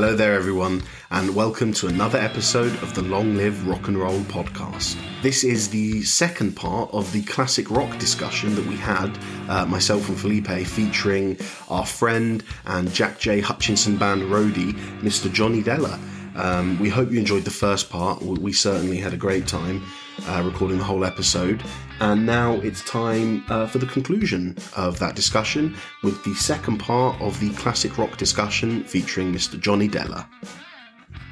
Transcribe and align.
Hello 0.00 0.16
there, 0.16 0.32
everyone, 0.32 0.82
and 1.10 1.34
welcome 1.34 1.74
to 1.74 1.86
another 1.86 2.18
episode 2.18 2.72
of 2.82 2.94
the 2.94 3.02
Long 3.02 3.36
Live 3.36 3.68
Rock 3.68 3.86
and 3.86 3.98
Roll 3.98 4.20
podcast. 4.20 4.96
This 5.20 5.44
is 5.44 5.68
the 5.68 6.02
second 6.04 6.56
part 6.56 6.88
of 6.94 7.12
the 7.12 7.22
classic 7.24 7.70
rock 7.70 7.98
discussion 7.98 8.54
that 8.54 8.64
we 8.64 8.76
had, 8.76 9.10
uh, 9.50 9.66
myself 9.66 10.08
and 10.08 10.18
Felipe, 10.18 10.66
featuring 10.66 11.36
our 11.68 11.84
friend 11.84 12.42
and 12.64 12.90
Jack 12.94 13.18
J. 13.18 13.40
Hutchinson 13.40 13.98
Band 13.98 14.22
roadie, 14.22 14.72
Mr. 15.02 15.30
Johnny 15.30 15.62
Deller. 15.62 16.00
Um, 16.40 16.78
we 16.78 16.88
hope 16.88 17.10
you 17.10 17.18
enjoyed 17.18 17.44
the 17.44 17.50
first 17.50 17.90
part. 17.90 18.22
We 18.22 18.38
we 18.38 18.52
certainly 18.52 18.96
had 18.96 19.12
a 19.12 19.16
great 19.16 19.46
time 19.46 19.82
uh, 20.26 20.42
recording 20.42 20.78
the 20.78 20.84
whole 20.84 21.04
episode. 21.04 21.62
And 22.00 22.24
now 22.24 22.54
it's 22.54 22.82
time 22.84 23.44
uh, 23.50 23.66
for 23.66 23.76
the 23.76 23.86
conclusion 23.86 24.56
of 24.74 24.98
that 25.00 25.14
discussion 25.14 25.76
with 26.02 26.24
the 26.24 26.34
second 26.34 26.78
part 26.78 27.20
of 27.20 27.38
the 27.40 27.50
classic 27.50 27.98
rock 27.98 28.16
discussion 28.16 28.84
featuring 28.84 29.34
Mr. 29.34 29.60
Johnny 29.60 29.86
Deller. 29.86 30.26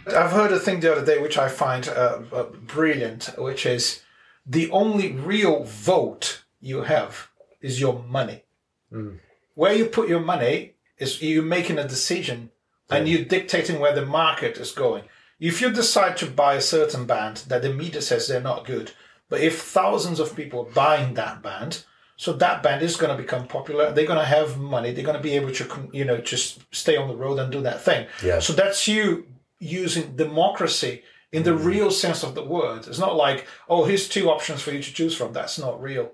I've 0.06 0.32
heard 0.32 0.52
a 0.52 0.58
thing 0.58 0.80
the 0.80 0.92
other 0.92 1.04
day 1.04 1.18
which 1.22 1.38
I 1.38 1.48
find 1.48 1.88
uh, 1.88 2.20
uh, 2.30 2.44
brilliant, 2.66 3.30
which 3.38 3.64
is 3.64 4.02
the 4.44 4.70
only 4.70 5.12
real 5.12 5.64
vote 5.64 6.44
you 6.60 6.82
have 6.82 7.28
is 7.62 7.80
your 7.80 8.02
money. 8.02 8.44
Where 9.54 9.72
you 9.72 9.86
put 9.86 10.08
your 10.08 10.20
money 10.20 10.74
is 10.98 11.22
you 11.22 11.42
making 11.42 11.78
a 11.78 11.88
decision 11.88 12.50
and 12.90 13.08
you're 13.08 13.24
dictating 13.24 13.78
where 13.78 13.94
the 13.94 14.06
market 14.06 14.56
is 14.58 14.72
going. 14.72 15.04
If 15.40 15.60
you 15.60 15.70
decide 15.70 16.16
to 16.18 16.26
buy 16.26 16.54
a 16.54 16.60
certain 16.60 17.06
band 17.06 17.38
that 17.48 17.62
the 17.62 17.72
media 17.72 18.02
says 18.02 18.26
they're 18.26 18.40
not 18.40 18.66
good, 18.66 18.92
but 19.28 19.40
if 19.40 19.60
thousands 19.60 20.20
of 20.20 20.34
people 20.34 20.60
are 20.60 20.72
buying 20.72 21.14
that 21.14 21.42
band, 21.42 21.84
so 22.16 22.32
that 22.32 22.64
band 22.64 22.82
is 22.82 22.96
going 22.96 23.16
to 23.16 23.22
become 23.22 23.46
popular. 23.46 23.92
They're 23.92 24.06
going 24.06 24.18
to 24.18 24.24
have 24.24 24.58
money. 24.58 24.92
They're 24.92 25.04
going 25.04 25.16
to 25.16 25.22
be 25.22 25.36
able 25.36 25.52
to, 25.52 25.88
you 25.92 26.04
know, 26.04 26.18
just 26.18 26.62
stay 26.74 26.96
on 26.96 27.06
the 27.06 27.16
road 27.16 27.38
and 27.38 27.52
do 27.52 27.60
that 27.62 27.80
thing. 27.80 28.08
Yeah. 28.24 28.40
So 28.40 28.52
that's 28.52 28.88
you 28.88 29.28
using 29.60 30.16
democracy 30.16 31.04
in 31.30 31.44
the 31.44 31.52
mm. 31.52 31.64
real 31.64 31.90
sense 31.92 32.24
of 32.24 32.34
the 32.34 32.42
word. 32.42 32.88
It's 32.88 32.98
not 32.98 33.14
like, 33.14 33.46
oh, 33.68 33.84
here's 33.84 34.08
two 34.08 34.30
options 34.30 34.62
for 34.62 34.72
you 34.72 34.82
to 34.82 34.92
choose 34.92 35.14
from. 35.14 35.32
That's 35.32 35.60
not 35.60 35.80
real. 35.80 36.10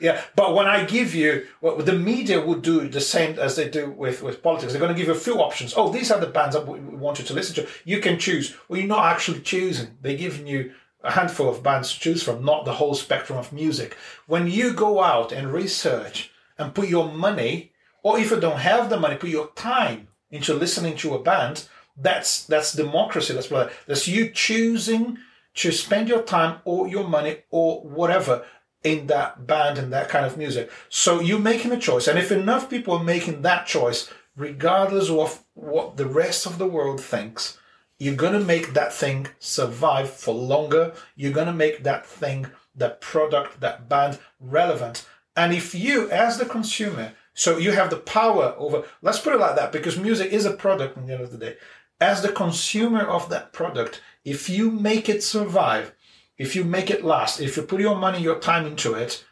Yeah, 0.00 0.22
but 0.36 0.54
when 0.54 0.66
I 0.66 0.84
give 0.84 1.14
you 1.14 1.46
what 1.60 1.84
the 1.84 1.92
media 1.92 2.44
would 2.44 2.62
do 2.62 2.88
the 2.88 3.00
same 3.00 3.38
as 3.38 3.56
they 3.56 3.68
do 3.68 3.90
with, 3.90 4.22
with 4.22 4.42
politics, 4.42 4.72
they're 4.72 4.80
going 4.80 4.94
to 4.94 4.98
give 4.98 5.08
you 5.08 5.14
a 5.14 5.18
few 5.18 5.40
options. 5.40 5.74
Oh, 5.76 5.90
these 5.90 6.12
are 6.12 6.20
the 6.20 6.26
bands 6.26 6.54
that 6.54 6.66
we 6.66 6.78
we 6.78 6.96
want 6.96 7.18
you 7.18 7.24
to 7.24 7.34
listen 7.34 7.56
to. 7.56 7.70
You 7.84 8.00
can 8.00 8.18
choose. 8.18 8.56
Well, 8.68 8.78
you're 8.78 8.88
not 8.88 9.06
actually 9.06 9.40
choosing. 9.40 9.98
They're 10.00 10.16
giving 10.16 10.46
you 10.46 10.72
a 11.02 11.12
handful 11.12 11.48
of 11.48 11.62
bands 11.62 11.92
to 11.92 12.00
choose 12.00 12.22
from, 12.22 12.44
not 12.44 12.64
the 12.64 12.74
whole 12.74 12.94
spectrum 12.94 13.38
of 13.38 13.52
music. 13.52 13.96
When 14.26 14.46
you 14.46 14.72
go 14.72 15.02
out 15.02 15.32
and 15.32 15.52
research 15.52 16.30
and 16.58 16.74
put 16.74 16.88
your 16.88 17.10
money, 17.10 17.72
or 18.02 18.18
if 18.18 18.30
you 18.30 18.40
don't 18.40 18.60
have 18.60 18.90
the 18.90 19.00
money, 19.00 19.16
put 19.16 19.30
your 19.30 19.48
time 19.54 20.08
into 20.30 20.54
listening 20.54 20.96
to 20.98 21.14
a 21.14 21.22
band, 21.22 21.68
that's 21.96 22.44
that's 22.44 22.72
democracy. 22.72 23.34
That's 23.34 23.48
that's 23.86 24.06
you 24.06 24.30
choosing 24.30 25.18
to 25.54 25.72
spend 25.72 26.08
your 26.08 26.22
time 26.22 26.60
or 26.64 26.86
your 26.86 27.08
money 27.08 27.38
or 27.50 27.80
whatever 27.82 28.44
in 28.84 29.06
that 29.08 29.46
band 29.46 29.78
and 29.78 29.92
that 29.92 30.08
kind 30.08 30.24
of 30.24 30.36
music. 30.36 30.70
So 30.88 31.20
you're 31.20 31.38
making 31.38 31.72
a 31.72 31.78
choice. 31.78 32.06
And 32.06 32.18
if 32.18 32.30
enough 32.30 32.70
people 32.70 32.94
are 32.94 33.04
making 33.04 33.42
that 33.42 33.66
choice, 33.66 34.10
regardless 34.36 35.10
of 35.10 35.44
what 35.54 35.96
the 35.96 36.06
rest 36.06 36.46
of 36.46 36.58
the 36.58 36.66
world 36.66 37.00
thinks, 37.00 37.58
you're 37.98 38.14
going 38.14 38.34
to 38.34 38.44
make 38.44 38.74
that 38.74 38.92
thing 38.92 39.26
survive 39.40 40.08
for 40.08 40.32
longer. 40.32 40.94
You're 41.16 41.32
going 41.32 41.48
to 41.48 41.52
make 41.52 41.82
that 41.82 42.06
thing, 42.06 42.46
that 42.76 43.00
product, 43.00 43.60
that 43.60 43.88
band 43.88 44.20
relevant. 44.38 45.06
And 45.34 45.52
if 45.52 45.74
you, 45.74 46.08
as 46.10 46.38
the 46.38 46.46
consumer, 46.46 47.14
so 47.34 47.58
you 47.58 47.72
have 47.72 47.90
the 47.90 47.96
power 47.96 48.54
over, 48.56 48.84
let's 49.02 49.18
put 49.18 49.34
it 49.34 49.40
like 49.40 49.56
that, 49.56 49.72
because 49.72 49.98
music 49.98 50.32
is 50.32 50.44
a 50.44 50.52
product 50.52 50.96
at 50.96 51.06
the 51.06 51.12
end 51.12 51.22
of 51.22 51.32
the 51.32 51.38
day. 51.38 51.56
As 52.00 52.22
the 52.22 52.30
consumer 52.30 53.02
of 53.02 53.28
that 53.30 53.52
product, 53.52 54.00
if 54.24 54.48
you 54.48 54.70
make 54.70 55.08
it 55.08 55.22
survive, 55.22 55.92
if 56.38 56.54
you 56.54 56.64
make 56.64 56.90
it 56.90 57.04
last, 57.04 57.40
if 57.40 57.56
you 57.56 57.64
put 57.64 57.80
your 57.80 57.96
money, 57.96 58.20
your 58.20 58.38
time 58.38 58.66
into 58.66 58.94
it, 58.94 59.24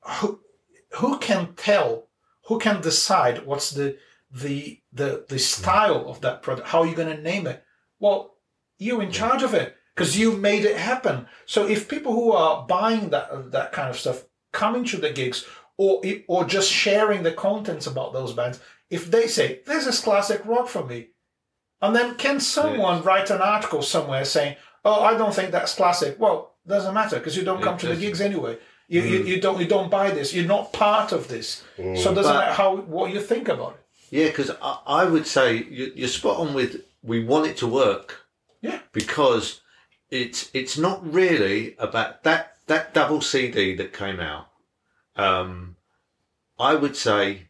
who, 0.00 0.40
who 0.94 1.18
can 1.18 1.54
tell, 1.54 2.08
who 2.44 2.58
can 2.58 2.80
decide 2.80 3.44
what's 3.44 3.70
the, 3.70 3.98
the, 4.30 4.80
the, 4.92 5.24
the 5.28 5.34
hmm. 5.34 5.38
style 5.38 6.08
of 6.08 6.20
that 6.20 6.42
product? 6.42 6.68
How 6.68 6.80
are 6.80 6.86
you 6.86 6.94
going 6.94 7.14
to 7.14 7.22
name 7.22 7.46
it? 7.46 7.64
Well, 7.98 8.34
you're 8.78 9.02
in 9.02 9.10
charge 9.10 9.42
of 9.42 9.54
it 9.54 9.76
because 9.94 10.18
you 10.18 10.32
made 10.32 10.64
it 10.64 10.76
happen. 10.76 11.26
So 11.46 11.66
if 11.66 11.88
people 11.88 12.12
who 12.12 12.32
are 12.32 12.66
buying 12.66 13.10
that 13.10 13.50
that 13.52 13.72
kind 13.72 13.88
of 13.88 13.98
stuff 13.98 14.24
coming 14.52 14.84
to 14.84 14.98
the 14.98 15.10
gigs 15.10 15.46
or 15.78 16.02
or 16.28 16.44
just 16.44 16.70
sharing 16.70 17.22
the 17.22 17.32
contents 17.32 17.86
about 17.86 18.12
those 18.12 18.34
bands, 18.34 18.60
if 18.90 19.10
they 19.10 19.26
say 19.26 19.60
this 19.66 19.86
is 19.86 20.00
classic 20.00 20.44
rock 20.44 20.68
for 20.68 20.84
me, 20.84 21.08
and 21.80 21.94
then 21.94 22.16
can 22.16 22.40
someone 22.40 23.02
write 23.02 23.30
an 23.30 23.40
article 23.40 23.82
somewhere 23.82 24.24
saying, 24.24 24.56
"Oh, 24.88 25.00
I 25.10 25.12
don't 25.20 25.34
think 25.34 25.50
that's 25.50 25.74
classic." 25.80 26.12
Well, 26.22 26.36
doesn't 26.66 26.94
matter 27.00 27.16
because 27.18 27.36
you 27.36 27.44
don't 27.48 27.62
come 27.62 27.76
to 27.78 27.88
the 27.88 27.96
gigs 28.04 28.20
anyway. 28.20 28.54
You, 28.88 29.00
you, 29.02 29.18
you 29.30 29.40
don't 29.40 29.58
you 29.62 29.66
don't 29.76 29.90
buy 29.90 30.10
this. 30.10 30.32
You're 30.34 30.46
not 30.56 30.72
part 30.72 31.10
of 31.12 31.22
this. 31.28 31.48
So 31.76 31.82
it 31.82 31.94
doesn't 32.02 32.14
But- 32.14 32.40
matter 32.40 32.52
how 32.62 32.76
what 32.96 33.12
you 33.12 33.20
think 33.20 33.48
about 33.48 33.72
it. 33.76 33.82
Yeah, 34.18 34.26
because 34.28 34.50
I, 34.70 34.72
I 35.02 35.04
would 35.12 35.26
say 35.26 35.46
you- 35.78 35.92
you're 35.98 36.08
spot 36.20 36.36
on 36.38 36.54
with 36.54 36.72
we 37.02 37.18
want 37.32 37.46
it 37.50 37.56
to 37.62 37.66
work 37.66 38.06
Yeah. 38.62 38.78
because 38.92 39.60
it's 40.10 40.50
it's 40.54 40.76
not 40.78 40.98
really 41.20 41.74
about 41.86 42.22
that 42.22 42.42
that 42.66 42.94
double 42.94 43.20
CD 43.20 43.74
that 43.76 43.92
came 43.92 44.20
out. 44.20 44.46
Um, 45.16 45.76
I 46.58 46.74
would 46.76 46.96
say 46.96 47.48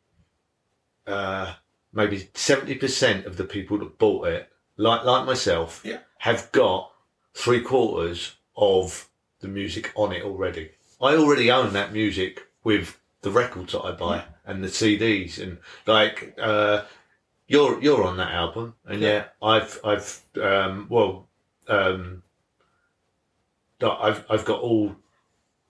uh, 1.07 1.55
maybe 1.93 2.29
seventy 2.35 2.75
percent 2.75 3.27
of 3.27 3.37
the 3.37 3.45
people 3.45 3.79
that 3.79 3.99
bought 3.99 4.29
it, 4.29 4.49
like 4.77 5.05
like 5.05 5.27
myself, 5.27 5.83
Yeah. 5.85 5.99
have 6.19 6.51
got 6.53 6.91
three 7.37 7.61
quarters 7.61 8.37
of 8.57 9.09
the 9.41 9.49
music 9.49 9.93
on 9.95 10.13
it 10.13 10.25
already. 10.25 10.71
I 11.01 11.15
already 11.15 11.51
own 11.51 11.75
that 11.75 11.93
music 11.93 12.47
with 12.65 12.99
the 13.21 13.31
records 13.31 13.73
that 13.73 13.83
I 13.83 13.93
buy 13.93 14.25
and 14.47 14.65
the 14.65 14.69
CDs 14.69 15.41
and 15.41 15.59
like 15.87 16.35
uh, 16.41 16.85
you're 17.47 17.81
you're 17.83 18.05
on 18.05 18.17
that 18.17 18.33
album 18.33 18.75
and 18.87 19.03
yeah, 19.03 19.27
I've 19.43 19.79
I've 19.85 20.23
um, 20.43 20.87
well 20.89 21.29
um, 21.69 22.23
I've 23.83 24.25
I've 24.31 24.45
got 24.47 24.61
all 24.61 24.97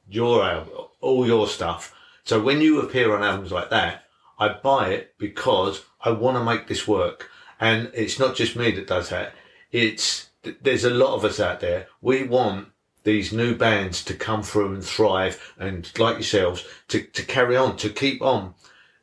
your 0.08 0.44
album, 0.44 0.72
all 1.00 1.26
your 1.26 1.48
stuff. 1.48 1.92
So 2.24 2.40
when 2.40 2.60
you 2.60 2.80
appear 2.80 3.14
on 3.14 3.24
albums 3.24 3.50
like 3.50 3.70
that, 3.70 4.04
I 4.38 4.48
buy 4.48 4.90
it 4.90 5.14
because 5.18 5.84
I 6.00 6.10
want 6.10 6.36
to 6.36 6.44
make 6.44 6.68
this 6.68 6.86
work. 6.86 7.28
And 7.58 7.90
it's 7.94 8.18
not 8.18 8.36
just 8.36 8.54
me 8.54 8.70
that 8.72 8.86
does 8.86 9.08
that. 9.08 9.32
It's 9.72 10.28
th- 10.46 10.58
there's 10.62 10.84
a 10.84 10.90
lot 10.90 11.14
of 11.14 11.24
us 11.24 11.40
out 11.40 11.60
there. 11.60 11.88
We 12.00 12.22
want 12.22 12.68
these 13.02 13.32
new 13.32 13.54
bands 13.54 14.04
to 14.04 14.14
come 14.14 14.42
through 14.42 14.74
and 14.74 14.84
thrive, 14.84 15.54
and 15.58 15.90
like 15.98 16.16
yourselves, 16.16 16.64
to 16.88 17.02
to 17.02 17.22
carry 17.24 17.56
on, 17.56 17.76
to 17.78 17.90
keep 17.90 18.22
on. 18.22 18.54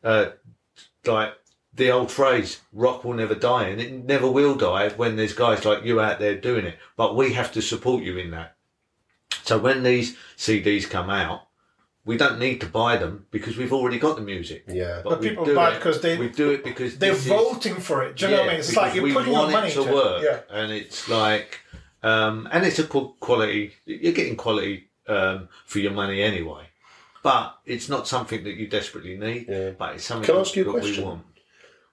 Uh, 0.04 0.32
like 1.06 1.34
the 1.74 1.92
old 1.92 2.12
phrase, 2.12 2.62
rock 2.72 3.04
will 3.04 3.14
never 3.14 3.36
die, 3.36 3.68
and 3.68 3.82
it 3.82 3.92
never 4.06 4.30
will 4.30 4.56
die 4.56 4.90
when 4.90 5.16
there's 5.16 5.34
guys 5.34 5.66
like 5.66 5.84
you 5.84 6.00
out 6.00 6.20
there 6.20 6.36
doing 6.36 6.66
it. 6.66 6.78
But 6.96 7.16
we 7.16 7.34
have 7.34 7.52
to 7.54 7.62
support 7.62 8.04
you 8.04 8.18
in 8.18 8.32
that. 8.32 8.56
So 9.44 9.58
when 9.58 9.84
these 9.84 10.16
CDs 10.38 10.90
come 10.90 11.10
out, 11.10 11.48
we 12.06 12.18
don't 12.18 12.38
need 12.40 12.60
to 12.62 12.68
buy 12.68 12.98
them 12.98 13.26
because 13.32 13.56
we've 13.58 13.72
already 13.74 13.98
got 14.00 14.16
the 14.18 14.22
music. 14.22 14.66
Yeah. 14.68 15.02
But 15.04 15.20
we 15.22 15.30
people 15.30 15.46
buy 15.56 15.72
it 15.72 15.76
it- 15.78 15.82
'cause 15.82 16.02
they- 16.02 16.18
we 16.18 16.30
do 16.30 16.52
it 16.52 16.64
because 16.64 16.98
They're 16.98 17.14
this 17.14 17.22
is- 17.22 17.28
voting 17.28 17.76
for 17.76 18.04
it. 18.04 18.18
Do 18.18 18.26
you 18.26 18.32
know 18.32 18.38
what 18.40 18.46
I 18.48 18.52
mean? 18.52 18.60
It's 18.60 18.76
like 18.76 18.96
you're 18.96 19.14
putting 19.14 19.34
your 19.34 19.50
money 19.50 19.70
it 19.70 19.74
to 19.76 19.82
into 19.82 19.94
work, 19.94 20.22
it. 20.24 20.26
Yeah. 20.50 20.58
and 20.60 20.72
it's 20.72 21.08
like, 21.10 21.60
um, 22.04 22.48
and 22.52 22.66
it's 22.66 22.80
a 22.80 22.84
qu- 22.84 23.14
quality. 23.20 23.74
You're 23.86 24.14
getting 24.14 24.36
quality 24.36 24.90
um, 25.08 25.50
for 25.66 25.80
your 25.80 25.92
money 25.92 26.22
anyway, 26.22 26.64
but 27.24 27.58
it's 27.66 27.90
not 27.90 28.08
something 28.08 28.44
that 28.46 28.54
you 28.56 28.68
desperately 28.68 29.18
need. 29.18 29.48
Yeah. 29.50 29.72
But 29.72 29.96
it's 29.96 30.06
something 30.06 30.26
Can 30.26 30.38
I 30.38 30.40
ask 30.40 30.56
you 30.56 30.70
a 30.70 30.72
question? 30.72 31.04
want. 31.06 31.26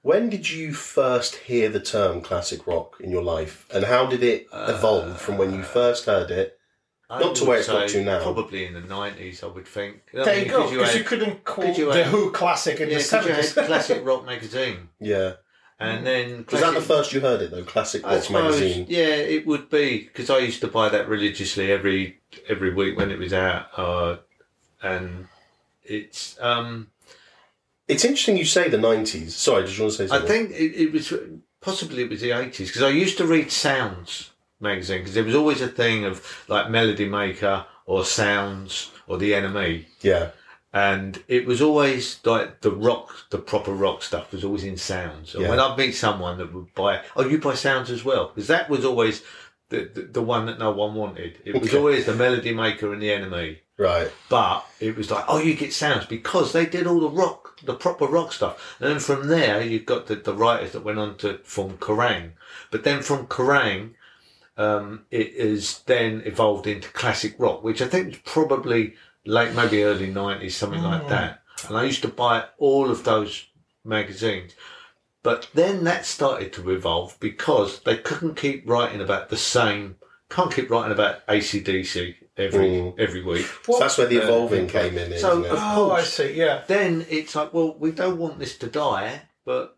When 0.02 0.30
did 0.30 0.48
you 0.48 0.72
first 0.72 1.34
hear 1.36 1.68
the 1.68 1.80
term 1.80 2.20
classic 2.22 2.66
rock 2.68 2.96
in 3.00 3.10
your 3.10 3.22
life, 3.22 3.66
and 3.74 3.84
how 3.84 4.06
did 4.06 4.22
it 4.22 4.46
evolve 4.52 5.20
from 5.20 5.38
when 5.38 5.52
you 5.52 5.62
first 5.62 6.06
heard 6.06 6.30
it? 6.30 6.56
I 7.10 7.18
Not 7.20 7.34
to 7.36 7.44
where 7.44 7.58
it's 7.58 7.66
got 7.66 7.90
say 7.90 7.98
to 7.98 8.04
now. 8.04 8.22
Probably 8.22 8.66
in 8.66 8.74
the 8.74 8.80
nineties, 8.82 9.42
I 9.42 9.48
would 9.48 9.66
think. 9.66 9.96
I 10.16 10.24
There 10.24 10.36
mean, 10.36 10.44
you 10.44 10.50
go. 10.50 10.58
'cause 10.62 10.70
Because 10.70 10.92
you, 10.94 10.98
had- 11.00 11.06
couldn't 11.06 11.44
call 11.44 11.64
'cause 11.64 11.78
you 11.78 11.92
the 11.92 12.04
Who 12.04 12.30
classic 12.30 12.80
in 12.80 12.88
yeah, 12.88 12.98
the 12.98 13.04
'cause 13.04 13.12
you 13.26 13.32
had 13.32 13.44
seventies. 13.44 13.52
classic 13.66 14.04
rock 14.06 14.24
magazine, 14.24 14.88
Yeah. 15.00 15.32
and 15.80 16.06
then 16.06 16.44
Was 16.50 16.60
that 16.60 16.74
the 16.74 16.80
first 16.80 17.12
you 17.12 17.20
heard 17.20 17.42
it 17.42 17.50
though? 17.50 17.64
Classic 17.64 18.04
I 18.04 18.14
rock 18.14 18.22
suppose, 18.24 18.60
magazine. 18.60 18.86
yeah, 18.88 19.06
it 19.36 19.44
would 19.46 19.68
be 19.70 20.04
because 20.04 20.30
I 20.30 20.38
used 20.38 20.60
to 20.60 20.68
buy 20.68 20.88
that 20.88 21.08
religiously 21.08 21.72
every 21.72 22.20
every 22.48 22.72
week 22.72 22.96
when 22.96 23.10
it 23.10 23.18
was 23.18 23.32
out, 23.32 23.66
uh, 23.76 24.16
and 24.82 25.26
it's. 25.84 26.38
um 26.40 26.90
It's 27.88 28.04
interesting 28.04 28.36
you 28.36 28.44
say 28.44 28.68
the 28.68 28.78
nineties. 28.78 29.34
Sorry, 29.34 29.64
did 29.64 29.76
you 29.76 29.82
want 29.82 29.94
to 29.94 29.98
say 29.98 30.04
I 30.04 30.18
something? 30.18 30.28
think 30.48 30.50
it, 30.52 30.80
it 30.84 30.92
was 30.92 31.12
possibly 31.60 32.04
it 32.04 32.10
was 32.10 32.20
the 32.20 32.30
eighties 32.30 32.68
because 32.68 32.82
I 32.82 32.90
used 32.90 33.18
to 33.18 33.26
read 33.26 33.50
Sounds 33.50 34.29
magazine 34.60 34.98
because 34.98 35.14
there 35.14 35.24
was 35.24 35.34
always 35.34 35.60
a 35.60 35.68
thing 35.68 36.04
of 36.04 36.44
like 36.48 36.70
Melody 36.70 37.08
Maker 37.08 37.64
or 37.86 38.04
Sounds 38.04 38.90
or 39.06 39.18
The 39.18 39.32
NME, 39.32 39.86
Yeah. 40.02 40.30
and 40.72 41.22
it 41.26 41.46
was 41.46 41.60
always 41.60 42.20
like 42.24 42.60
the 42.60 42.70
rock, 42.70 43.12
the 43.30 43.38
proper 43.38 43.72
rock 43.72 44.02
stuff 44.02 44.30
was 44.32 44.44
always 44.44 44.62
in 44.64 44.76
sounds. 44.76 45.34
And 45.34 45.42
Yeah. 45.44 45.50
when 45.50 45.58
I'd 45.60 45.76
meet 45.76 45.92
someone 45.92 46.38
that 46.38 46.52
would 46.54 46.72
buy, 46.74 47.00
oh, 47.16 47.26
you 47.26 47.38
buy 47.38 47.54
sounds 47.54 47.90
as 47.90 48.04
well, 48.04 48.28
because 48.28 48.46
that 48.48 48.70
was 48.70 48.84
always 48.84 49.22
the, 49.70 49.88
the 49.94 50.02
the 50.02 50.22
one 50.22 50.46
that 50.46 50.58
no 50.58 50.70
one 50.72 50.94
wanted. 50.94 51.38
It 51.44 51.60
was 51.60 51.74
always 51.74 52.04
the 52.06 52.14
melody 52.14 52.52
maker 52.52 52.92
and 52.92 53.00
the 53.02 53.08
NME. 53.08 53.58
Right. 53.78 54.10
But 54.28 54.66
it 54.78 54.96
was 54.96 55.10
like, 55.10 55.24
oh, 55.26 55.38
you 55.38 55.54
get 55.54 55.72
sounds 55.72 56.04
because 56.06 56.52
they 56.52 56.66
did 56.66 56.86
all 56.86 57.00
the 57.00 57.08
rock, 57.08 57.58
the 57.64 57.74
proper 57.74 58.04
rock 58.06 58.32
stuff. 58.32 58.76
And 58.78 58.90
then 58.90 58.98
from 59.00 59.28
there, 59.28 59.62
you've 59.62 59.86
got 59.86 60.06
the, 60.06 60.16
the 60.16 60.34
writers 60.34 60.72
that 60.72 60.84
went 60.84 60.98
on 60.98 61.16
to 61.18 61.38
form 61.44 61.78
Kerrang. 61.78 62.32
But 62.70 62.84
then 62.84 63.00
from 63.02 63.26
Kerrang, 63.26 63.92
um, 64.56 65.06
it 65.10 65.28
is 65.34 65.80
then 65.86 66.22
evolved 66.24 66.66
into 66.66 66.88
classic 66.90 67.34
rock, 67.38 67.62
which 67.62 67.80
I 67.82 67.86
think 67.88 68.14
is 68.14 68.20
probably 68.24 68.94
late, 69.24 69.54
maybe 69.54 69.82
early 69.84 70.12
90s, 70.12 70.52
something 70.52 70.82
like 70.82 71.08
that. 71.08 71.42
And 71.68 71.76
I 71.76 71.84
used 71.84 72.02
to 72.02 72.08
buy 72.08 72.44
all 72.58 72.90
of 72.90 73.04
those 73.04 73.46
magazines. 73.84 74.52
But 75.22 75.48
then 75.54 75.84
that 75.84 76.06
started 76.06 76.52
to 76.54 76.70
evolve 76.70 77.16
because 77.20 77.80
they 77.80 77.96
couldn't 77.98 78.36
keep 78.36 78.68
writing 78.68 79.00
about 79.02 79.28
the 79.28 79.36
same, 79.36 79.96
can't 80.30 80.52
keep 80.52 80.70
writing 80.70 80.92
about 80.92 81.26
ACDC 81.26 82.14
every, 82.38 82.68
Mm. 82.70 82.98
every 82.98 83.22
week. 83.22 83.44
So 83.64 83.78
that's 83.78 83.98
where 83.98 84.06
the 84.06 84.16
evolving 84.22 84.66
came 84.66 84.96
in, 84.96 85.18
so, 85.18 85.32
isn't 85.32 85.44
it? 85.44 85.50
of 85.50 85.58
Oh, 85.58 85.90
I 85.90 85.96
course. 85.96 86.12
see. 86.14 86.32
Yeah. 86.32 86.62
Then 86.66 87.04
it's 87.10 87.34
like, 87.34 87.52
well, 87.52 87.76
we 87.78 87.90
don't 87.90 88.16
want 88.18 88.38
this 88.38 88.56
to 88.58 88.66
die, 88.66 89.22
but 89.44 89.76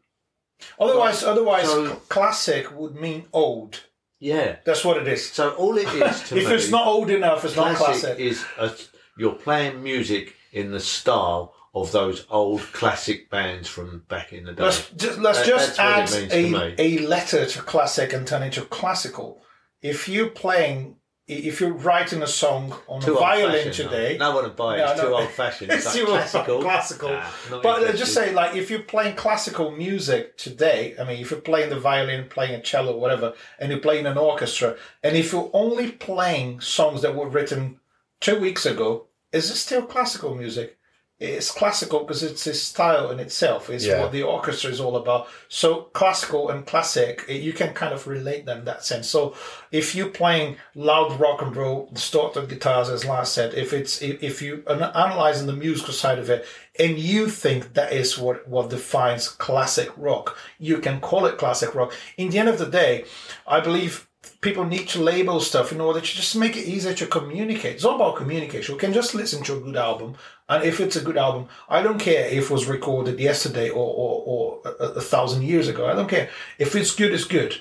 Otherwise, 0.78 1.24
otherwise, 1.24 1.66
So- 1.66 1.96
classic 2.08 2.70
would 2.78 2.94
mean 2.94 3.26
old. 3.32 3.80
Yeah. 4.22 4.56
That's 4.64 4.84
what 4.84 4.98
it 4.98 5.08
is. 5.08 5.30
So 5.30 5.50
all 5.50 5.76
it 5.76 5.88
is 5.88 6.22
to 6.28 6.36
if 6.38 6.48
me, 6.48 6.54
it's 6.54 6.70
not 6.70 6.86
old 6.86 7.10
enough, 7.10 7.44
it's 7.44 7.56
not 7.56 7.76
classic, 7.76 8.18
is 8.20 8.44
a, 8.58 8.70
you're 9.18 9.34
playing 9.34 9.82
music 9.82 10.36
in 10.52 10.70
the 10.70 10.80
style 10.80 11.54
of 11.74 11.90
those 11.90 12.26
old 12.30 12.60
classic 12.72 13.30
bands 13.30 13.68
from 13.68 14.04
back 14.08 14.32
in 14.32 14.44
the 14.44 14.52
day. 14.52 14.62
Let's 14.62 14.90
just, 14.90 15.18
let's 15.18 15.38
That- 15.40 15.46
just 15.46 15.78
add 15.80 16.10
it 16.10 16.32
means 16.34 16.52
to 16.52 16.82
a, 16.82 16.98
a 16.98 16.98
letter 17.06 17.46
to 17.46 17.62
classic 17.62 18.12
and 18.12 18.26
turn 18.26 18.42
it 18.42 18.52
to 18.54 18.62
classical. 18.62 19.42
If 19.80 20.08
you're 20.08 20.28
playing, 20.30 20.96
if 21.28 21.60
you're 21.60 21.72
writing 21.72 22.20
a 22.22 22.26
song 22.26 22.74
on 22.88 23.00
Too 23.00 23.16
a 23.16 23.20
violin 23.20 23.72
today, 23.72 24.16
No, 24.18 24.30
no 24.30 24.34
one 24.36 24.44
would 24.44 24.56
buy 24.56 24.76
it. 24.76 24.78
No, 24.78 24.90
It's 24.92 25.02
no. 25.02 25.08
too 25.08 25.14
old 25.14 25.28
fashioned. 25.30 25.70
It's, 25.72 25.86
It's 25.86 25.94
like 25.94 26.04
too 26.04 26.06
classical. 26.06 26.60
classical. 26.62 27.08
Nah, 27.10 27.60
But 27.62 27.84
uh, 27.84 27.92
just 27.92 28.12
say, 28.12 28.32
like, 28.32 28.56
if 28.56 28.70
you're 28.70 28.80
playing 28.82 29.14
classical 29.16 29.70
music 29.70 30.36
today, 30.36 30.96
I 31.00 31.04
mean, 31.04 31.20
if 31.20 31.30
you're 31.30 31.40
playing 31.40 31.70
the 31.70 31.78
violin, 31.78 32.28
playing 32.28 32.54
a 32.54 32.60
cello, 32.62 32.96
whatever, 32.96 33.34
and 33.58 33.70
you're 33.70 33.80
playing 33.80 34.06
an 34.06 34.18
orchestra, 34.18 34.76
and 35.02 35.16
if 35.16 35.32
you're 35.32 35.50
only 35.52 35.92
playing 35.92 36.60
songs 36.60 37.02
that 37.02 37.14
were 37.14 37.28
written 37.28 37.78
two 38.20 38.38
weeks 38.40 38.66
ago, 38.66 39.06
is 39.32 39.50
it 39.50 39.54
still 39.56 39.82
classical 39.82 40.34
music? 40.34 40.76
It's 41.22 41.52
classical 41.52 42.00
because 42.00 42.22
it's 42.24 42.46
a 42.48 42.54
style 42.54 43.10
in 43.12 43.20
itself. 43.20 43.70
It's 43.70 43.84
Yeah. 43.86 44.00
what 44.00 44.12
the 44.12 44.24
orchestra 44.24 44.70
is 44.70 44.80
all 44.80 44.96
about. 44.96 45.28
So 45.48 45.68
classical 45.92 46.50
and 46.50 46.66
classic, 46.66 47.24
eh, 47.28 47.34
you 47.34 47.52
can 47.52 47.72
kind 47.74 47.94
of 47.94 48.08
relate 48.08 48.44
them 48.44 48.58
in 48.60 48.64
that 48.64 48.84
sense. 48.84 49.08
So 49.08 49.34
if 49.70 49.94
you're 49.94 50.08
playing 50.08 50.56
loud 50.74 51.20
rock 51.20 51.40
and 51.40 51.54
roll, 51.56 51.88
distorted 51.92 52.48
guitars, 52.48 52.88
as 52.90 53.04
Laz 53.04 53.28
said, 53.30 53.54
if 53.54 53.72
it's 53.72 54.02
if 54.02 54.42
you 54.42 54.64
analyzing 54.68 55.46
the 55.46 55.52
musical 55.66 55.94
side 55.94 56.18
of 56.18 56.28
it, 56.28 56.44
and 56.78 56.98
you 56.98 57.28
think 57.28 57.74
that 57.74 57.92
is 57.92 58.18
what 58.18 58.48
what 58.48 58.70
defines 58.70 59.28
classic 59.28 59.90
rock, 59.96 60.36
you 60.58 60.78
can 60.78 61.00
call 61.00 61.26
it 61.26 61.38
classic 61.38 61.74
rock. 61.74 61.92
In 62.16 62.30
the 62.30 62.38
end 62.38 62.48
of 62.48 62.58
the 62.58 62.66
day, 62.66 63.04
I 63.46 63.60
believe 63.60 64.08
people 64.40 64.64
need 64.64 64.88
to 64.88 65.00
label 65.00 65.40
stuff 65.40 65.72
in 65.72 65.80
order 65.80 66.00
to 66.00 66.06
just 66.06 66.34
make 66.36 66.56
it 66.56 66.66
easier 66.66 66.94
to 66.94 67.06
communicate. 67.06 67.74
It's 67.76 67.84
all 67.84 67.96
about 67.96 68.16
communication. 68.16 68.74
We 68.74 68.80
can 68.80 68.92
just 68.92 69.14
listen 69.14 69.42
to 69.44 69.56
a 69.56 69.60
good 69.60 69.76
album, 69.76 70.16
and 70.52 70.64
if 70.64 70.80
it's 70.80 70.96
a 70.96 71.02
good 71.02 71.16
album, 71.16 71.48
I 71.68 71.82
don't 71.82 71.98
care 71.98 72.26
if 72.26 72.44
it 72.44 72.50
was 72.50 72.66
recorded 72.66 73.18
yesterday 73.20 73.68
or 73.70 73.88
or, 74.02 74.22
or 74.26 74.60
a, 74.64 74.84
a 74.84 75.00
thousand 75.00 75.42
years 75.42 75.68
ago. 75.68 75.86
I 75.86 75.94
don't 75.94 76.08
care 76.08 76.28
if 76.58 76.74
it's 76.74 76.94
good. 76.94 77.12
It's 77.12 77.24
good. 77.24 77.56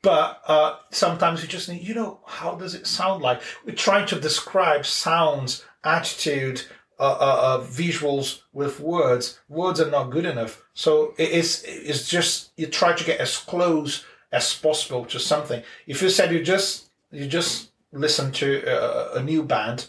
But 0.00 0.40
uh, 0.46 0.76
sometimes 0.90 1.42
you 1.42 1.48
just 1.48 1.68
need, 1.68 1.82
you 1.82 1.94
know, 1.94 2.20
how 2.24 2.54
does 2.54 2.74
it 2.74 2.86
sound 2.86 3.22
like? 3.22 3.40
We're 3.64 3.74
trying 3.74 4.06
to 4.06 4.20
describe 4.20 4.86
sounds, 4.86 5.64
attitude, 5.82 6.62
uh, 7.00 7.18
uh, 7.20 7.40
uh, 7.42 7.64
visuals 7.64 8.42
with 8.52 8.80
words. 8.80 9.40
Words 9.48 9.80
are 9.80 9.90
not 9.90 10.10
good 10.10 10.24
enough. 10.24 10.62
So 10.74 11.14
it 11.18 11.30
is, 11.30 11.64
it's 11.66 12.08
just, 12.08 12.52
you 12.56 12.66
try 12.68 12.92
to 12.92 13.04
get 13.04 13.20
as 13.20 13.36
close 13.38 14.04
as 14.30 14.54
possible 14.54 15.04
to 15.06 15.18
something. 15.18 15.62
If 15.86 16.00
you 16.00 16.10
said 16.10 16.32
you 16.32 16.44
just, 16.44 16.90
you 17.10 17.26
just 17.26 17.70
listen 17.92 18.30
to 18.32 18.62
a, 18.66 19.18
a 19.18 19.22
new 19.22 19.42
band 19.42 19.88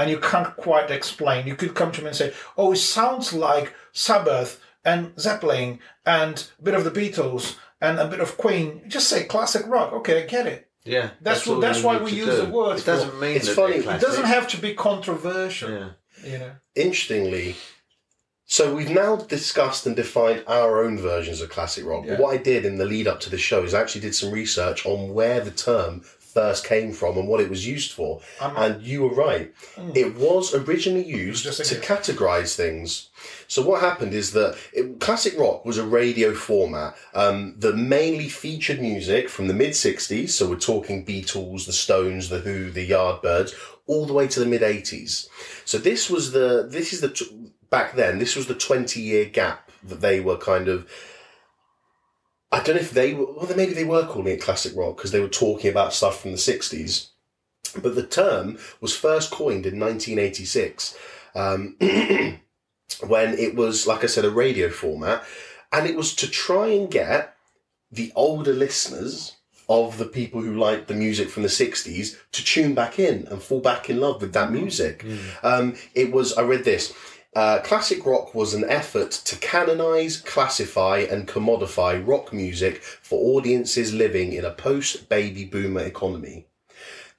and 0.00 0.10
you 0.10 0.18
can't 0.18 0.56
quite 0.56 0.90
explain, 0.90 1.46
you 1.46 1.54
could 1.54 1.74
come 1.74 1.92
to 1.92 2.00
me 2.00 2.06
and 2.08 2.16
say, 2.16 2.32
oh, 2.56 2.72
it 2.72 2.76
sounds 2.76 3.32
like 3.34 3.74
Sabbath 3.92 4.62
and 4.84 5.12
Zeppelin 5.20 5.78
and 6.06 6.48
a 6.58 6.62
bit 6.62 6.74
of 6.74 6.84
the 6.84 6.90
Beatles 6.90 7.56
and 7.82 7.98
a 7.98 8.06
bit 8.08 8.20
of 8.20 8.38
Queen. 8.38 8.82
Just 8.88 9.08
say 9.10 9.24
classic 9.24 9.66
rock. 9.66 9.92
Okay, 9.92 10.22
I 10.22 10.26
get 10.26 10.46
it. 10.46 10.68
yeah, 10.84 11.10
That's 11.20 11.46
what- 11.46 11.60
that's 11.60 11.82
why 11.82 11.98
we 11.98 12.12
use 12.12 12.34
do. 12.34 12.36
the 12.46 12.46
word. 12.46 12.78
It 12.78 12.86
doesn't 12.86 13.10
for- 13.10 13.16
mean 13.16 13.36
It's 13.36 13.50
funny, 13.50 13.76
it 13.76 13.86
It 13.86 14.00
doesn't 14.00 14.24
have 14.24 14.48
to 14.48 14.56
be 14.56 14.72
controversial. 14.74 15.70
Yeah. 15.70 15.88
You 16.24 16.38
know. 16.38 16.52
Interestingly, 16.74 17.56
so 18.46 18.74
we've 18.74 18.90
now 18.90 19.16
discussed 19.16 19.86
and 19.86 19.94
defined 19.94 20.42
our 20.46 20.82
own 20.82 20.98
versions 20.98 21.40
of 21.42 21.50
classic 21.50 21.84
rock. 21.84 22.04
Yeah. 22.04 22.12
But 22.16 22.20
what 22.22 22.34
I 22.34 22.38
did 22.38 22.64
in 22.64 22.78
the 22.78 22.84
lead 22.86 23.06
up 23.06 23.20
to 23.20 23.30
the 23.30 23.38
show 23.38 23.62
is 23.64 23.74
I 23.74 23.80
actually 23.82 24.00
did 24.00 24.14
some 24.14 24.30
research 24.32 24.84
on 24.86 25.12
where 25.14 25.40
the 25.40 25.50
term 25.50 26.02
first 26.32 26.64
came 26.64 26.92
from 26.92 27.18
and 27.18 27.28
what 27.28 27.40
it 27.40 27.50
was 27.50 27.66
used 27.66 27.92
for. 27.92 28.20
And 28.56 28.82
you 28.82 29.02
were 29.02 29.14
right. 29.14 29.52
It 29.94 30.16
was 30.16 30.54
originally 30.54 31.06
used 31.06 31.46
a 31.46 31.50
to 31.50 31.74
categorize 31.80 32.54
things. 32.54 33.08
So 33.48 33.62
what 33.62 33.80
happened 33.80 34.14
is 34.14 34.32
that 34.32 34.56
it, 34.72 35.00
classic 35.00 35.38
rock 35.38 35.64
was 35.64 35.78
a 35.78 35.84
radio 35.84 36.34
format 36.34 36.96
um, 37.14 37.54
that 37.58 37.76
mainly 37.76 38.28
featured 38.28 38.80
music 38.80 39.28
from 39.28 39.48
the 39.48 39.54
mid 39.54 39.70
'60s. 39.70 40.30
So 40.30 40.48
we're 40.48 40.56
talking 40.56 41.04
Beatles, 41.04 41.66
the 41.66 41.72
Stones, 41.72 42.28
the 42.28 42.38
Who, 42.40 42.70
the 42.70 42.88
Yardbirds, 42.88 43.54
all 43.86 44.06
the 44.06 44.12
way 44.12 44.28
to 44.28 44.40
the 44.40 44.46
mid 44.46 44.62
'80s. 44.62 45.28
So 45.64 45.78
this 45.78 46.08
was 46.08 46.32
the 46.32 46.66
this 46.68 46.92
is 46.92 47.00
the 47.00 47.10
t- 47.10 47.50
back 47.70 47.94
then. 47.94 48.18
This 48.18 48.36
was 48.36 48.46
the 48.46 48.54
20 48.54 49.00
year 49.00 49.24
gap 49.24 49.70
that 49.82 50.00
they 50.00 50.20
were 50.20 50.36
kind 50.36 50.68
of. 50.68 50.88
I 52.52 52.60
don't 52.60 52.76
know 52.76 52.82
if 52.82 52.90
they 52.90 53.14
were. 53.14 53.32
Well, 53.32 53.56
maybe 53.56 53.74
they 53.74 53.84
were 53.84 54.06
calling 54.06 54.32
it 54.32 54.42
classic 54.42 54.76
rock 54.76 54.96
because 54.96 55.12
they 55.12 55.20
were 55.20 55.28
talking 55.28 55.70
about 55.70 55.94
stuff 55.94 56.20
from 56.20 56.32
the 56.32 56.36
'60s. 56.36 57.08
But 57.80 57.94
the 57.94 58.06
term 58.06 58.58
was 58.80 58.96
first 58.96 59.30
coined 59.30 59.66
in 59.66 59.78
1986. 59.78 60.96
Um, 61.34 61.76
when 63.06 63.38
it 63.38 63.54
was, 63.54 63.86
like 63.86 64.02
I 64.02 64.08
said, 64.08 64.24
a 64.24 64.30
radio 64.30 64.68
format, 64.70 65.22
and 65.72 65.86
it 65.86 65.96
was 65.96 66.14
to 66.16 66.28
try 66.28 66.68
and 66.68 66.90
get 66.90 67.36
the 67.92 68.12
older 68.16 68.52
listeners 68.52 69.36
of 69.68 69.98
the 69.98 70.04
people 70.04 70.42
who 70.42 70.58
liked 70.58 70.88
the 70.88 70.94
music 70.94 71.28
from 71.28 71.44
the 71.44 71.48
60s 71.48 72.16
to 72.32 72.44
tune 72.44 72.74
back 72.74 72.98
in 72.98 73.26
and 73.28 73.40
fall 73.40 73.60
back 73.60 73.88
in 73.88 74.00
love 74.00 74.20
with 74.20 74.32
that 74.32 74.50
music. 74.50 75.04
Um, 75.44 75.76
it 75.94 76.10
was, 76.10 76.32
I 76.36 76.42
read 76.42 76.64
this. 76.64 76.92
Uh, 77.34 77.60
classic 77.60 78.04
rock 78.04 78.34
was 78.34 78.54
an 78.54 78.64
effort 78.68 79.10
to 79.10 79.36
canonize, 79.36 80.20
classify, 80.20 80.98
and 80.98 81.28
commodify 81.28 82.04
rock 82.04 82.32
music 82.32 82.82
for 82.82 83.36
audiences 83.36 83.94
living 83.94 84.32
in 84.32 84.44
a 84.44 84.50
post 84.50 85.08
baby 85.08 85.44
boomer 85.44 85.82
economy 85.82 86.46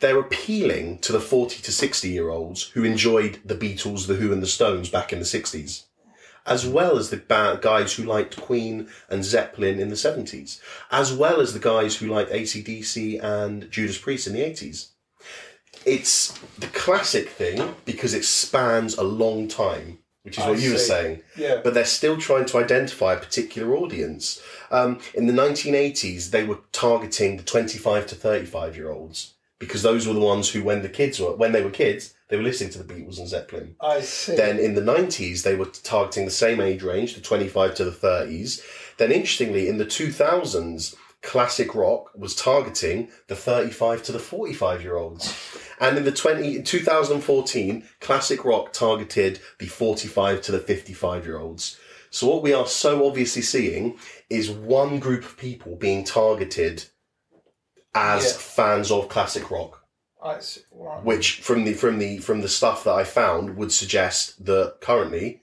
they're 0.02 0.20
appealing 0.20 0.98
to 1.00 1.14
the 1.14 1.22
40 1.22 1.62
to 1.62 1.72
60 1.72 2.10
year 2.10 2.30
olds 2.30 2.64
who 2.70 2.84
enjoyed 2.84 3.40
the 3.46 3.56
Beatles, 3.56 4.08
the 4.08 4.16
Who, 4.16 4.34
and 4.34 4.44
the 4.44 4.48
Stones 4.48 4.90
back 4.90 5.14
in 5.14 5.20
the 5.20 5.26
60s, 5.26 5.86
as 6.46 6.68
well 6.68 6.98
as 6.98 7.10
the 7.10 7.58
guys 7.62 7.94
who 7.94 8.04
liked 8.04 8.42
Queen 8.42 8.90
and 9.10 9.24
Zeppelin 9.24 9.80
in 9.80 9.90
the 9.90 9.96
70s, 9.96 10.60
as 10.92 11.14
well 11.14 11.40
as 11.40 11.54
the 11.54 11.60
guys 11.60 11.96
who 11.96 12.08
liked 12.08 12.32
ACDC 12.32 13.24
and 13.24 13.70
Judas 13.72 13.98
Priest 14.00 14.28
in 14.28 14.34
the 14.34 14.42
80s. 14.42 14.90
It's 15.86 16.38
the 16.58 16.68
classic 16.68 17.30
thing 17.30 17.76
because 17.86 18.14
it 18.14 18.26
spans 18.26 18.98
a 18.98 19.04
long 19.04 19.48
time, 19.48 20.00
which 20.24 20.38
is 20.38 20.44
I 20.44 20.50
what 20.50 20.60
you 20.60 20.72
were 20.72 20.78
saying 20.78 21.22
Yeah. 21.36 21.62
but 21.64 21.74
they're 21.74 21.86
still 21.86 22.18
trying 22.18 22.46
to 22.46 22.58
identify 22.58 23.14
a 23.14 23.18
particular 23.20 23.76
audience. 23.76 24.42
Um, 24.70 25.00
in 25.14 25.26
the 25.28 25.34
1980s, 25.34 26.30
they 26.32 26.44
were 26.44 26.60
targeting 26.72 27.38
the 27.38 27.44
25 27.44 28.08
to 28.08 28.16
35 28.16 28.76
year 28.76 28.92
olds 28.92 29.34
because 29.60 29.84
those 29.84 30.08
were 30.08 30.14
the 30.14 30.20
ones 30.20 30.50
who, 30.50 30.64
when 30.64 30.82
the 30.82 30.90
kids 30.90 31.20
were, 31.20 31.36
when 31.36 31.52
they 31.52 31.64
were 31.64 31.70
kids, 31.70 32.14
they 32.30 32.38
were 32.38 32.44
listening 32.44 32.70
to 32.72 32.82
the 32.82 32.94
Beatles 32.94 33.20
and 33.20 33.28
Zeppelin. 33.28 33.76
I 33.82 34.02
see. 34.02 34.36
Then 34.36 34.58
in 34.58 34.74
the 34.74 34.82
90s, 34.82 35.44
they 35.44 35.56
were 35.56 35.66
targeting 35.66 36.26
the 36.26 36.32
same 36.32 36.62
age 36.62 36.82
range, 36.82 37.14
the 37.16 37.22
25 37.22 37.76
to 37.76 37.86
the 37.86 37.92
30s. 37.92 38.62
Then 38.98 39.12
interestingly, 39.12 39.68
in 39.68 39.78
the 39.78 39.86
2000s, 39.86 40.96
classic 41.22 41.76
rock 41.76 42.10
was 42.16 42.36
targeting 42.36 43.10
the 43.28 43.36
35 43.36 44.02
to 44.04 44.12
the 44.12 44.20
45 44.20 44.82
year 44.82 44.98
olds. 44.98 45.36
And 45.82 45.98
in 45.98 46.06
the 46.06 46.12
20, 46.12 46.62
2014, 46.62 47.84
classic 48.00 48.46
rock 48.46 48.72
targeted 48.72 49.40
the 49.60 49.66
45 49.68 50.42
to 50.44 50.52
the 50.54 50.60
55 50.60 51.26
year 51.26 51.40
olds. 51.40 51.78
So 52.12 52.28
what 52.28 52.44
we 52.44 52.54
are 52.54 52.68
so 52.68 53.08
obviously 53.08 53.42
seeing 53.42 53.98
is 54.30 54.50
one 54.52 55.00
group 55.00 55.24
of 55.26 55.38
people 55.38 55.76
being 55.76 56.04
targeted 56.04 56.86
as 57.96 58.26
Yeah. 58.26 58.32
fans 58.38 58.92
of 58.92 59.10
classic 59.10 59.50
rock. 59.52 59.80
I 60.24 60.40
see. 60.40 60.62
Right. 60.72 61.04
which 61.04 61.42
from 61.42 61.64
the 61.64 61.74
from 61.74 61.98
the 61.98 62.20
from 62.20 62.42
the 62.42 62.48
stuff 62.48 62.84
that 62.84 62.94
I 62.94 63.04
found 63.04 63.58
would 63.58 63.72
suggest 63.72 64.46
that 64.46 64.76
currently 64.80 65.42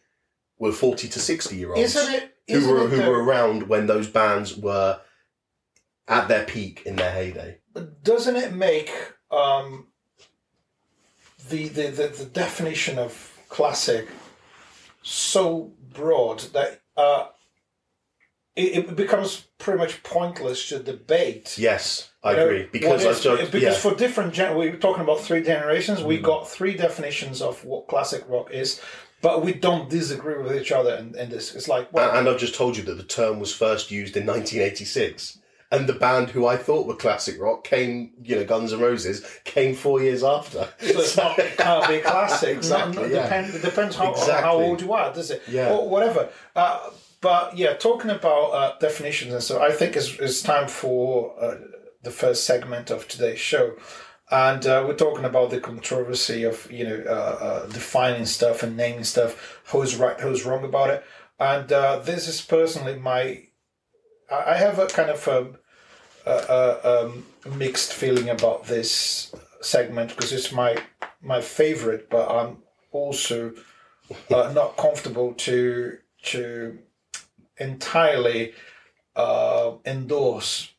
were 0.57 0.71
forty 0.71 1.09
to 1.09 1.19
sixty 1.19 1.57
year 1.57 1.71
olds 1.75 1.97
Isn't 1.97 2.15
it? 2.15 2.35
who 2.47 2.55
Isn't 2.59 2.71
were 2.71 2.85
it 2.85 2.91
who 2.91 2.97
though- 2.99 3.11
were 3.11 3.25
around 3.25 3.65
when 3.69 3.89
those 3.89 4.07
bands 4.07 4.57
were 4.57 5.01
at 6.07 6.29
their 6.29 6.45
peak 6.45 6.83
in 6.87 6.95
their 6.95 7.11
heyday. 7.11 7.59
doesn't 8.05 8.37
it 8.37 8.53
make 8.53 8.93
um, 9.33 9.88
the, 11.49 11.69
the, 11.69 11.89
the, 11.89 12.09
the 12.09 12.25
definition 12.25 12.99
of 12.99 13.39
classic 13.49 14.09
so 15.03 15.73
broad 15.95 16.41
that 16.53 16.81
uh, 16.97 17.27
it, 18.57 18.89
it 18.89 18.97
becomes 18.97 19.45
pretty 19.59 19.79
much 19.79 20.03
pointless 20.03 20.69
to 20.69 20.79
debate? 20.81 21.57
Yes, 21.59 22.11
I 22.23 22.33
You 22.33 22.37
know, 22.37 22.45
agree 22.47 22.69
because 22.73 23.05
is- 23.05 23.21
judged, 23.23 23.53
because 23.53 23.63
yeah. 23.63 23.71
Mm. 23.71 23.77
for 23.93 23.95
different 23.95 24.35
gen- 24.35 24.57
we 24.57 24.71
were 24.71 24.77
talking 24.77 25.03
about 25.03 25.21
three 25.21 25.43
generations. 25.43 26.03
We 26.03 26.19
got 26.19 26.49
three 26.49 26.75
definitions 26.75 27.41
of 27.41 27.65
what 27.65 27.87
classic 27.89 28.25
rock 28.29 28.51
is, 28.53 28.81
but 29.23 29.43
we 29.45 29.53
don't 29.53 29.89
disagree 29.89 30.37
with 30.43 30.55
each 30.57 30.73
other 30.73 30.95
in, 30.97 31.17
in 31.17 31.31
this. 31.31 31.55
It's 31.55 31.69
like 31.69 31.93
well, 31.93 32.09
and, 32.11 32.19
and 32.21 32.29
I've 32.29 32.41
just 32.41 32.55
told 32.55 32.77
you 32.77 32.83
that 32.85 32.97
the 32.97 33.05
term 33.05 33.39
was 33.41 33.55
first 33.55 33.91
used 33.91 34.17
in 34.17 34.27
1986. 34.27 35.38
And 35.71 35.87
the 35.87 35.93
band 35.93 36.31
who 36.31 36.47
I 36.47 36.57
thought 36.57 36.87
were 36.87 36.95
classic 36.97 37.39
rock 37.39 37.63
came, 37.65 38.13
you 38.23 38.37
know, 38.37 38.45
Guns 38.45 38.73
N' 38.73 38.81
Roses 38.81 39.23
came 39.45 39.75
four 39.75 40.01
years 40.01 40.25
after. 40.25 40.67
So 40.81 41.01
it's 41.01 41.17
not 41.17 41.39
it 41.39 41.59
can't 41.59 41.87
be 41.87 41.97
a 41.97 42.01
classic. 42.01 42.57
Exactly, 42.57 43.03
Not- 43.03 43.11
yeah. 43.11 43.23
depend, 43.25 43.55
it 43.55 43.63
depends 43.63 43.97
how, 43.97 44.13
Exactly. 44.13 44.43
how 44.43 44.57
old 44.57 44.81
you 44.81 44.93
are, 44.95 45.13
does 45.13 45.31
it? 45.31 45.43
Yeah. 45.47 45.75
Or 45.75 45.89
whatever. 45.89 46.31
Uh, 46.57 46.89
but 47.21 47.57
yeah, 47.57 47.75
talking 47.75 48.11
about 48.11 48.51
uh, 48.53 48.79
definitions 48.79 49.33
and 49.35 49.43
so, 49.43 49.61
I 49.61 49.71
think 49.73 49.95
it's, 49.97 50.19
it's 50.19 50.41
time 50.41 50.69
for 50.69 51.35
uh, 51.39 51.57
the 52.03 52.11
first 52.13 52.45
segment 52.45 52.91
of 52.91 53.07
today's 53.07 53.39
show. 53.41 53.75
And 54.31 54.67
uh, 54.67 54.85
we're 54.87 54.95
talking 54.95 55.25
about 55.25 55.51
the 55.51 55.61
controversy 55.61 56.45
of 56.45 56.71
you 56.71 56.85
know 56.85 57.03
uh, 57.07 57.11
uh, 57.41 57.67
defining 57.67 58.27
stuff 58.27 58.63
and 58.63 58.77
naming 58.77 59.05
stuff. 59.05 59.61
Who's 59.69 59.97
right? 59.97 60.21
Who's 60.21 60.45
wrong 60.45 60.65
about 60.65 60.91
it? 60.91 61.05
And 61.41 61.71
uh, 61.73 61.99
this 62.01 62.29
is 62.29 62.41
personally 62.43 62.99
my. 62.99 63.45
I 64.31 64.57
have 64.57 64.79
a 64.79 64.87
kind 64.87 65.11
of 65.11 65.27
um, 65.29 65.57
a, 66.27 66.31
a, 66.31 67.05
um, 67.07 67.27
mixed 67.57 67.93
feeling 67.93 68.29
about 68.29 68.67
this 68.67 69.35
segment 69.61 70.11
because 70.11 70.33
it's 70.33 70.53
my 70.53 70.77
my 71.23 71.41
favorite, 71.41 72.09
but 72.11 72.31
I'm 72.31 72.59
also 72.93 73.53
uh, 74.31 74.53
not 74.55 74.77
comfortable 74.77 75.33
to 75.35 75.99
to 76.25 76.79
entirely 77.59 78.53
uh, 79.17 79.73
endorse 79.85 80.73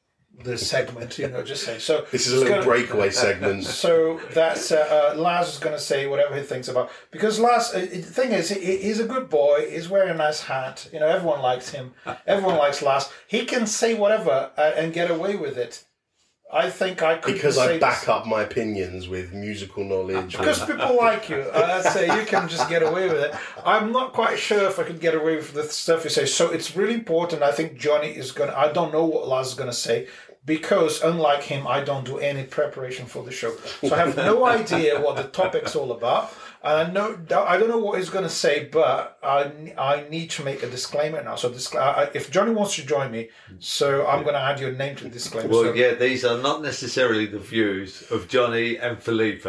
this 0.43 0.69
segment. 0.69 1.17
You 1.17 1.27
know, 1.27 1.43
just 1.43 1.63
say 1.63 1.79
so. 1.79 2.05
This 2.12 2.27
is 2.27 2.34
a 2.34 2.38
little 2.38 2.53
gonna- 2.55 2.65
breakaway 2.65 3.10
segment. 3.10 3.63
so 3.84 4.19
that's 4.34 4.72
uh, 4.72 5.13
uh, 5.15 5.19
Laz 5.19 5.53
is 5.53 5.60
going 5.60 5.75
to 5.75 5.81
say 5.81 6.08
whatever 6.08 6.36
he 6.36 6.43
thinks 6.43 6.67
about 6.67 6.91
because 7.12 7.39
Laz. 7.39 7.74
Uh, 7.74 7.79
the 7.81 8.01
thing 8.01 8.31
is, 8.31 8.50
he, 8.50 8.77
he's 8.77 9.00
a 9.00 9.05
good 9.05 9.29
boy. 9.29 9.69
He's 9.69 9.89
wearing 9.89 10.10
a 10.10 10.15
nice 10.15 10.43
hat. 10.43 10.89
You 10.93 11.00
know, 11.00 11.08
everyone 11.08 11.41
likes 11.41 11.69
him. 11.69 11.93
Everyone 12.27 12.58
likes 12.58 12.81
Laz. 12.81 13.12
He 13.27 13.46
can 13.46 13.65
say 13.67 13.93
whatever 13.93 14.51
uh, 14.58 14.72
and 14.75 14.93
get 14.93 15.10
away 15.12 15.36
with 15.36 15.58
it. 15.58 15.86
I 16.51 16.72
think 16.72 17.03
I 17.03 17.17
could 17.17 17.36
Because 17.36 17.60
I 17.60 17.77
back 17.77 18.08
up 18.10 18.25
my 18.25 18.41
opinions 18.41 19.08
with 19.08 19.34
musical 19.34 19.84
knowledge. 19.84 20.36
because 20.36 20.65
people 20.65 20.98
like 20.98 21.29
you. 21.29 21.41
Uh, 21.41 21.84
I'd 21.86 21.93
say 21.93 22.19
you 22.19 22.25
can 22.25 22.50
just 22.50 22.67
get 22.67 22.81
away 22.81 23.08
with 23.08 23.19
it. 23.19 23.36
I'm 23.63 23.91
not 23.91 24.13
quite 24.13 24.39
sure 24.39 24.63
if 24.63 24.79
I 24.79 24.84
could 24.84 25.00
get 25.00 25.13
away 25.13 25.36
with 25.36 25.53
the 25.53 25.63
stuff 25.63 26.03
you 26.05 26.10
say. 26.10 26.25
So 26.25 26.50
it's 26.50 26.75
really 26.75 26.96
important. 26.96 27.43
I 27.43 27.51
think 27.51 27.77
Johnny 27.77 28.08
is 28.10 28.31
going 28.31 28.50
to, 28.50 28.58
I 28.58 28.72
don't 28.72 28.91
know 28.91 29.05
what 29.05 29.27
Laz 29.27 29.50
is 29.50 29.53
going 29.53 29.69
to 29.69 29.75
say 29.75 30.08
because 30.49 31.03
unlike 31.03 31.43
him, 31.43 31.67
I 31.67 31.79
don't 31.81 32.05
do 32.05 32.17
any 32.17 32.43
preparation 32.43 33.05
for 33.05 33.23
the 33.23 33.31
show. 33.31 33.55
So 33.83 33.93
I 33.93 33.97
have 33.99 34.17
no 34.17 34.45
idea 34.59 34.99
what 34.99 35.15
the 35.15 35.25
topic's 35.25 35.75
all 35.75 35.91
about. 35.91 36.33
And 36.63 36.75
I 36.81 36.91
know 36.91 37.07
I 37.53 37.57
don't 37.57 37.69
know 37.69 37.77
what 37.77 37.99
he's 37.99 38.09
going 38.09 38.23
to 38.31 38.37
say, 38.45 38.55
but 38.79 39.19
I, 39.23 39.73
I 39.77 40.05
need 40.09 40.31
to 40.31 40.43
make 40.43 40.63
a 40.63 40.69
disclaimer 40.77 41.23
now. 41.23 41.35
So 41.35 41.51
discla- 41.51 41.97
I- 42.01 42.11
if 42.15 42.31
Johnny 42.31 42.51
wants 42.51 42.75
to 42.77 42.83
join 42.85 43.11
me, 43.11 43.29
so 43.59 44.07
I'm 44.07 44.23
going 44.23 44.33
to 44.33 44.41
add 44.41 44.59
your 44.59 44.71
name 44.71 44.95
to 44.97 45.03
the 45.03 45.11
disclaimer. 45.11 45.49
Well, 45.49 45.65
so, 45.65 45.73
yeah, 45.73 45.93
these 45.93 46.25
are 46.25 46.39
not 46.39 46.63
necessarily 46.63 47.27
the 47.27 47.39
views 47.53 48.11
of 48.11 48.27
Johnny 48.27 48.77
and 48.77 48.97
Felipe. 48.97 49.43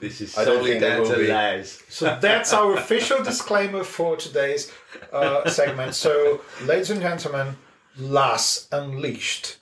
This 0.00 0.20
is 0.20 0.36
I 0.36 0.44
don't 0.44 0.56
solely 0.56 0.80
down 0.80 1.02
will 1.02 1.10
to 1.10 1.16
be. 1.18 1.28
Laz. 1.28 1.80
So 1.88 2.18
that's 2.20 2.52
our 2.52 2.74
official 2.82 3.22
disclaimer 3.22 3.84
for 3.84 4.16
today's 4.16 4.72
uh, 5.12 5.48
segment. 5.48 5.94
So, 5.94 6.40
ladies 6.64 6.90
and 6.90 7.00
gentlemen, 7.00 7.56
Laz 7.96 8.66
Unleashed. 8.72 9.58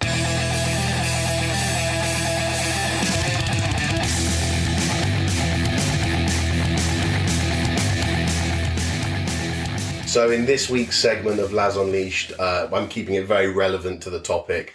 So, 10.11 10.29
in 10.33 10.45
this 10.45 10.69
week's 10.69 10.99
segment 10.99 11.39
of 11.39 11.53
Laz 11.53 11.77
Unleashed, 11.77 12.33
uh, 12.37 12.67
I'm 12.73 12.89
keeping 12.89 13.15
it 13.15 13.29
very 13.29 13.47
relevant 13.47 14.03
to 14.03 14.11
the 14.11 14.19
topic. 14.19 14.75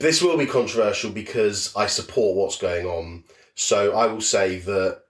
This 0.00 0.20
will 0.20 0.36
be 0.36 0.44
controversial 0.44 1.10
because 1.10 1.74
I 1.74 1.86
support 1.86 2.36
what's 2.36 2.58
going 2.58 2.84
on. 2.84 3.24
So, 3.54 3.94
I 3.94 4.04
will 4.04 4.20
say 4.20 4.58
that 4.58 5.00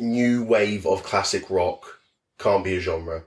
new 0.00 0.42
wave 0.42 0.88
of 0.88 1.04
classic 1.04 1.48
rock 1.50 2.00
can't 2.40 2.64
be 2.64 2.74
a 2.74 2.80
genre. 2.80 3.22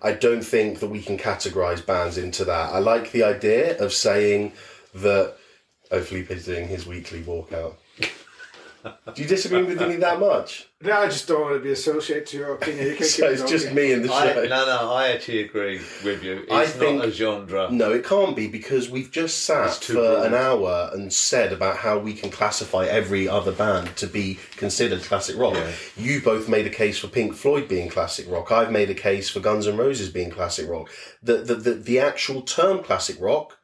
I 0.00 0.12
don't 0.12 0.40
think 0.42 0.80
that 0.80 0.88
we 0.88 1.02
can 1.02 1.18
categorize 1.18 1.84
bands 1.84 2.16
into 2.16 2.46
that. 2.46 2.72
I 2.72 2.78
like 2.78 3.12
the 3.12 3.24
idea 3.24 3.76
of 3.76 3.92
saying 3.92 4.54
that. 4.94 5.36
Oh, 5.90 6.00
Felipe's 6.00 6.46
doing 6.46 6.66
his 6.66 6.86
weekly 6.86 7.20
walkout. 7.20 7.74
Do 9.14 9.22
you 9.22 9.28
disagree 9.28 9.62
with 9.62 9.80
me 9.80 9.96
that 9.96 10.18
much? 10.18 10.66
No, 10.80 10.92
I 11.00 11.06
just 11.06 11.28
don't 11.28 11.40
want 11.42 11.54
to 11.54 11.60
be 11.60 11.70
associated 11.70 12.26
to 12.28 12.36
your 12.38 12.54
opinion. 12.54 12.86
You 12.88 12.96
can 12.96 13.06
So 13.06 13.28
it's 13.28 13.48
just 13.48 13.72
me 13.72 13.92
and 13.92 14.04
the 14.04 14.12
I, 14.12 14.32
show. 14.32 14.42
no, 14.42 14.66
no, 14.66 14.92
I 14.92 15.08
actually 15.08 15.42
agree 15.42 15.80
with 16.04 16.24
you. 16.24 16.44
It's 16.48 16.76
I 16.76 16.92
not 16.92 17.04
a 17.04 17.10
genre. 17.12 17.68
No, 17.70 17.92
it 17.92 18.04
can't 18.04 18.34
be 18.34 18.48
because 18.48 18.90
we've 18.90 19.10
just 19.10 19.44
sat 19.44 19.74
for 19.74 19.92
broad. 19.94 20.26
an 20.26 20.34
hour 20.34 20.90
and 20.92 21.12
said 21.12 21.52
about 21.52 21.76
how 21.76 21.98
we 21.98 22.12
can 22.14 22.30
classify 22.30 22.84
every 22.86 23.28
other 23.28 23.52
band 23.52 23.94
to 23.98 24.06
be 24.06 24.38
considered 24.56 25.02
classic 25.02 25.36
rock. 25.38 25.54
Yeah. 25.54 25.70
You 25.96 26.20
both 26.20 26.48
made 26.48 26.66
a 26.66 26.70
case 26.70 26.98
for 26.98 27.06
Pink 27.08 27.34
Floyd 27.34 27.68
being 27.68 27.88
classic 27.88 28.28
rock. 28.28 28.50
I've 28.50 28.72
made 28.72 28.90
a 28.90 28.94
case 28.94 29.30
for 29.30 29.40
Guns 29.40 29.68
N' 29.68 29.76
Roses 29.76 30.10
being 30.10 30.30
classic 30.30 30.68
rock. 30.68 30.90
The 31.22 31.38
the 31.38 31.54
the, 31.54 31.74
the 31.74 31.98
actual 32.00 32.42
term 32.42 32.82
classic 32.82 33.16
rock 33.20 33.58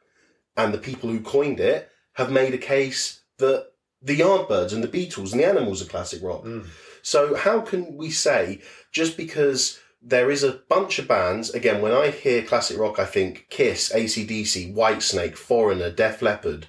and 0.55 0.73
the 0.73 0.77
people 0.77 1.09
who 1.09 1.19
coined 1.19 1.59
it 1.59 1.89
have 2.13 2.31
made 2.31 2.53
a 2.53 2.57
case 2.57 3.21
that 3.37 3.67
the 4.01 4.17
Yardbirds 4.17 4.73
and 4.73 4.83
the 4.83 4.87
Beatles 4.87 5.31
and 5.31 5.41
the 5.41 5.47
Animals 5.47 5.81
are 5.81 5.89
classic 5.89 6.23
rock. 6.23 6.43
Mm. 6.43 6.67
So 7.01 7.35
how 7.35 7.61
can 7.61 7.95
we 7.95 8.09
say 8.11 8.61
just 8.91 9.17
because 9.17 9.79
there 10.01 10.31
is 10.31 10.43
a 10.43 10.61
bunch 10.69 10.99
of 10.99 11.07
bands, 11.07 11.49
again, 11.49 11.81
when 11.81 11.91
I 11.91 12.09
hear 12.09 12.43
classic 12.43 12.77
rock, 12.77 12.99
I 12.99 13.05
think 13.05 13.47
Kiss, 13.49 13.91
ACDC, 13.93 14.73
Whitesnake, 14.73 15.35
Foreigner, 15.35 15.91
Def 15.91 16.21
Leppard. 16.21 16.67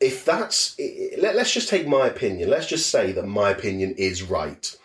If 0.00 0.24
that's, 0.24 0.78
let, 1.18 1.34
let's 1.34 1.52
just 1.52 1.68
take 1.68 1.86
my 1.88 2.06
opinion. 2.06 2.50
Let's 2.50 2.66
just 2.66 2.90
say 2.90 3.12
that 3.12 3.26
my 3.26 3.50
opinion 3.50 3.94
is 3.96 4.22
right. 4.22 4.76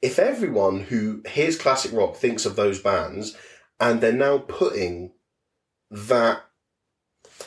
If 0.00 0.18
everyone 0.18 0.80
who 0.80 1.22
hears 1.28 1.58
classic 1.58 1.92
rock 1.92 2.16
thinks 2.16 2.46
of 2.46 2.56
those 2.56 2.80
bands 2.80 3.36
and 3.78 4.00
they're 4.00 4.12
now 4.12 4.38
putting 4.38 5.12
that 5.90 6.42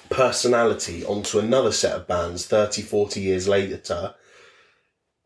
personality 0.09 1.03
onto 1.05 1.39
another 1.39 1.71
set 1.71 1.95
of 1.95 2.07
bands 2.07 2.45
30, 2.45 2.81
40 2.81 3.19
years 3.21 3.47
later, 3.47 4.15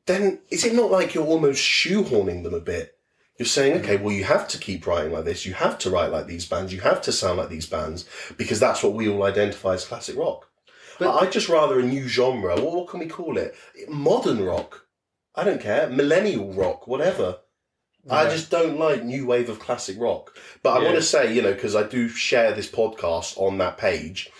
then 0.05 0.39
is 0.49 0.63
it 0.63 0.73
not 0.73 0.91
like 0.91 1.13
you're 1.13 1.25
almost 1.25 1.61
shoehorning 1.61 2.43
them 2.43 2.53
a 2.53 2.59
bit? 2.59 2.93
You're 3.37 3.45
saying, 3.45 3.81
okay, 3.81 3.97
well, 3.97 4.13
you 4.13 4.23
have 4.23 4.47
to 4.47 4.57
keep 4.57 4.87
writing 4.87 5.11
like 5.11 5.25
this. 5.25 5.45
You 5.45 5.53
have 5.53 5.77
to 5.79 5.91
write 5.91 6.11
like 6.11 6.25
these 6.25 6.47
bands. 6.47 6.73
You 6.73 6.81
have 6.81 7.01
to 7.03 7.11
sound 7.11 7.37
like 7.37 7.49
these 7.49 7.67
bands 7.67 8.05
because 8.35 8.59
that's 8.59 8.81
what 8.81 8.93
we 8.93 9.07
all 9.07 9.23
identify 9.23 9.73
as 9.75 9.85
classic 9.85 10.17
rock. 10.17 10.49
But 10.97 11.15
I'd 11.21 11.31
just 11.31 11.47
rather 11.47 11.79
a 11.79 11.83
new 11.83 12.07
genre. 12.07 12.55
What, 12.59 12.73
what 12.73 12.87
can 12.87 12.99
we 12.99 13.05
call 13.05 13.37
it? 13.37 13.53
Modern 13.87 14.43
rock. 14.43 14.87
I 15.35 15.43
don't 15.43 15.61
care. 15.61 15.87
Millennial 15.87 16.51
rock, 16.53 16.87
whatever. 16.87 17.37
I 18.09 18.29
just 18.29 18.49
don't 18.49 18.79
like 18.79 19.03
new 19.03 19.27
wave 19.27 19.49
of 19.49 19.59
classic 19.59 19.97
rock. 19.99 20.35
But 20.63 20.71
I 20.71 20.79
Yeah. 20.79 20.85
want 20.85 20.95
to 20.95 21.03
say, 21.03 21.33
you 21.33 21.41
know, 21.43 21.53
because 21.53 21.75
I 21.75 21.83
do 21.83 22.07
share 22.07 22.53
this 22.53 22.69
podcast 22.71 23.37
on 23.37 23.57
that 23.59 23.77
page. 23.77 24.31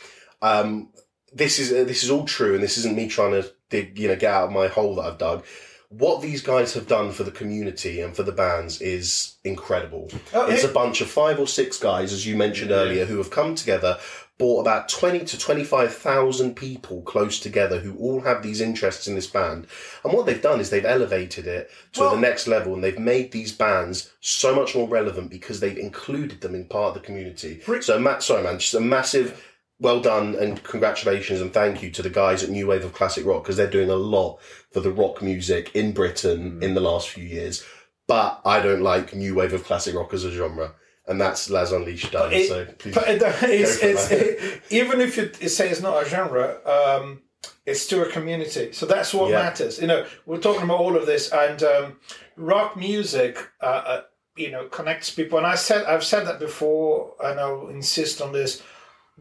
Um, 0.41 0.89
this 1.34 1.60
is 1.60 1.72
uh, 1.72 1.84
this 1.84 2.03
is 2.03 2.10
all 2.10 2.25
true, 2.25 2.53
and 2.56 2.63
this 2.63 2.77
isn't 2.77 2.96
me 2.96 3.08
trying 3.08 3.32
to 3.32 3.50
dig, 3.70 3.98
you 4.00 4.08
know, 4.08 4.15
get 4.15 4.34
out 4.34 4.46
of 4.46 4.51
my 4.51 4.67
hole 4.67 4.96
that 4.96 5.03
I've 5.06 5.17
dug. 5.17 5.46
What 5.89 6.22
these 6.22 6.41
guys 6.41 6.74
have 6.74 6.88
done 6.88 7.12
for 7.13 7.24
the 7.24 7.32
community 7.32 8.01
and 8.01 8.13
for 8.13 8.24
the 8.24 8.34
bands 8.34 8.82
is 8.82 9.36
incredible. 9.46 10.10
Oh, 10.34 10.48
it's 10.48 10.63
hey- 10.63 10.70
a 10.70 10.74
bunch 10.74 11.00
of 11.00 11.10
five 11.10 11.39
or 11.39 11.48
six 11.48 11.77
guys, 11.79 12.12
as 12.12 12.25
you 12.27 12.36
mentioned 12.36 12.72
earlier, 12.72 13.06
who 13.06 13.17
have 13.20 13.29
come 13.32 13.56
together, 13.56 13.98
brought 14.38 14.60
about 14.62 14.89
twenty 14.89 15.24
to 15.24 15.38
twenty-five 15.39 15.94
thousand 15.94 16.56
people 16.56 17.01
close 17.03 17.39
together 17.39 17.79
who 17.79 17.96
all 17.98 18.22
have 18.22 18.44
these 18.44 18.60
interests 18.60 19.08
in 19.08 19.15
this 19.15 19.27
band. 19.27 19.65
And 20.03 20.12
what 20.13 20.25
they've 20.25 20.41
done 20.41 20.60
is 20.60 20.70
they've 20.70 20.84
elevated 20.86 21.48
it 21.48 21.70
to 21.94 22.01
Well- 22.01 22.15
the 22.15 22.22
next 22.22 22.48
level, 22.48 22.74
and 22.74 22.84
they've 22.84 23.00
made 23.00 23.32
these 23.32 23.53
bands 23.53 24.12
so 24.20 24.53
much 24.53 24.75
more 24.75 24.89
relevant 24.89 25.29
because 25.29 25.62
they've 25.62 25.77
included 25.77 26.41
them 26.41 26.53
in 26.53 26.65
part 26.65 26.89
of 26.89 27.01
the 27.01 27.06
community. 27.06 27.62
Rick- 27.65 27.84
So, 27.84 27.98
Matt, 27.98 28.24
sorry, 28.24 28.44
man, 28.44 28.60
just 28.60 28.74
a 28.74 28.82
massive 28.82 29.41
well 29.79 30.00
done 30.00 30.36
and 30.36 30.63
congratulations 30.63 31.39
and 31.41 31.53
thank 31.53 31.84
you 31.84 31.91
to 31.91 32.01
the 32.01 32.10
guys 32.10 32.43
at 32.43 32.50
New 32.50 32.67
Wave 32.67 32.84
of 32.86 32.93
Classic 32.93 33.25
Rock 33.25 33.43
because 33.43 33.57
they're 33.57 33.69
doing 33.69 33.89
a 33.89 33.96
lot 33.96 34.39
for 34.72 34.79
the 34.79 34.91
rock 34.91 35.22
music 35.22 35.75
in 35.75 35.91
Britain 35.93 36.62
in 36.63 36.74
the 36.74 36.81
last 36.81 37.10
few 37.10 37.24
years. 37.24 37.63
But 38.07 38.41
I 38.46 38.60
don't 38.62 38.81
like 38.81 39.13
New 39.13 39.36
Wave 39.36 39.53
of 39.53 39.63
Classic 39.65 39.93
Rock 39.93 40.13
as 40.13 40.24
a 40.24 40.31
genre. 40.31 40.74
And 41.10 41.22
that's 41.22 41.50
Laz 41.50 41.72
Unleashed 41.72 42.12
done. 42.12 42.34
It- 42.34 42.48
so 42.50 42.60
it- 42.62 42.81
it's, 42.86 43.81
it's, 43.84 44.12
it- 44.12 44.62
even 44.69 45.00
if 45.00 45.15
you 45.15 45.48
say 45.48 45.69
it's 45.69 45.81
not 45.81 46.05
a 46.05 46.10
genre, 46.10 46.57
um, 46.65 47.22
it's 47.65 47.81
still 47.81 48.01
a 48.01 48.10
community. 48.10 48.72
So 48.74 48.86
that's 48.86 49.13
what 49.13 49.29
Yeah. 49.29 49.43
matters. 49.43 49.79
You 49.79 49.88
know, 49.88 50.05
we're 50.25 50.39
talking 50.39 50.63
about 50.63 50.79
all 50.79 50.98
of 50.98 51.05
this, 51.05 51.31
and 51.31 51.62
um, 51.63 52.00
rock 52.36 52.75
music, 52.75 53.38
uh, 53.62 53.65
uh, 53.65 54.01
you 54.36 54.51
know, 54.51 54.65
connects 54.67 55.10
people. 55.10 55.38
And 55.38 55.48
I 55.48 55.55
said, 55.55 55.86
I've 55.86 56.03
said 56.03 56.25
that 56.27 56.39
before, 56.39 57.13
and 57.24 57.39
I'll 57.39 57.67
insist 57.69 58.22
on 58.22 58.34
this. 58.34 58.62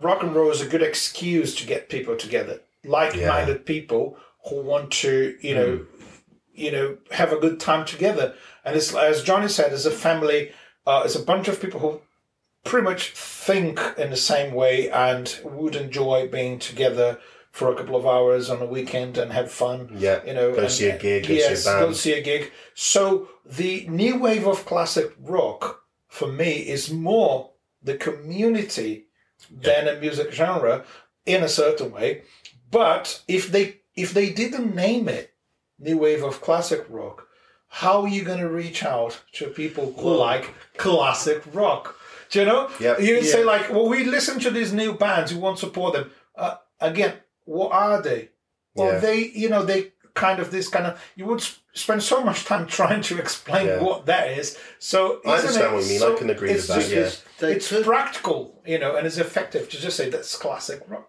Rock 0.01 0.23
and 0.23 0.35
roll 0.35 0.51
is 0.51 0.61
a 0.61 0.67
good 0.67 0.83
excuse 0.83 1.55
to 1.57 1.67
get 1.67 1.89
people 1.89 2.17
together, 2.17 2.61
like-minded 2.85 3.65
people 3.65 4.19
who 4.49 4.63
want 4.63 4.91
to, 4.93 5.37
you 5.41 5.55
know, 5.55 5.87
you 6.53 6.71
know, 6.71 6.99
have 7.13 7.33
a 7.33 7.39
good 7.39 7.59
time 7.61 7.85
together. 7.85 8.35
And 8.65 8.77
it's 8.77 8.95
as 8.95 9.23
Johnny 9.23 9.49
said, 9.49 9.73
as 9.73 9.87
a 9.87 9.91
family, 9.91 10.53
uh, 10.87 11.03
it's 11.05 11.15
a 11.15 11.23
bunch 11.23 11.49
of 11.49 11.61
people 11.61 11.81
who 11.81 12.01
pretty 12.65 12.85
much 12.85 13.11
think 13.13 13.81
in 13.97 14.11
the 14.11 14.17
same 14.17 14.55
way 14.55 14.91
and 14.91 15.39
would 15.45 15.77
enjoy 15.77 16.29
being 16.29 16.59
together 16.59 17.19
for 17.53 17.73
a 17.73 17.75
couple 17.75 17.97
of 17.97 18.07
hours 18.07 18.51
on 18.51 18.61
a 18.61 18.67
weekend 18.67 19.17
and 19.17 19.33
have 19.33 19.51
fun. 19.51 19.89
Yeah, 19.97 20.23
you 20.27 20.35
know, 20.35 20.53
go 20.53 20.63
and- 20.63 20.71
see 20.71 20.91
a 20.91 20.99
gig, 20.99 21.27
go 21.27 21.33
yes, 21.33 21.65
see 21.65 21.71
a 21.71 21.79
go 21.81 21.93
see 21.93 22.13
a 22.13 22.23
gig. 22.23 22.53
So 22.75 23.29
the 23.47 23.87
new 23.89 24.19
wave 24.19 24.47
of 24.47 24.67
classic 24.67 25.15
rock 25.19 25.81
for 26.07 26.29
me 26.29 26.69
is 26.69 26.91
more 26.93 27.53
the 27.83 27.97
community 27.97 29.06
than 29.51 29.89
a 29.89 30.01
music 30.01 30.33
genre 30.33 30.85
in 31.25 31.43
a 31.43 31.49
certain 31.49 31.91
way. 31.93 32.23
But 32.71 33.23
if 33.29 33.51
they 33.51 33.81
if 33.95 34.13
they 34.13 34.31
didn't 34.31 34.75
name 34.75 35.09
it 35.09 35.33
new 35.79 35.99
wave 35.99 36.23
of 36.23 36.41
classic 36.41 36.85
rock, 36.89 37.27
how 37.69 38.03
are 38.03 38.09
you 38.09 38.23
going 38.25 38.39
to 38.41 38.49
reach 38.49 38.83
out 38.85 39.21
to 39.33 39.49
people 39.49 39.93
who 39.97 40.07
Well- 40.11 40.19
like 40.19 40.55
classic 40.77 41.43
rock? 41.53 41.97
Do 42.31 42.41
you 42.41 42.45
know? 42.47 42.69
Yep. 42.81 43.01
You 43.01 43.23
say 43.23 43.45
like, 43.45 43.71
well, 43.71 43.89
we 43.89 44.03
listen 44.05 44.41
to 44.41 44.51
these 44.51 44.73
new 44.73 44.95
bands. 44.95 45.33
We 45.33 45.39
want 45.39 45.59
to 45.59 45.67
support 45.67 45.95
them. 45.95 46.11
Uh, 46.35 46.57
again, 46.81 47.15
what 47.45 47.71
are 47.73 48.03
they? 48.03 48.31
Well, 48.75 48.95
Yeah. 48.95 48.99
they, 48.99 49.19
you 49.29 49.49
know, 49.49 49.65
they 49.65 49.93
kind 50.17 50.41
of 50.41 50.51
this 50.51 50.67
kind 50.69 50.87
of. 50.87 51.01
You 51.15 51.27
would 51.27 51.45
spend 51.75 52.03
so 52.03 52.25
much 52.25 52.45
time 52.45 52.67
trying 52.79 53.03
to 53.03 53.19
explain 53.19 53.67
Yeah. 53.67 53.81
what 53.81 54.07
that 54.07 54.37
is. 54.37 54.59
So 54.81 55.21
I 55.25 55.37
understand 55.37 55.67
it- 55.67 55.73
what 55.75 55.83
you 55.85 55.89
mean. 55.91 55.99
so 56.01 56.15
I 56.15 56.19
can 56.19 56.31
agree 56.31 56.53
with 56.53 56.67
that. 56.67 56.89
just- 56.89 56.91
Yeah. 56.91 57.11
They 57.49 57.53
it's 57.57 57.69
could- 57.69 57.85
practical, 57.85 58.61
you 58.67 58.79
know, 58.81 58.97
and 58.97 59.07
it's 59.07 59.19
effective 59.19 59.69
to 59.71 59.77
just 59.81 59.97
say 59.97 60.09
that's 60.11 60.37
classic 60.37 60.83
rock. 60.89 61.09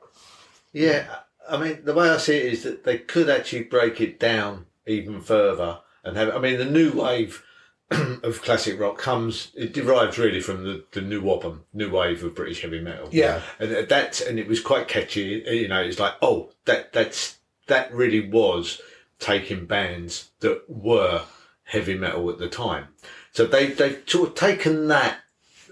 Yeah, 0.74 1.06
I 1.50 1.58
mean, 1.58 1.80
the 1.86 1.94
way 1.94 2.10
I 2.10 2.18
see 2.18 2.38
it 2.38 2.54
is 2.54 2.64
that 2.64 2.84
they 2.84 2.98
could 3.00 3.30
actually 3.30 3.64
break 3.64 4.00
it 4.02 4.20
down 4.20 4.66
even 4.86 5.22
further 5.22 5.80
and 6.04 6.16
have. 6.18 6.30
I 6.36 6.40
mean, 6.40 6.58
the 6.60 6.66
new 6.66 6.92
wave 6.92 7.44
of 7.90 8.42
classic 8.44 8.78
rock 8.80 8.98
comes. 8.98 9.52
It 9.56 9.74
derives 9.74 10.20
really 10.20 10.42
from 10.42 10.64
the, 10.66 10.84
the 10.92 11.02
new 11.02 11.28
album, 11.30 11.64
new 11.74 11.90
wave 11.90 12.24
of 12.24 12.36
British 12.36 12.62
heavy 12.62 12.82
metal. 12.82 13.08
Yeah. 13.12 13.42
and 13.60 13.74
uh, 13.74 13.82
that's 13.88 14.20
and 14.22 14.38
it 14.38 14.48
was 14.48 14.60
quite 14.60 14.88
catchy. 14.90 15.44
You 15.48 15.70
know, 15.70 15.82
it's 15.82 16.00
like, 16.00 16.14
oh, 16.22 16.52
that 16.66 16.92
that's 16.92 17.38
that 17.68 17.94
really 17.94 18.28
was 18.30 18.82
taking 19.20 19.66
bands 19.66 20.30
that 20.40 20.64
were 20.68 21.24
heavy 21.64 21.96
metal 21.96 22.30
at 22.30 22.38
the 22.38 22.50
time. 22.50 22.88
So 23.32 23.46
they 23.46 23.68
they've 23.68 24.02
sort 24.06 24.30
of 24.30 24.36
taken 24.36 24.88
that 24.88 25.20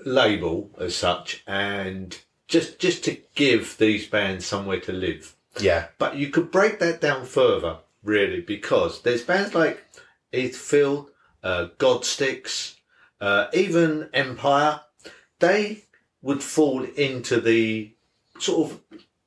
label 0.06 0.70
as 0.80 0.96
such 0.96 1.44
and 1.48 2.18
just 2.48 2.80
just 2.80 3.04
to 3.06 3.18
give 3.34 3.78
these 3.78 4.08
bands 4.08 4.46
somewhere 4.46 4.80
to 4.82 4.92
live. 4.92 5.36
Yeah. 5.60 5.88
But 5.98 6.18
you 6.18 6.30
could 6.30 6.52
break 6.52 6.80
that 6.80 7.02
down 7.02 7.26
further, 7.26 7.78
really, 8.04 8.42
because 8.42 9.02
there's 9.02 9.24
bands 9.24 9.56
like 9.56 9.84
Aethfield, 10.34 11.08
uh, 11.44 11.68
Godsticks, 11.78 12.76
uh, 13.22 13.48
even 13.54 14.10
Empyre. 14.14 14.82
They 15.40 15.86
would 16.22 16.44
fall 16.44 16.84
into 16.84 17.40
the 17.40 17.94
sort 18.40 18.72
of 18.72 18.82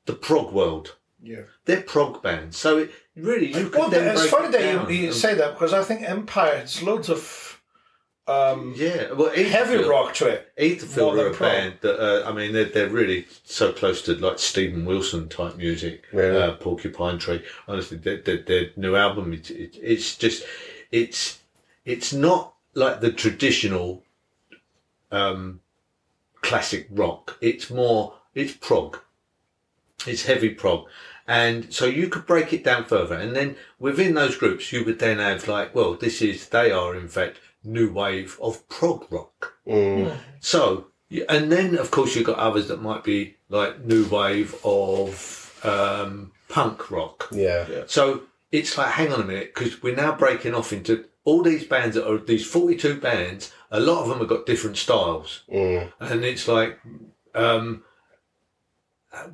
the 0.07 0.13
prog 0.13 0.53
world. 0.53 0.97
Yeah. 1.23 1.43
They're 1.65 1.83
prog 1.83 2.23
bands, 2.23 2.57
so 2.57 2.79
it, 2.79 2.93
really 3.19 3.49
you 3.49 3.69
could 3.71 3.75
Well, 3.75 3.93
it's 3.93 4.21
break 4.21 4.31
funny 4.31 4.49
that 4.57 4.91
you, 4.91 4.97
you 5.07 5.13
say 5.13 5.35
that 5.35 5.55
because 5.55 5.73
I 5.73 5.83
think 5.83 6.01
Empyre 6.03 6.61
has 6.61 6.83
loads 6.83 7.09
of 7.09 7.49
um, 8.29 8.75
yeah, 8.77 9.13
well, 9.13 9.31
heavy 9.31 9.79
rock 9.79 10.13
to 10.17 10.27
it. 10.27 10.53
Than 10.57 11.19
are 11.19 11.29
a 11.29 11.35
band 11.35 11.75
that 11.81 11.99
uh, 11.99 12.29
I 12.29 12.33
mean 12.35 12.53
they're, 12.53 12.67
they're 12.67 12.91
really 12.91 13.27
so 13.45 13.73
close 13.73 14.03
to 14.03 14.17
like 14.17 14.39
Steven 14.39 14.85
Wilson 14.85 15.31
type 15.31 15.57
music, 15.57 16.05
Really? 16.13 16.37
uh, 16.43 16.53
Porcupine 16.57 17.19
Tree. 17.19 17.43
Honestly, 17.67 17.97
their, 17.97 18.19
their, 18.19 18.43
their 18.43 18.67
new 18.77 18.97
album 18.97 19.33
it, 19.33 19.51
it, 19.51 19.79
it's 19.81 20.15
just 20.17 20.45
it's 20.93 21.41
it's 21.87 22.13
not 22.13 22.53
like 22.75 23.01
the 23.01 23.13
traditional 23.13 24.03
um, 25.11 25.61
classic 26.43 26.87
rock. 26.91 27.39
It's 27.41 27.71
more 27.71 28.13
it's 28.35 28.53
prog. 28.53 28.99
It's 30.07 30.27
heavy 30.27 30.51
prog. 30.51 30.87
And 31.29 31.73
so 31.73 31.85
you 31.85 32.09
could 32.09 32.25
break 32.25 32.55
it 32.55 32.65
down 32.65 32.87
further. 32.87 33.15
And 33.15 33.37
then 33.37 33.57
within 33.79 34.15
those 34.15 34.35
groups, 34.35 34.73
you 34.73 34.83
would 34.87 34.99
then 34.99 35.19
have 35.19 35.47
like, 35.47 35.75
well, 35.75 35.95
this 35.95 36.23
is, 36.23 36.49
they 36.49 36.73
are 36.73 36.97
in 36.97 37.07
fact 37.07 37.39
new 37.63 37.93
wave 37.93 38.39
of 38.41 38.67
prog 38.71 39.07
rock. 39.13 39.53
Mm. 39.67 40.17
So, 40.41 40.87
and 41.29 41.53
then 41.53 41.77
of 41.77 41.91
course 41.91 42.17
you've 42.17 42.25
got 42.25 42.39
others 42.39 42.69
that 42.69 42.81
might 42.81 43.05
be 43.05 43.37
like 43.51 43.85
new 43.85 44.09
wave 44.09 44.55
of 44.65 45.55
um, 45.63 46.33
punk 46.49 46.91
rock. 46.91 47.29
Yeah. 47.31 47.67
So 47.87 48.23
it's 48.51 48.79
like, 48.79 48.93
hang 48.93 49.13
on 49.13 49.21
a 49.21 49.25
minute, 49.25 49.55
because 49.55 49.83
we're 49.83 49.95
now 49.95 50.17
breaking 50.17 50.55
off 50.55 50.73
into 50.73 51.05
all 51.25 51.43
these 51.43 51.65
bands 51.65 51.95
that 51.95 52.11
are 52.11 52.17
these 52.17 52.47
42 52.47 53.01
bands. 53.01 53.53
A 53.71 53.81
lot 53.81 54.03
of 54.03 54.09
them 54.09 54.21
have 54.21 54.29
got 54.29 54.47
different 54.47 54.79
styles. 54.79 55.43
Mm. 55.53 55.93
And 56.01 56.25
it's 56.25 56.49
like, 56.49 56.81
um, 57.35 57.85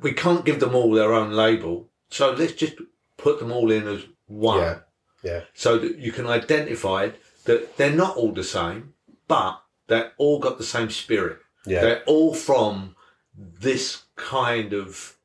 we 0.01 0.13
can't 0.13 0.45
give 0.45 0.59
them 0.59 0.75
all 0.75 0.91
their 0.91 1.13
own 1.13 1.31
label. 1.31 1.89
So 2.09 2.31
let's 2.31 2.53
just 2.53 2.75
put 3.17 3.39
them 3.39 3.51
all 3.51 3.71
in 3.71 3.87
as 3.87 4.03
one 4.27 4.59
Yeah. 4.59 4.79
Yeah. 5.23 5.41
so 5.53 5.77
that 5.77 5.97
you 5.97 6.11
can 6.11 6.27
identify 6.27 7.09
that 7.45 7.77
they're 7.77 7.91
not 7.91 8.15
all 8.17 8.31
the 8.31 8.43
same, 8.43 8.93
but 9.27 9.61
they're 9.87 10.13
all 10.17 10.39
got 10.39 10.57
the 10.57 10.63
same 10.63 10.89
spirit. 10.89 11.39
Yeah. 11.65 11.81
They're 11.81 12.03
all 12.05 12.33
from 12.33 12.95
this 13.35 14.03
kind 14.15 14.73
of. 14.73 15.15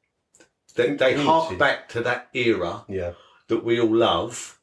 They, 0.75 0.95
they 0.95 1.15
hark 1.23 1.59
back 1.59 1.89
to 1.91 2.01
that 2.03 2.29
era 2.33 2.85
Yeah. 2.89 3.13
that 3.49 3.65
we 3.65 3.81
all 3.81 3.95
love, 3.95 4.59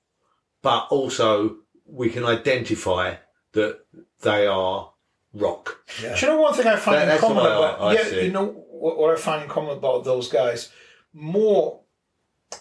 but 0.62 0.88
also 0.90 1.58
we 1.86 2.10
can 2.10 2.24
identify 2.26 3.16
that 3.54 3.82
they 4.22 4.48
are 4.48 4.92
rock. 5.34 5.84
Do 6.02 6.08
you 6.08 6.28
know 6.28 6.42
one 6.42 6.54
thing 6.54 6.66
I 6.68 6.76
find 6.78 6.98
That- 6.98 7.02
in 7.04 7.08
that's 7.10 7.22
common 7.22 7.46
I- 7.46 7.48
about 7.58 7.82
I 7.82 7.94
yeah, 7.94 8.04
see 8.06 8.26
you 8.26 8.32
know 8.32 8.66
what, 8.80 8.98
what 8.98 9.14
I 9.14 9.20
find 9.20 9.44
in 9.44 9.50
common 9.50 9.78
about 9.78 10.04
those 10.04 10.30
guys 10.30 10.72
more 11.14 11.82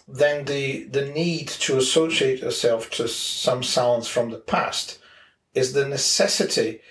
than 0.07 0.45
the 0.45 0.83
the 0.85 1.05
need 1.05 1.47
to 1.47 1.77
associate 1.77 2.41
yourself 2.41 2.89
to 2.91 3.07
some 3.07 3.63
sounds 3.63 4.07
from 4.07 4.31
the 4.31 4.37
past 4.37 4.99
is 5.53 5.73
the 5.73 5.87
necessity 5.87 6.81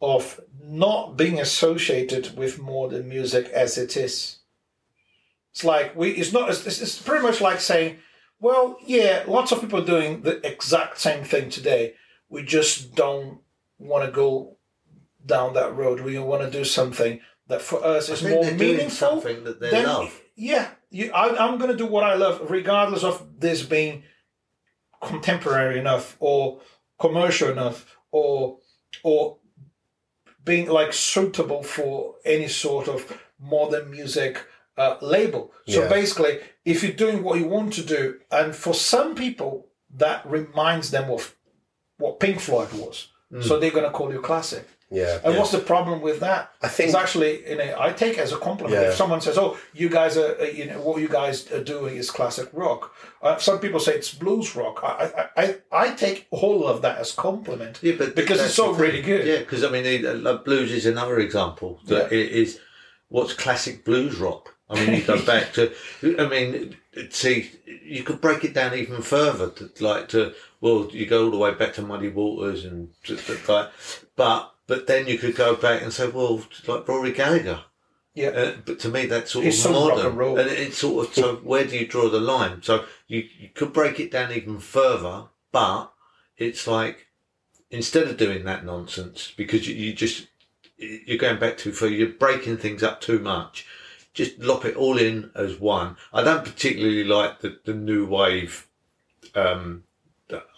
of 0.00 0.40
not 0.62 1.16
being 1.16 1.40
associated 1.40 2.36
with 2.36 2.60
modern 2.60 3.08
music 3.08 3.48
as 3.48 3.78
it 3.78 3.96
is. 3.96 4.38
It's 5.52 5.64
like 5.64 5.94
we. 5.94 6.10
It's 6.10 6.32
not. 6.32 6.50
It's, 6.50 6.66
it's 6.66 7.00
pretty 7.00 7.22
much 7.22 7.40
like 7.40 7.60
saying, 7.60 7.98
well, 8.40 8.76
yeah, 8.84 9.24
lots 9.26 9.52
of 9.52 9.60
people 9.60 9.80
are 9.80 9.86
doing 9.86 10.22
the 10.22 10.44
exact 10.46 10.98
same 10.98 11.24
thing 11.24 11.48
today. 11.48 11.94
We 12.28 12.42
just 12.42 12.94
don't 12.94 13.38
want 13.78 14.04
to 14.04 14.10
go 14.10 14.56
down 15.24 15.54
that 15.54 15.74
road. 15.74 16.00
We 16.00 16.18
want 16.18 16.42
to 16.42 16.50
do 16.50 16.64
something 16.64 17.20
that 17.54 17.62
for 17.62 17.84
us 17.84 18.08
is 18.08 18.22
more 18.22 18.44
meaningful. 18.52 18.90
something 18.90 19.44
that 19.44 19.60
they 19.60 19.70
then- 19.70 19.86
love. 19.86 20.20
Yeah, 20.36 20.66
you, 20.90 21.12
I, 21.12 21.36
I'm 21.46 21.58
going 21.58 21.70
to 21.70 21.76
do 21.76 21.86
what 21.86 22.02
I 22.02 22.14
love, 22.14 22.50
regardless 22.50 23.04
of 23.04 23.38
this 23.38 23.62
being 23.62 24.02
contemporary 25.00 25.78
enough 25.78 26.16
or 26.18 26.60
commercial 26.98 27.50
enough 27.50 27.96
or 28.10 28.58
or 29.02 29.38
being 30.44 30.68
like 30.68 30.92
suitable 30.92 31.62
for 31.62 32.16
any 32.24 32.48
sort 32.48 32.88
of 32.88 33.20
modern 33.38 33.90
music 33.90 34.44
uh, 34.76 34.96
label. 35.00 35.52
So 35.68 35.82
Yeah. 35.82 35.88
basically, 35.88 36.40
if 36.64 36.82
you're 36.82 36.92
doing 36.92 37.22
what 37.22 37.38
you 37.38 37.46
want 37.46 37.72
to 37.74 37.82
do, 37.82 38.18
and 38.30 38.54
for 38.56 38.74
some 38.74 39.14
people 39.14 39.68
that 39.96 40.26
reminds 40.26 40.90
them 40.90 41.10
of 41.10 41.36
what 41.98 42.18
Pink 42.18 42.40
Floyd 42.40 42.72
was, 42.72 43.08
so 43.40 43.58
they're 43.58 43.70
going 43.78 43.84
to 43.84 43.90
call 43.98 44.12
you 44.12 44.20
classic. 44.20 44.66
Yeah. 44.90 45.18
And 45.24 45.36
what's 45.36 45.50
the 45.50 45.58
problem 45.58 46.00
with 46.02 46.20
that? 46.20 46.52
I 46.62 46.68
think- 46.68 46.88
it's 46.88 46.96
actually, 46.96 47.48
you 47.48 47.56
know, 47.56 47.76
I 47.78 47.92
take 47.92 48.12
it 48.12 48.20
as 48.20 48.32
a 48.32 48.36
compliment. 48.36 48.80
Yeah. 48.80 48.88
If 48.90 48.94
someone 48.94 49.20
says, 49.20 49.36
"Oh, 49.38 49.56
you 49.72 49.88
guys 49.88 50.16
are, 50.16 50.36
uh, 50.40 50.44
you 50.44 50.66
know, 50.66 50.80
what 50.80 51.00
you 51.00 51.08
guys 51.08 51.50
are 51.50 51.64
doing 51.64 51.96
is 51.96 52.10
classic 52.10 52.48
rock," 52.52 52.94
uh, 53.22 53.36
some 53.38 53.58
people 53.58 53.80
say 53.80 53.94
it's 53.94 54.12
blues 54.14 54.54
rock. 54.54 54.80
I, 54.84 55.28
I, 55.36 55.42
I, 55.42 55.56
I 55.72 55.94
take 55.94 56.26
all 56.30 56.66
of 56.68 56.82
that 56.82 56.98
as 56.98 57.12
compliment. 57.12 57.80
Yeah, 57.82 57.94
but 57.98 58.14
because 58.14 58.40
it's 58.44 58.54
so 58.54 58.72
really 58.72 59.02
good. 59.02 59.26
Yeah, 59.26 59.38
because 59.38 59.64
I 59.64 59.70
mean, 59.70 59.84
the- 60.02 60.14
like 60.14 60.44
blues 60.44 60.70
is 60.70 60.86
another 60.86 61.18
example. 61.18 61.80
That 61.86 62.12
Yeah. 62.12 62.18
it 62.18 62.32
is 62.32 62.60
what's 63.08 63.32
classic 63.32 63.84
blues 63.84 64.16
rock. 64.16 64.54
I 64.70 64.74
mean, 64.76 64.94
you 64.94 65.02
go 65.02 65.20
back 65.34 65.52
to, 65.54 65.72
I 66.18 66.26
mean, 66.26 66.76
see, 67.10 67.50
you 67.84 68.02
could 68.02 68.20
break 68.20 68.44
it 68.44 68.54
down 68.54 68.74
even 68.74 69.02
further, 69.02 69.50
to, 69.50 69.70
like 69.84 70.08
to, 70.08 70.32
well, 70.60 70.88
you 70.90 71.04
go 71.06 71.24
all 71.24 71.30
the 71.30 71.36
way 71.36 71.52
back 71.52 71.74
to 71.74 71.82
Muddy 71.82 72.08
Waters 72.08 72.64
and 72.64 72.88
just 73.02 73.28
like, 73.28 73.70
but, 74.16 74.53
but 74.66 74.86
then 74.86 75.06
you 75.06 75.18
could 75.18 75.36
go 75.36 75.54
back 75.56 75.82
and 75.82 75.92
say, 75.92 76.08
well, 76.08 76.42
like 76.66 76.86
Rory 76.88 77.12
Gallagher. 77.12 77.60
Yeah. 78.14 78.28
Uh, 78.28 78.52
but 78.64 78.78
to 78.80 78.88
me, 78.88 79.06
that's 79.06 79.32
sort 79.32 79.44
It's 79.46 79.64
of 79.64 79.72
rock 79.72 79.88
modern. 79.90 80.06
and 80.06 80.18
roll. 80.18 80.38
And 80.38 80.48
it's 80.48 80.78
sort 80.78 81.08
of, 81.08 81.14
so 81.14 81.36
where 81.36 81.64
do 81.66 81.76
you 81.76 81.86
draw 81.86 82.08
the 82.08 82.20
line? 82.20 82.62
So 82.62 82.84
you, 83.08 83.24
you 83.38 83.48
could 83.48 83.72
break 83.72 83.98
it 83.98 84.10
down 84.12 84.32
even 84.32 84.58
further, 84.60 85.24
but 85.50 85.92
it's 86.36 86.66
like, 86.66 87.08
instead 87.70 88.06
of 88.06 88.16
doing 88.16 88.44
that 88.44 88.64
nonsense, 88.64 89.32
because 89.36 89.66
you, 89.68 89.74
you 89.74 89.92
just, 89.92 90.28
you're 90.76 91.18
going 91.18 91.40
back 91.40 91.58
too 91.58 91.72
far, 91.72 91.88
you're 91.88 92.08
breaking 92.08 92.56
things 92.58 92.82
up 92.84 93.00
too 93.00 93.18
much. 93.18 93.66
Just 94.12 94.38
lop 94.38 94.64
it 94.64 94.76
all 94.76 94.96
in 94.96 95.32
as 95.34 95.58
one. 95.58 95.96
I 96.12 96.22
don't 96.22 96.44
particularly 96.44 97.02
like 97.02 97.40
the, 97.40 97.58
the 97.64 97.74
new 97.74 98.06
wave. 98.06 98.68
Um, 99.34 99.82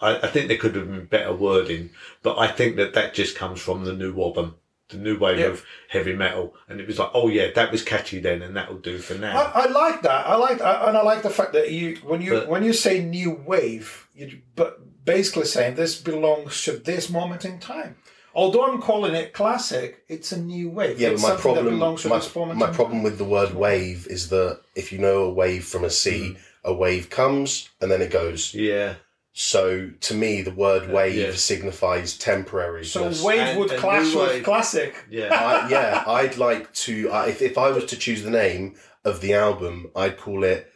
I, 0.00 0.18
I 0.22 0.26
think 0.28 0.48
there 0.48 0.56
could 0.58 0.74
have 0.76 0.86
been 0.90 1.06
better 1.06 1.32
wording, 1.32 1.90
but 2.22 2.38
I 2.38 2.46
think 2.48 2.76
that 2.76 2.94
that 2.94 3.14
just 3.14 3.36
comes 3.36 3.60
from 3.60 3.84
the 3.84 3.92
new 3.92 4.18
album, 4.20 4.54
the 4.90 4.96
new 4.96 5.18
wave 5.18 5.38
Yeah. 5.40 5.46
of 5.46 5.64
heavy 5.88 6.14
metal, 6.14 6.54
and 6.68 6.80
it 6.80 6.86
was 6.86 6.98
like, 6.98 7.10
oh 7.14 7.28
yeah, 7.28 7.48
that 7.54 7.72
was 7.72 7.82
catchy 7.82 8.20
then, 8.20 8.42
and 8.42 8.56
that'll 8.56 8.78
do 8.78 8.98
for 8.98 9.14
now. 9.14 9.36
I, 9.36 9.64
I 9.64 9.66
like 9.70 10.02
that. 10.02 10.26
I 10.26 10.36
like 10.36 10.60
I, 10.60 10.88
and 10.88 10.96
I 10.96 11.02
like 11.02 11.22
the 11.22 11.30
fact 11.30 11.52
that 11.54 11.70
you 11.72 11.96
when 12.04 12.22
you 12.22 12.32
But- 12.34 12.48
when 12.48 12.62
you 12.62 12.72
say 12.72 13.02
new 13.04 13.32
wave, 13.32 14.06
you 14.14 14.40
but 14.54 15.04
basically 15.04 15.46
saying 15.46 15.74
this 15.74 16.00
belongs 16.00 16.62
to 16.64 16.72
this 16.72 17.10
moment 17.10 17.44
in 17.44 17.58
time. 17.58 17.96
Although 18.34 18.66
I'm 18.70 18.82
calling 18.82 19.14
it 19.14 19.32
classic, 19.32 20.04
it's 20.08 20.30
a 20.30 20.38
new 20.40 20.68
wave. 20.68 21.00
Yeah, 21.00 21.08
it's 21.08 21.22
my 21.22 21.30
something 21.30 21.54
that 21.54 21.60
problem, 21.62 21.96
to 21.96 22.08
my, 22.08 22.18
this 22.18 22.36
moment. 22.36 22.58
my 22.58 22.70
problem 22.70 23.02
with 23.02 23.16
the 23.18 23.24
word 23.24 23.54
wave 23.54 24.06
is 24.08 24.28
that 24.28 24.60
if 24.74 24.92
you 24.92 24.98
know 24.98 25.22
a 25.24 25.30
wave 25.32 25.64
from 25.64 25.84
a 25.84 25.90
sea, 25.90 26.36
Mm. 26.36 26.38
a 26.64 26.74
wave 26.74 27.08
comes 27.08 27.70
and 27.80 27.90
then 27.90 28.02
it 28.02 28.10
goes. 28.10 28.52
yeah, 28.52 28.96
So 29.38 29.90
to 30.00 30.14
me, 30.14 30.40
the 30.40 30.50
word 30.50 30.88
wave 30.90 31.14
yeah. 31.14 31.32
signifies 31.32 32.16
temporary. 32.16 32.86
So 32.86 33.12
wave 33.22 33.54
would 33.58 33.70
and 33.70 33.78
clash 33.78 34.14
with 34.14 34.30
wave- 34.30 34.44
classic. 34.44 34.94
yeah. 35.10 35.28
I, 35.30 35.68
yeah, 35.68 36.04
I'd 36.06 36.38
like 36.38 36.72
to. 36.86 37.10
I 37.10 37.26
if, 37.28 37.42
if 37.42 37.58
I 37.58 37.68
was 37.70 37.84
to 37.86 37.96
choose 37.98 38.22
the 38.22 38.30
name 38.30 38.76
of 39.04 39.20
the 39.20 39.34
album, 39.34 39.90
I'd 39.94 40.16
call 40.16 40.42
it 40.42 40.72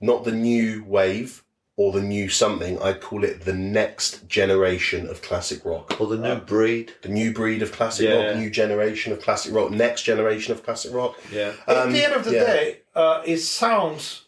not 0.00 0.24
the 0.24 0.32
new 0.32 0.82
wave 0.82 1.44
or 1.76 1.92
the 1.92 2.02
new 2.02 2.28
something. 2.28 2.82
I'd 2.82 3.00
call 3.00 3.22
it 3.22 3.42
the 3.42 3.52
next 3.54 4.26
generation 4.28 5.06
of 5.08 5.22
classic 5.22 5.64
rock. 5.64 6.00
or 6.00 6.08
the 6.08 6.18
new 6.18 6.40
breed. 6.40 6.92
The 7.02 7.08
new 7.10 7.32
breed 7.32 7.62
of 7.62 7.70
classic 7.70 8.08
Yeah. 8.08 8.26
rock, 8.30 8.36
new 8.38 8.50
generation 8.50 9.12
of 9.12 9.22
classic 9.22 9.54
rock, 9.54 9.70
next 9.70 10.02
generation 10.02 10.52
of 10.52 10.64
classic 10.64 10.92
rock. 10.92 11.16
Yeah. 11.32 11.52
At 11.68 11.76
Um, 11.76 11.92
the 11.92 12.02
end 12.04 12.14
of 12.14 12.24
the 12.24 12.32
yeah. 12.32 12.44
day, 12.44 12.78
uh, 12.96 13.22
it 13.24 13.38
sounds 13.38 14.22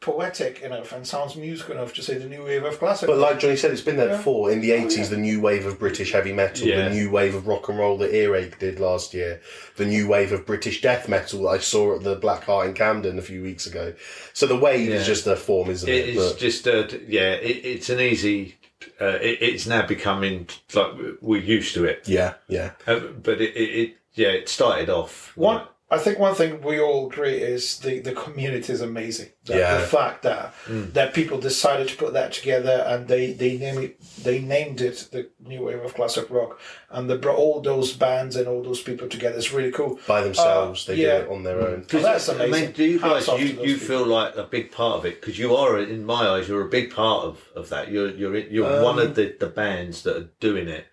poetic 0.00 0.62
enough 0.62 0.92
and 0.92 1.06
sounds 1.06 1.36
musical 1.36 1.74
enough 1.74 1.92
to 1.94 2.02
say 2.02 2.16
the 2.16 2.26
new 2.26 2.42
wave 2.44 2.64
of 2.64 2.78
classic. 2.78 3.06
But 3.06 3.18
like 3.18 3.38
Johnny 3.38 3.56
said, 3.56 3.70
it's 3.70 3.82
been 3.82 3.96
there 3.98 4.08
Yeah. 4.08 4.16
before. 4.16 4.50
In 4.50 4.60
the 4.62 4.72
Oh, 4.72 4.76
eighties, 4.76 4.96
yeah. 4.98 5.04
the 5.08 5.16
new 5.18 5.40
wave 5.42 5.66
of 5.66 5.78
British 5.78 6.12
heavy 6.12 6.32
metal, 6.32 6.66
Yeah. 6.66 6.88
the 6.88 6.94
new 6.94 7.10
wave 7.10 7.34
of 7.34 7.46
rock 7.46 7.68
and 7.68 7.78
roll 7.78 7.98
that 7.98 8.14
Earache 8.14 8.58
did 8.58 8.80
last 8.80 9.12
year, 9.12 9.40
the 9.76 9.84
new 9.84 10.08
wave 10.08 10.32
of 10.32 10.46
British 10.46 10.80
death 10.80 11.06
metal 11.06 11.42
that 11.42 11.48
I 11.48 11.58
saw 11.58 11.96
at 11.96 12.02
the 12.02 12.14
Black 12.16 12.44
Heart 12.44 12.68
in 12.68 12.74
Camden 12.74 13.18
a 13.18 13.22
few 13.22 13.42
weeks 13.42 13.66
ago. 13.66 13.92
So 14.32 14.46
the 14.46 14.56
wave 14.56 14.88
is 14.88 15.06
just 15.06 15.26
a 15.26 15.36
form, 15.36 15.68
isn't 15.70 15.88
it? 15.88 15.94
It 15.94 16.08
is 16.16 16.32
But- 16.32 16.38
just, 16.38 16.66
uh, 16.66 16.86
t- 16.86 17.00
yeah, 17.06 17.32
it, 17.34 17.64
it's 17.64 17.90
an 17.90 18.00
easy. 18.00 18.56
Uh, 18.98 19.18
it, 19.20 19.38
it's 19.42 19.66
now 19.66 19.84
becoming 19.86 20.48
like 20.72 20.92
we're 21.20 21.40
used 21.42 21.74
to 21.74 21.84
it, 21.84 22.02
yeah, 22.06 22.34
yeah. 22.48 22.70
uh, 22.86 22.98
but 22.98 23.38
it, 23.40 23.54
it, 23.54 23.68
it, 23.80 23.96
yeah, 24.14 24.28
it 24.28 24.48
started 24.48 24.88
off. 24.88 25.32
One, 25.36 25.62
I 25.92 25.98
think 25.98 26.18
one 26.20 26.36
thing 26.36 26.60
we 26.62 26.78
all 26.78 27.08
agree 27.10 27.38
is 27.54 27.78
the, 27.80 27.98
the 27.98 28.12
community 28.12 28.72
is 28.72 28.80
amazing. 28.80 29.30
That 29.46 29.56
Yeah. 29.58 29.76
The 29.80 29.86
fact 29.98 30.22
that 30.22 30.54
that 30.94 31.14
people 31.14 31.38
decided 31.38 31.88
to 31.88 31.96
put 31.96 32.12
that 32.12 32.32
together 32.32 32.84
and 32.86 33.08
they 33.08 33.32
they 33.32 33.58
name 33.58 33.78
it 33.82 34.00
they 34.22 34.38
named 34.40 34.80
it 34.80 35.08
the 35.10 35.22
new 35.44 35.62
wave 35.64 35.82
of 35.84 35.94
classic 35.94 36.30
rock 36.30 36.60
and 36.90 37.10
they 37.10 37.16
brought 37.16 37.38
all 37.38 37.60
those 37.60 37.92
bands 37.92 38.36
and 38.36 38.46
all 38.46 38.62
those 38.62 38.80
people 38.88 39.08
together. 39.08 39.36
It's 39.36 39.52
really 39.52 39.72
cool. 39.72 39.98
By 40.06 40.20
themselves, 40.22 40.88
Uh, 40.88 40.92
they 40.92 40.98
yeah. 41.02 41.18
do 41.18 41.24
it 41.24 41.30
on 41.34 41.42
their 41.42 41.60
own. 41.68 41.84
That's 41.88 42.28
I 42.28 42.34
amazing. 42.34 42.52
mean, 42.52 42.72
do 42.72 42.84
you 42.84 43.00
guys? 43.00 43.26
You, 43.26 43.36
you 43.38 43.54
people. 43.74 43.86
feel 43.90 44.06
like 44.06 44.36
a 44.36 44.44
big 44.44 44.70
part 44.70 44.94
of 44.98 45.04
it 45.06 45.20
because 45.20 45.38
you 45.40 45.56
are, 45.56 45.72
in 45.78 46.04
my 46.04 46.22
eyes, 46.32 46.48
you're 46.48 46.66
a 46.66 46.68
big 46.78 46.94
part 46.94 47.24
of, 47.24 47.34
of 47.56 47.68
that. 47.70 47.90
You're 47.90 48.10
you're 48.20 48.36
you're 48.36 48.82
one 48.90 48.98
Um, 49.00 49.06
of 49.06 49.14
the, 49.16 49.34
the 49.40 49.48
bands 49.62 50.02
that 50.04 50.16
are 50.16 50.28
doing 50.38 50.68
it. 50.68 50.84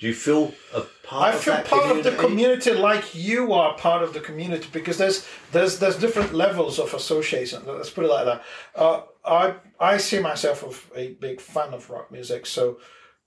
Do 0.00 0.06
you 0.06 0.14
feel 0.14 0.54
a 0.74 0.80
part? 1.04 1.34
I 1.34 1.36
of 1.36 1.42
feel 1.42 1.60
part 1.60 1.94
of 1.94 2.02
the 2.02 2.12
community 2.12 2.72
like 2.72 3.14
you 3.14 3.52
are 3.52 3.76
part 3.76 4.02
of 4.02 4.14
the 4.14 4.20
community 4.20 4.66
because 4.72 4.96
there's 4.96 5.28
there's 5.52 5.78
there's 5.78 5.96
different 5.96 6.32
levels 6.32 6.78
of 6.78 6.94
association. 6.94 7.62
Let's 7.66 7.90
put 7.90 8.06
it 8.06 8.08
like 8.08 8.24
that. 8.24 8.42
Uh, 8.74 9.02
I 9.26 9.56
I 9.78 9.98
see 9.98 10.18
myself 10.18 10.64
as 10.66 10.80
a 10.96 11.12
big 11.12 11.38
fan 11.38 11.74
of 11.74 11.90
rock 11.90 12.10
music. 12.10 12.46
So, 12.46 12.78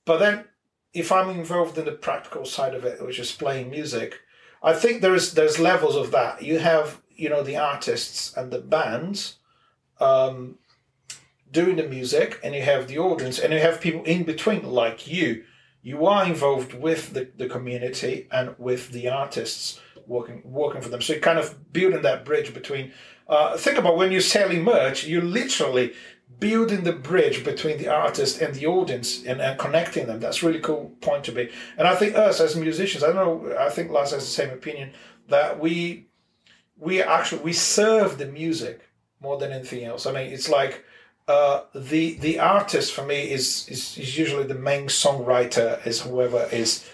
but 0.03 0.17
then 0.17 0.45
if 0.95 1.11
I'm 1.11 1.29
involved 1.29 1.77
in 1.77 1.85
the 1.85 1.91
practical 1.91 2.43
side 2.43 2.73
of 2.73 2.85
it, 2.85 3.05
which 3.05 3.19
is 3.19 3.31
playing 3.31 3.69
music, 3.69 4.21
I 4.63 4.73
think 4.73 5.03
there's 5.03 5.35
there's 5.35 5.59
levels 5.59 5.95
of 5.95 6.09
that. 6.09 6.41
You 6.41 6.57
have 6.57 7.01
you 7.15 7.29
know 7.29 7.43
the 7.43 7.57
artists 7.57 8.35
and 8.35 8.51
the 8.51 8.59
bands. 8.59 9.37
Um, 9.99 10.57
doing 11.51 11.75
the 11.75 11.87
music 11.87 12.39
and 12.43 12.55
you 12.55 12.63
have 12.63 12.87
the 12.87 12.97
audience 12.97 13.37
and 13.37 13.53
you 13.53 13.59
have 13.59 13.79
people 13.79 14.03
in 14.05 14.23
between 14.23 14.63
like 14.63 15.05
you 15.07 15.43
you 15.83 16.05
are 16.07 16.25
involved 16.25 16.73
with 16.73 17.13
the, 17.13 17.29
the 17.37 17.47
community 17.47 18.27
and 18.31 18.55
with 18.57 18.91
the 18.91 19.09
artists 19.09 19.79
working 20.07 20.41
working 20.45 20.81
for 20.81 20.89
them. 20.89 21.01
So 21.01 21.13
you're 21.13 21.21
kind 21.21 21.39
of 21.39 21.71
building 21.71 22.01
that 22.01 22.25
bridge 22.25 22.53
between. 22.53 22.93
Uh, 23.27 23.55
think 23.57 23.77
about 23.77 23.95
when 23.97 24.11
you're 24.11 24.21
selling 24.21 24.63
merch, 24.63 25.05
you're 25.05 25.21
literally 25.21 25.93
building 26.39 26.83
the 26.83 26.91
bridge 26.91 27.43
between 27.43 27.77
the 27.77 27.87
artist 27.87 28.41
and 28.41 28.53
the 28.55 28.65
audience 28.65 29.23
and, 29.23 29.41
and 29.41 29.57
connecting 29.57 30.07
them. 30.07 30.19
That's 30.19 30.43
really 30.43 30.59
cool 30.59 30.91
point 30.99 31.23
to 31.25 31.31
be. 31.31 31.49
And 31.77 31.87
I 31.87 31.95
think 31.95 32.15
us 32.15 32.41
as 32.41 32.55
musicians, 32.55 33.03
I 33.03 33.13
don't 33.13 33.15
know, 33.15 33.55
I 33.57 33.69
think 33.69 33.91
Laz 33.91 34.11
has 34.11 34.23
the 34.25 34.29
same 34.29 34.49
opinion 34.49 34.91
that 35.29 35.59
we 35.59 36.07
we 36.77 37.01
actually 37.01 37.43
we 37.43 37.53
serve 37.53 38.17
the 38.17 38.25
music 38.25 38.89
more 39.21 39.37
than 39.37 39.51
anything 39.51 39.83
else. 39.85 40.05
I 40.05 40.11
mean, 40.11 40.31
it's 40.31 40.49
like 40.49 40.83
uh, 41.27 41.61
the 41.73 42.15
the 42.15 42.39
artist 42.39 42.93
for 42.93 43.05
me 43.05 43.31
is, 43.31 43.67
is 43.69 43.97
is 43.97 44.17
usually 44.17 44.43
the 44.43 44.55
main 44.55 44.87
songwriter 44.87 45.85
is 45.85 46.01
whoever 46.01 46.47
is 46.51 46.89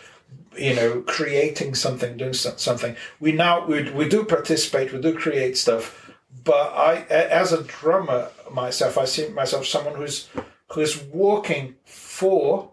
you 0.58 0.76
know 0.76 1.02
creating 1.02 1.76
something 1.76 2.18
doing 2.18 2.34
something. 2.34 2.96
We 3.20 3.32
now 3.32 3.66
we, 3.66 3.90
we 3.92 4.08
do 4.08 4.24
participate 4.24 4.94
we 4.94 5.02
do 5.02 5.18
create 5.18 5.58
stuff 5.58 6.12
but 6.44 6.74
i 6.74 6.98
as 7.10 7.52
a 7.52 7.64
drummer 7.64 8.30
myself 8.52 8.98
i 8.98 9.06
see 9.06 9.28
myself 9.30 9.66
someone 9.66 9.96
who's 9.96 10.30
who's 10.72 11.04
working 11.04 11.76
for 11.86 12.72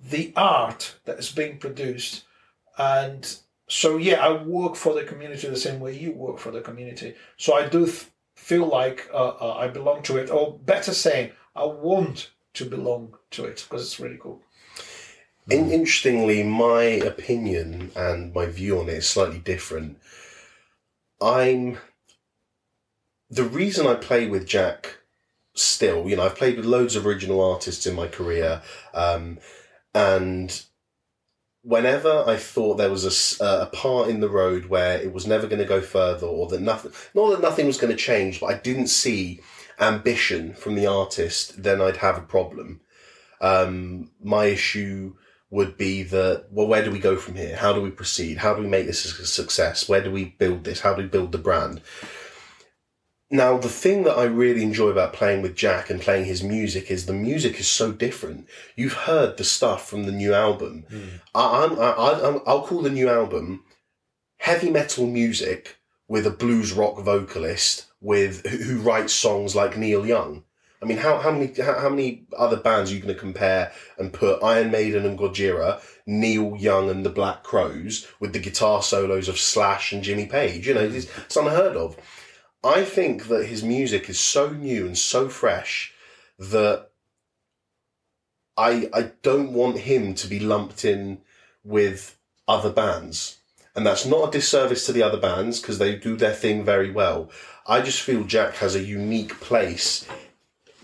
the 0.00 0.32
art 0.36 0.94
that 1.04 1.18
is 1.18 1.32
being 1.32 1.58
produced. 1.58 2.24
And 2.76 3.36
so 3.70 3.96
yeah 3.96 4.24
i 4.24 4.42
work 4.42 4.76
for 4.76 4.94
the 4.94 5.04
community 5.04 5.46
the 5.48 5.56
same 5.56 5.78
way 5.80 5.94
you 5.98 6.12
work 6.12 6.38
for 6.38 6.50
the 6.50 6.60
community. 6.60 7.14
So 7.36 7.54
i 7.54 7.68
do 7.68 7.86
th- 7.86 8.06
feel 8.48 8.66
like 8.66 9.08
uh, 9.12 9.32
uh, 9.46 9.54
i 9.64 9.66
belong 9.68 10.02
to 10.02 10.16
it 10.16 10.30
or 10.30 10.58
better 10.74 10.94
saying 10.94 11.30
i 11.54 11.64
want 11.64 12.30
to 12.54 12.64
belong 12.64 13.14
to 13.30 13.44
it 13.44 13.58
because 13.64 13.82
it's 13.86 14.00
really 14.00 14.18
cool 14.24 14.40
In, 15.50 15.70
interestingly, 15.70 16.42
my 16.42 16.82
opinion 17.12 17.90
and 17.96 18.34
my 18.34 18.46
view 18.46 18.78
on 18.80 18.88
it 18.90 18.98
is 19.00 19.08
slightly 19.08 19.38
different. 19.38 19.96
I'm 21.22 21.78
the 23.30 23.44
reason 23.44 23.86
I 23.86 23.94
play 23.94 24.26
with 24.28 24.46
Jack 24.46 24.98
still. 25.54 26.06
You 26.08 26.16
know, 26.16 26.26
I've 26.26 26.36
played 26.36 26.56
with 26.58 26.66
loads 26.66 26.96
of 26.96 27.06
original 27.06 27.40
artists 27.52 27.86
in 27.86 27.94
my 27.94 28.08
career, 28.08 28.60
um, 28.92 29.38
and 29.94 30.48
whenever 31.68 32.24
I 32.26 32.36
thought 32.36 32.76
there 32.76 32.90
was 32.90 33.04
a 33.04 33.44
uh, 33.44 33.66
a 33.70 33.76
part 33.76 34.08
in 34.08 34.20
the 34.20 34.30
road 34.30 34.66
where 34.66 34.98
it 34.98 35.12
was 35.12 35.26
never 35.26 35.46
going 35.46 35.60
to 35.60 35.66
go 35.66 35.82
further, 35.82 36.26
or 36.26 36.48
that 36.48 36.62
nothing, 36.62 36.92
not 37.14 37.30
that 37.30 37.42
nothing 37.42 37.66
was 37.66 37.76
going 37.76 37.94
to 37.94 38.04
change, 38.10 38.40
but 38.40 38.46
I 38.46 38.54
didn't 38.54 38.86
see 38.88 39.40
ambition 39.78 40.54
from 40.54 40.74
the 40.74 40.86
artist, 40.86 41.62
then 41.62 41.80
I'd 41.80 41.98
have 41.98 42.16
a 42.16 42.22
problem. 42.22 42.80
Um, 43.40 44.10
my 44.22 44.46
issue 44.46 45.14
would 45.50 45.76
be 45.76 46.02
that 46.04 46.46
well 46.50 46.66
where 46.66 46.82
do 46.82 46.90
we 46.90 46.98
go 46.98 47.16
from 47.16 47.34
here? 47.34 47.56
How 47.56 47.74
do 47.74 47.82
we 47.82 47.90
proceed? 47.90 48.38
How 48.38 48.54
do 48.54 48.62
we 48.62 48.68
make 48.68 48.86
this 48.86 49.04
a 49.04 49.26
success? 49.26 49.88
Where 49.88 50.02
do 50.02 50.10
we 50.10 50.24
build 50.24 50.64
this? 50.64 50.80
How 50.80 50.94
do 50.94 51.02
we 51.02 51.08
build 51.08 51.32
the 51.32 51.38
brand 51.38 51.82
now 53.30 53.58
the 53.58 53.68
thing 53.68 54.04
that 54.04 54.16
i 54.16 54.24
really 54.24 54.62
enjoy 54.62 54.88
about 54.88 55.12
playing 55.12 55.42
with 55.42 55.54
jack 55.54 55.90
and 55.90 56.00
playing 56.00 56.24
his 56.24 56.42
music 56.42 56.90
is 56.90 57.06
the 57.06 57.12
music 57.12 57.58
is 57.60 57.68
so 57.68 57.92
different. 57.92 58.46
You've 58.76 58.92
heard 58.92 59.36
the 59.36 59.44
stuff 59.44 59.88
from 59.88 60.04
the 60.04 60.12
new 60.12 60.34
album. 60.34 60.84
Hmm. 60.88 61.04
I, 61.34 61.64
I'm, 61.64 61.78
I, 61.78 62.40
i'll 62.46 62.66
call 62.66 62.82
the 62.82 62.90
new 62.90 63.08
album 63.08 63.64
heavy 64.38 64.70
metal 64.70 65.06
music 65.06 65.76
with 66.06 66.26
a 66.26 66.30
blues 66.30 66.72
rock 66.72 67.00
vocalist 67.00 67.86
with 68.00 68.46
who, 68.46 68.56
who 68.56 68.78
writes 68.80 69.12
songs 69.12 69.54
like 69.54 69.76
neil 69.76 70.06
young. 70.06 70.44
I 70.80 70.84
mean, 70.84 70.98
how, 70.98 71.18
how 71.18 71.32
many 71.32 71.52
how, 71.60 71.78
how 71.78 71.88
many 71.88 72.26
other 72.36 72.56
bands 72.56 72.90
are 72.90 72.94
you 72.94 73.00
going 73.00 73.14
to 73.14 73.20
compare 73.20 73.72
and 73.98 74.12
put 74.12 74.42
Iron 74.42 74.70
Maiden 74.70 75.04
and 75.04 75.18
Gojira, 75.18 75.82
Neil 76.06 76.56
Young 76.56 76.88
and 76.88 77.04
the 77.04 77.10
Black 77.10 77.42
Crowes 77.42 78.06
with 78.20 78.32
the 78.32 78.38
guitar 78.38 78.80
solos 78.82 79.28
of 79.28 79.38
Slash 79.38 79.92
and 79.92 80.04
Jimmy 80.04 80.26
Page? 80.26 80.68
You 80.68 80.74
know, 80.74 80.88
hmm. 80.88 80.94
it's, 80.94 81.06
it's 81.18 81.36
unheard 81.36 81.76
of. 81.76 81.96
I 82.64 82.84
think 82.84 83.28
that 83.28 83.46
his 83.46 83.62
music 83.62 84.08
is 84.08 84.18
so 84.18 84.50
new 84.50 84.86
and 84.86 84.98
so 84.98 85.28
fresh 85.28 85.92
that 86.38 86.90
I 88.56 88.90
I 88.92 89.12
don't 89.22 89.52
want 89.52 89.78
him 89.78 90.14
to 90.14 90.26
be 90.26 90.40
lumped 90.40 90.84
in 90.84 91.20
with 91.62 92.18
other 92.48 92.70
bands. 92.70 93.38
And 93.76 93.86
that's 93.86 94.06
not 94.06 94.28
a 94.28 94.32
disservice 94.32 94.86
to 94.86 94.92
the 94.92 95.04
other 95.04 95.20
bands 95.20 95.60
because 95.60 95.78
they 95.78 95.94
do 95.94 96.16
their 96.16 96.34
thing 96.34 96.64
very 96.64 96.90
well. 96.90 97.30
I 97.66 97.80
just 97.80 98.00
feel 98.00 98.24
Jack 98.24 98.54
has 98.56 98.74
a 98.74 98.82
unique 98.82 99.38
place 99.40 100.04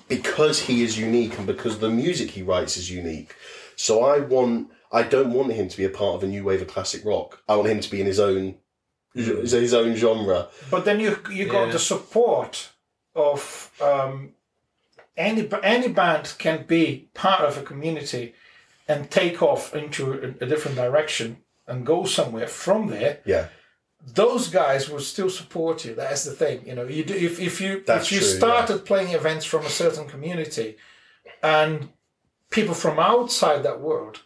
because 0.06 0.60
he 0.60 0.84
is 0.84 0.98
unique 0.98 1.36
and 1.38 1.46
because 1.46 1.78
the 1.78 1.90
music 1.90 2.30
he 2.30 2.42
writes 2.42 2.76
is 2.76 2.90
unique. 2.90 3.34
So 3.74 4.04
I 4.04 4.20
want 4.20 4.70
I 4.92 5.02
don't 5.02 5.32
want 5.32 5.52
him 5.52 5.68
to 5.68 5.76
be 5.76 5.84
a 5.84 5.90
part 5.90 6.14
of 6.14 6.22
a 6.22 6.28
new 6.28 6.44
wave 6.44 6.62
of 6.62 6.68
classic 6.68 7.04
rock. 7.04 7.42
I 7.48 7.56
want 7.56 7.68
him 7.68 7.80
to 7.80 7.90
be 7.90 8.00
in 8.00 8.06
his 8.06 8.20
own 8.20 8.56
his 9.14 9.74
own 9.74 9.94
genre. 9.96 10.48
But 10.70 10.84
then 10.84 11.00
you 11.00 11.18
you 11.30 11.46
got 11.46 11.66
Yeah. 11.66 11.72
the 11.72 11.78
support 11.78 12.70
of 13.14 13.70
um, 13.80 14.32
any 15.16 15.48
any 15.62 15.88
band 15.88 16.34
can 16.38 16.64
be 16.66 17.08
part 17.14 17.42
of 17.42 17.56
a 17.58 17.62
community 17.62 18.34
and 18.88 19.10
take 19.10 19.42
off 19.42 19.74
into 19.74 20.12
a, 20.12 20.44
a 20.44 20.46
different 20.46 20.76
direction 20.76 21.38
and 21.66 21.86
go 21.86 22.04
somewhere 22.04 22.48
from 22.48 22.88
there. 22.88 23.20
Yeah. 23.24 23.46
Those 24.14 24.48
guys 24.48 24.90
will 24.90 25.00
still 25.00 25.30
support 25.30 25.84
you. 25.86 25.94
That's 25.94 26.24
the 26.24 26.32
thing. 26.32 26.66
You 26.66 26.74
know, 26.74 26.84
you 26.84 27.04
do, 27.04 27.14
if 27.14 27.40
if 27.40 27.60
you 27.60 27.82
That's 27.86 28.06
if 28.06 28.12
you 28.12 28.18
true, 28.20 28.28
yeah. 28.28 28.36
started 28.36 28.84
playing 28.84 29.14
events 29.14 29.46
from 29.46 29.64
a 29.64 29.70
certain 29.70 30.06
community, 30.06 30.76
and 31.42 31.88
people 32.50 32.74
from 32.74 32.98
outside 32.98 33.62
that 33.62 33.80
world 33.80 34.22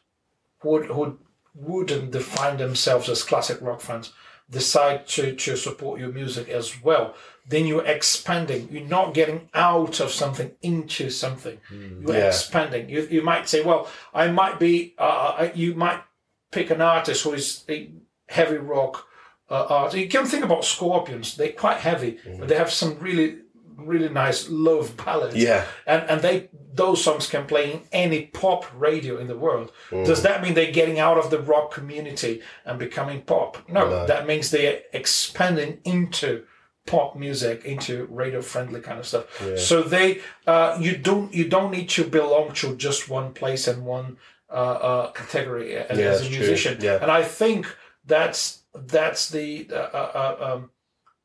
would 0.64 0.86
who 0.86 1.18
wouldn't 1.54 2.10
define 2.10 2.56
themselves 2.56 3.08
as 3.08 3.22
classic 3.22 3.58
rock 3.60 3.80
fans 3.80 4.12
decide 4.50 5.06
to, 5.08 5.34
to 5.34 5.56
support 5.56 6.00
your 6.00 6.10
music 6.10 6.48
as 6.48 6.82
well, 6.82 7.14
then 7.46 7.66
you're 7.66 7.84
expanding. 7.84 8.68
You're 8.70 8.86
not 8.88 9.14
getting 9.14 9.48
out 9.54 10.00
of 10.00 10.10
something 10.10 10.52
into 10.62 11.10
something. 11.10 11.58
You're 11.70 12.14
Yeah. 12.16 12.26
expanding. 12.28 12.88
You, 12.88 13.06
you 13.10 13.22
might 13.22 13.48
say, 13.48 13.62
well, 13.62 13.88
I 14.14 14.28
might 14.28 14.58
be, 14.58 14.94
uh, 14.98 15.48
you 15.54 15.74
might 15.74 16.02
pick 16.50 16.70
an 16.70 16.80
artist 16.80 17.24
who 17.24 17.32
is 17.34 17.64
a 17.68 17.90
heavy 18.28 18.56
rock 18.56 19.06
uh, 19.50 19.66
art. 19.68 19.94
You 19.94 20.08
can 20.08 20.26
think 20.26 20.44
about 20.44 20.64
Scorpions. 20.64 21.36
They're 21.36 21.52
quite 21.52 21.78
heavy, 21.78 22.18
but 22.38 22.48
they 22.48 22.56
have 22.56 22.70
some 22.70 22.98
really, 22.98 23.38
really 23.78 24.08
nice 24.08 24.48
love 24.50 24.96
ballads 24.96 25.36
Yeah. 25.36 25.64
and 25.86 26.02
and 26.10 26.20
they 26.20 26.48
those 26.74 27.02
songs 27.02 27.26
can 27.28 27.46
play 27.46 27.72
in 27.72 27.80
any 27.92 28.26
pop 28.26 28.64
radio 28.76 29.18
in 29.18 29.26
the 29.26 29.36
world. 29.36 29.72
Does 29.90 30.22
that 30.22 30.42
mean 30.42 30.54
they're 30.54 30.70
getting 30.72 30.98
out 31.00 31.18
of 31.18 31.30
the 31.30 31.40
rock 31.40 31.72
community 31.72 32.40
and 32.64 32.78
becoming 32.78 33.22
pop? 33.22 33.68
No, 33.68 33.88
No. 33.88 34.06
that 34.06 34.26
means 34.26 34.50
they're 34.50 34.82
expanding 34.92 35.80
into 35.84 36.44
pop 36.86 37.16
music, 37.16 37.64
into 37.64 38.06
radio 38.10 38.40
friendly 38.42 38.80
kind 38.80 38.98
of 38.98 39.06
stuff. 39.06 39.24
So 39.58 39.82
they, 39.82 40.20
uh, 40.46 40.76
you 40.80 40.96
don't 40.96 41.32
you 41.34 41.48
don't 41.48 41.70
need 41.70 41.88
to 41.90 42.04
belong 42.04 42.52
to 42.54 42.76
just 42.76 43.08
one 43.08 43.32
place 43.32 43.66
and 43.68 43.84
one 43.84 44.16
uh, 44.50 44.54
uh, 44.90 45.10
category 45.12 45.74
as, 45.76 45.98
Yeah, 45.98 46.06
as 46.06 46.26
a 46.26 46.30
musician. 46.30 46.78
Yeah. 46.80 46.98
And 47.02 47.10
I 47.10 47.22
think 47.22 47.66
that's 48.06 48.62
that's 48.74 49.28
the 49.30 49.68
uh, 49.70 49.74
uh, 49.74 50.36
um, 50.40 50.70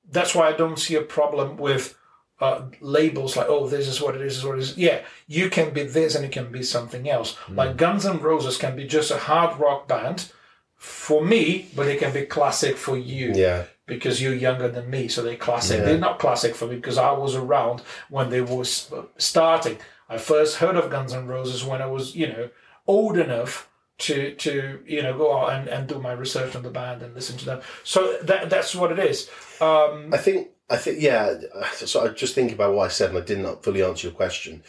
that's 0.09 0.33
why 0.35 0.49
I 0.49 0.53
don't 0.53 0.77
see 0.79 0.95
a 0.95 1.01
problem 1.01 1.57
with 1.57 1.95
uh, 2.39 2.65
labels 2.81 3.37
like, 3.37 3.47
oh, 3.47 3.67
this 3.67 3.87
is 3.87 4.01
what 4.01 4.15
it 4.15 4.21
is, 4.21 4.33
this 4.33 4.37
is 4.39 4.45
what 4.45 4.57
it 4.57 4.61
is. 4.61 4.77
Yeah, 4.77 5.01
you 5.27 5.49
can 5.49 5.73
be 5.73 5.83
this 5.83 6.15
and 6.15 6.23
you 6.25 6.31
can 6.31 6.51
be 6.51 6.63
something 6.63 7.09
else. 7.09 7.35
Hmm. 7.35 7.55
Like 7.55 7.77
Guns 7.77 8.05
N' 8.05 8.19
Roses 8.19 8.57
can 8.57 8.75
be 8.75 8.85
just 8.85 9.11
a 9.11 9.17
hard 9.17 9.59
rock 9.59 9.87
band 9.87 10.31
for 10.75 11.23
me, 11.23 11.67
but 11.75 11.87
it 11.87 11.99
can 11.99 12.11
be 12.13 12.23
classic 12.25 12.75
for 12.75 12.97
you 12.97 13.31
Yeah. 13.33 13.63
because 13.85 14.21
you're 14.21 14.33
younger 14.35 14.67
than 14.67 14.89
me. 14.89 15.07
So 15.07 15.21
they're 15.21 15.37
classic. 15.37 15.79
Yeah. 15.79 15.85
They're 15.85 15.97
not 15.97 16.19
classic 16.19 16.55
for 16.55 16.67
me 16.67 16.75
because 16.75 16.97
I 16.97 17.11
was 17.11 17.35
around 17.35 17.81
when 18.09 18.29
they 18.29 18.41
was 18.41 18.91
uh, 18.91 19.03
starting. 19.17 19.77
I 20.09 20.17
first 20.17 20.57
heard 20.57 20.75
of 20.75 20.89
Guns 20.91 21.13
N' 21.13 21.27
Roses 21.27 21.63
when 21.63 21.81
I 21.81 21.85
was, 21.85 22.15
you 22.15 22.27
know, 22.27 22.49
old 22.85 23.17
enough 23.17 23.69
to 23.99 24.33
to 24.35 24.79
you 24.85 25.01
know 25.03 25.17
go 25.17 25.37
out 25.37 25.53
and, 25.53 25.67
and 25.67 25.87
do 25.87 25.99
my 25.99 26.11
research 26.13 26.55
on 26.55 26.63
the 26.63 26.69
band 26.69 27.01
and 27.01 27.13
listen 27.13 27.37
to 27.37 27.45
them. 27.45 27.61
So 27.83 28.17
that 28.23 28.49
that's 28.49 28.75
what 28.75 28.91
it 28.91 28.99
is. 28.99 29.29
Um, 29.61 30.09
I 30.13 30.17
think 30.17 30.49
I 30.69 30.77
think 30.77 31.01
yeah. 31.01 31.35
So 31.75 32.05
I 32.05 32.09
just 32.09 32.35
think 32.35 32.51
about 32.51 32.73
what 32.73 32.85
I 32.85 32.89
said, 32.89 33.09
and 33.09 33.19
I 33.19 33.21
didn't 33.21 33.63
fully 33.63 33.83
answer 33.83 34.07
your 34.07 34.15
question. 34.15 34.63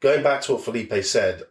Going 0.00 0.22
back 0.22 0.42
to 0.42 0.52
what 0.52 0.64
Felipe 0.64 0.92
said, 1.04 1.44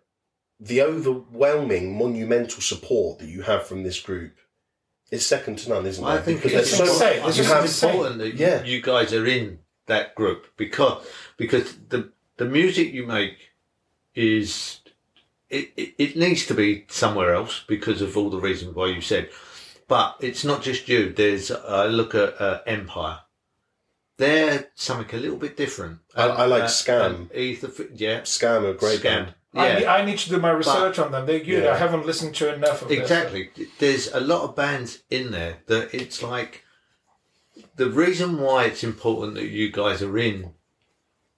the 0.59 0.81
overwhelming, 0.81 1.97
monumental 1.97 2.61
support 2.61 3.19
that 3.19 3.27
you 3.29 3.41
have 3.43 3.65
from 3.65 3.83
this 3.83 3.99
group 3.99 4.35
is 5.11 5.25
second 5.25 5.57
to 5.59 5.69
none, 5.69 5.85
isn't 5.85 6.03
it? 6.03 6.07
I 6.07 6.21
think 6.21 6.41
Because 6.41 6.69
it's, 6.69 6.77
so 6.77 6.83
insane. 6.85 7.23
It's 7.25 7.35
think 7.37 7.47
just 7.47 7.51
it's 7.55 7.63
insane. 7.83 7.89
important 7.91 8.17
that 8.19 8.33
Yeah. 8.35 8.63
you 8.63 8.81
guys 8.81 9.13
are 9.13 9.25
in 9.27 9.59
that 9.85 10.15
group 10.15 10.47
because 10.57 11.05
because 11.37 11.75
the 11.89 12.11
the 12.37 12.45
music 12.45 12.93
you 12.93 13.05
make 13.05 13.51
is 14.15 14.79
it, 15.53 15.71
it, 15.77 15.93
it 15.97 16.15
needs 16.17 16.45
to 16.47 16.53
be 16.53 16.85
somewhere 16.89 17.33
else 17.33 17.63
because 17.67 18.01
of 18.01 18.17
all 18.17 18.29
the 18.29 18.39
reasons 18.39 18.75
why 18.75 18.87
you 18.87 19.01
said. 19.01 19.29
But 19.87 20.15
it's 20.19 20.43
not 20.43 20.61
just 20.63 20.87
you. 20.87 21.13
There's 21.13 21.51
I 21.51 21.85
look 21.87 22.15
at 22.15 22.39
uh, 22.41 22.61
Empyre. 22.65 23.19
They're 24.17 24.69
something 24.75 25.13
a 25.17 25.21
little 25.21 25.37
bit 25.37 25.57
different. 25.57 25.99
I- 26.15 26.27
I 26.27 26.45
like 26.45 26.63
uh, 26.63 26.67
Scam. 26.67 27.35
Ether, 27.35 27.71
yeah, 27.93 28.21
Scam, 28.21 28.69
a 28.69 28.73
great 28.73 28.99
Scam. 28.99 29.03
band. 29.03 29.33
I, 29.55 29.67
Yeah, 29.67 29.79
ne- 29.79 29.85
I 29.87 30.05
need 30.05 30.17
to 30.19 30.29
do 30.29 30.39
my 30.39 30.51
research 30.51 30.97
on 30.99 31.11
them. 31.11 31.25
They're 31.25 31.39
good. 31.39 31.63
Yeah. 31.63 31.73
I 31.73 31.77
haven't 31.77 32.05
listened 32.07 32.33
to 32.35 32.53
enough 32.53 32.81
of 32.81 32.87
this. 32.89 32.99
Exactly. 32.99 33.49
There's 33.79 34.07
a 34.11 34.19
lot 34.19 34.43
of 34.43 34.55
bands 34.55 35.03
in 35.09 35.31
there 35.31 35.57
that 35.67 35.93
it's 35.93 36.23
like 36.23 36.63
the 37.75 37.89
reason 37.89 38.39
why 38.39 38.65
it's 38.65 38.83
important 38.83 39.35
that 39.35 39.47
you 39.49 39.71
guys 39.71 40.01
are 40.01 40.17
in. 40.17 40.53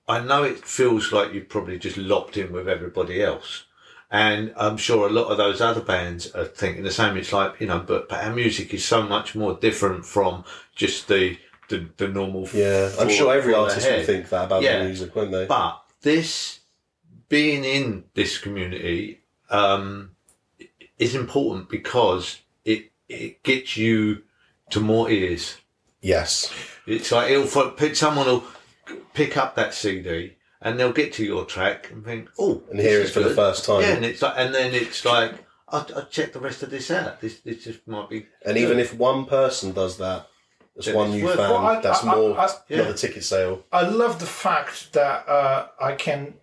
I 0.07 0.19
know 0.19 0.43
it 0.43 0.59
feels 0.65 1.11
like 1.11 1.33
you're 1.33 1.43
probably 1.45 1.79
just 1.79 1.97
locked 1.97 2.37
in 2.37 2.53
with 2.53 2.69
everybody 2.69 3.21
else. 3.23 3.65
And 4.11 4.53
I'm 4.55 4.77
sure 4.77 5.07
a 5.07 5.11
lot 5.11 5.25
of 5.27 5.37
those 5.37 5.61
other 5.61 5.81
bands 5.81 6.31
are 6.35 6.45
thinking 6.45 6.83
the 6.83 6.91
same. 6.91 7.17
It's 7.17 7.33
like, 7.33 7.59
you 7.59 7.67
know, 7.67 7.79
but, 7.79 8.07
but 8.07 8.23
our 8.23 8.33
music 8.33 8.73
is 8.73 8.85
so 8.85 9.01
much 9.01 9.35
more 9.35 9.55
different 9.55 10.05
from 10.05 10.45
just 10.75 11.07
the, 11.07 11.37
the, 11.69 11.87
the 11.97 12.07
normal. 12.07 12.47
Yeah, 12.53 12.91
I'm 12.99 13.09
sure 13.09 13.33
every 13.33 13.53
artist 13.53 13.89
would 13.89 14.05
think 14.05 14.29
that 14.29 14.45
about 14.45 14.61
Yeah. 14.61 14.77
their 14.79 14.85
music, 14.85 15.15
won't 15.15 15.31
they? 15.31 15.45
But 15.47 15.81
this 16.01 16.59
being 17.29 17.63
in 17.63 18.03
this 18.13 18.37
community 18.37 19.21
um, 19.49 20.11
is 20.99 21.15
important 21.15 21.69
because 21.69 22.39
it 22.63 22.91
it 23.09 23.41
gets 23.43 23.75
you 23.75 24.21
to 24.69 24.79
more 24.79 25.09
ears. 25.09 25.57
yes. 26.01 26.53
It's 26.87 27.11
like 27.11 27.31
it'll 27.31 27.93
someone 27.95 28.27
will 28.27 28.43
pick 29.15 29.35
up 29.37 29.55
that 29.55 29.73
CD 29.73 30.34
and 30.65 30.77
they'll 30.77 30.91
get 30.91 31.13
to 31.13 31.23
your 31.23 31.45
track 31.45 31.89
and 31.91 32.03
think, 32.03 32.27
oh, 32.37 32.61
And 32.69 32.79
hear 32.79 32.99
this 32.99 33.01
it 33.01 33.05
is 33.09 33.13
for 33.13 33.19
the 33.21 33.33
first 33.35 33.63
time. 33.65 33.81
Yeah, 33.83 33.93
and 33.95 34.03
it's 34.03 34.21
like, 34.21 34.33
and 34.35 34.53
then 34.53 34.73
it's 34.73 35.05
like, 35.05 35.45
I'll, 35.69 35.87
I'll 35.95 36.05
check 36.07 36.33
the 36.33 36.39
rest 36.41 36.61
of 36.63 36.69
this 36.71 36.91
out. 36.91 37.21
This 37.21 37.39
this 37.39 37.63
just 37.63 37.87
might 37.87 38.09
be. 38.09 38.25
And 38.45 38.57
even 38.57 38.79
if 38.79 38.93
one 38.93 39.25
person 39.25 39.71
does 39.71 39.97
that, 39.97 40.27
that's 40.75 40.91
one 40.91 41.07
it's 41.09 41.15
new 41.17 41.25
worth- 41.25 41.37
fan. 41.37 41.49
Well, 41.51 41.65
I- 41.65 41.81
that's 41.81 42.03
I- 42.03 42.11
I- 42.11 42.15
more 42.15 42.39
I- 42.39 42.49
yeah. 42.67 42.79
another 42.79 42.97
ticket 42.97 43.23
sale. 43.23 43.63
I 43.71 43.87
love 43.87 44.19
the 44.19 44.25
fact 44.25 44.91
that 44.93 45.27
uh, 45.29 45.67
I 45.79 45.93
can, 45.93 46.33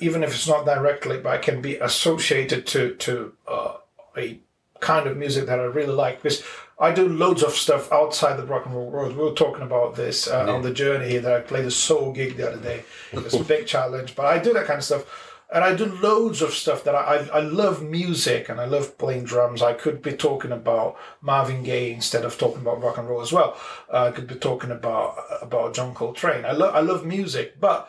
even 0.00 0.22
if 0.22 0.34
it's 0.34 0.46
not 0.48 0.66
directly, 0.66 1.18
but 1.18 1.30
I 1.32 1.38
can 1.38 1.62
be 1.62 1.76
associated 1.76 2.66
to 2.68 2.94
to 2.96 3.32
uh, 3.48 3.74
a 4.16 4.40
kind 4.80 5.06
of 5.06 5.16
music 5.16 5.46
that 5.46 5.58
I 5.60 5.64
really 5.64 5.94
like 5.94 6.22
because 6.22 6.42
I 6.78 6.92
do 6.92 7.08
loads 7.08 7.42
of 7.42 7.52
stuff 7.52 7.90
outside 7.92 8.36
the 8.36 8.46
rock 8.46 8.66
and 8.66 8.74
roll 8.74 8.90
world. 8.90 9.16
We 9.16 9.22
were 9.22 9.32
talking 9.32 9.62
about 9.62 9.94
this 9.94 10.26
uh, 10.26 10.52
on 10.52 10.62
the 10.62 10.72
journey 10.72 11.08
here 11.08 11.20
that 11.20 11.32
I 11.32 11.40
played 11.40 11.64
a 11.64 11.70
soul 11.70 12.12
gig 12.12 12.36
the 12.36 12.48
other 12.48 12.60
day. 12.60 12.84
It 13.12 13.22
was 13.22 13.34
a 13.34 13.44
big 13.54 13.66
challenge, 13.66 14.16
but 14.16 14.26
I 14.26 14.38
do 14.38 14.52
that 14.54 14.66
kind 14.66 14.78
of 14.78 14.84
stuff. 14.84 15.30
And 15.52 15.62
I 15.62 15.74
do 15.76 15.84
loads 15.84 16.42
of 16.42 16.52
stuff 16.52 16.82
that 16.82 16.96
I, 16.96 17.16
I, 17.16 17.38
I 17.38 17.40
love 17.40 17.80
music 17.80 18.48
and 18.48 18.60
I 18.60 18.64
love 18.64 18.98
playing 18.98 19.24
drums. 19.24 19.62
I 19.62 19.72
could 19.72 20.02
be 20.02 20.12
talking 20.12 20.50
about 20.50 20.96
Marvin 21.20 21.62
Gaye 21.62 21.92
instead 21.92 22.24
of 22.24 22.36
talking 22.36 22.62
about 22.62 22.82
rock 22.82 22.98
and 22.98 23.08
roll 23.08 23.20
as 23.20 23.30
well. 23.32 23.56
Uh, 23.92 24.06
I 24.06 24.10
could 24.10 24.26
be 24.26 24.34
talking 24.34 24.72
about 24.72 25.16
about 25.42 25.74
John 25.74 25.94
Coltrane. 25.94 26.44
I 26.44 26.52
love 26.52 26.74
I 26.74 26.80
love 26.80 27.06
music, 27.06 27.60
but 27.60 27.88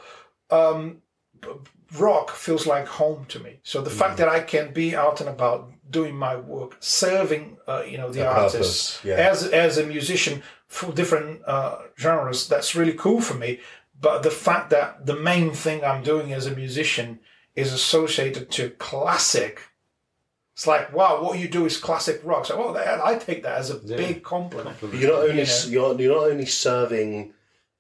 um, 0.52 1.02
rock 1.98 2.32
feels 2.32 2.68
like 2.68 2.88
home 2.88 3.26
to 3.30 3.40
me. 3.40 3.60
So 3.64 3.82
the 3.82 3.90
fact 3.90 4.18
that 4.18 4.30
I 4.30 4.42
can 4.42 4.74
be 4.74 4.96
out 4.96 5.20
and 5.22 5.30
about 5.30 5.72
doing 5.90 6.16
my 6.16 6.36
work, 6.36 6.78
serving 6.80 7.58
uh, 7.68 7.84
you 7.88 7.98
know 7.98 8.12
the 8.12 8.22
A 8.22 8.28
artists 8.28 9.04
yeah. 9.04 9.16
as 9.16 9.44
as 9.44 9.78
a 9.78 9.86
musician 9.86 10.42
for 10.68 10.92
different 10.92 11.42
uh, 11.46 11.78
genres, 11.98 12.48
that's 12.48 12.76
really 12.76 12.94
cool 12.94 13.22
for 13.22 13.36
me. 13.36 13.60
But 14.00 14.24
the 14.24 14.32
fact 14.32 14.70
that 14.72 15.06
the 15.06 15.16
main 15.16 15.52
thing 15.52 15.84
I'm 15.84 16.04
doing 16.04 16.34
as 16.34 16.46
a 16.46 16.56
musician 16.56 17.20
is 17.56 17.72
associated 17.72 18.52
to 18.52 18.72
classic. 18.72 19.62
It's 20.54 20.68
like, 20.68 20.94
wow, 20.94 21.22
what 21.22 21.38
you 21.40 21.48
do 21.50 21.66
is 21.66 21.78
classic 21.78 22.22
rock. 22.24 22.46
So, 22.46 22.58
well, 22.58 22.74
that- 22.74 23.06
I 23.06 23.18
take 23.18 23.44
that 23.44 23.58
as 23.58 23.70
a 23.70 23.76
big 23.76 24.24
compliment. 24.24 24.78
But 24.80 24.94
you're 24.94 25.12
not 25.12 25.30
only 25.30 25.42
You 25.42 25.46
know. 25.46 25.66
you're, 25.68 26.02
you're 26.02 26.16
not 26.16 26.32
only 26.32 26.46
serving. 26.46 27.34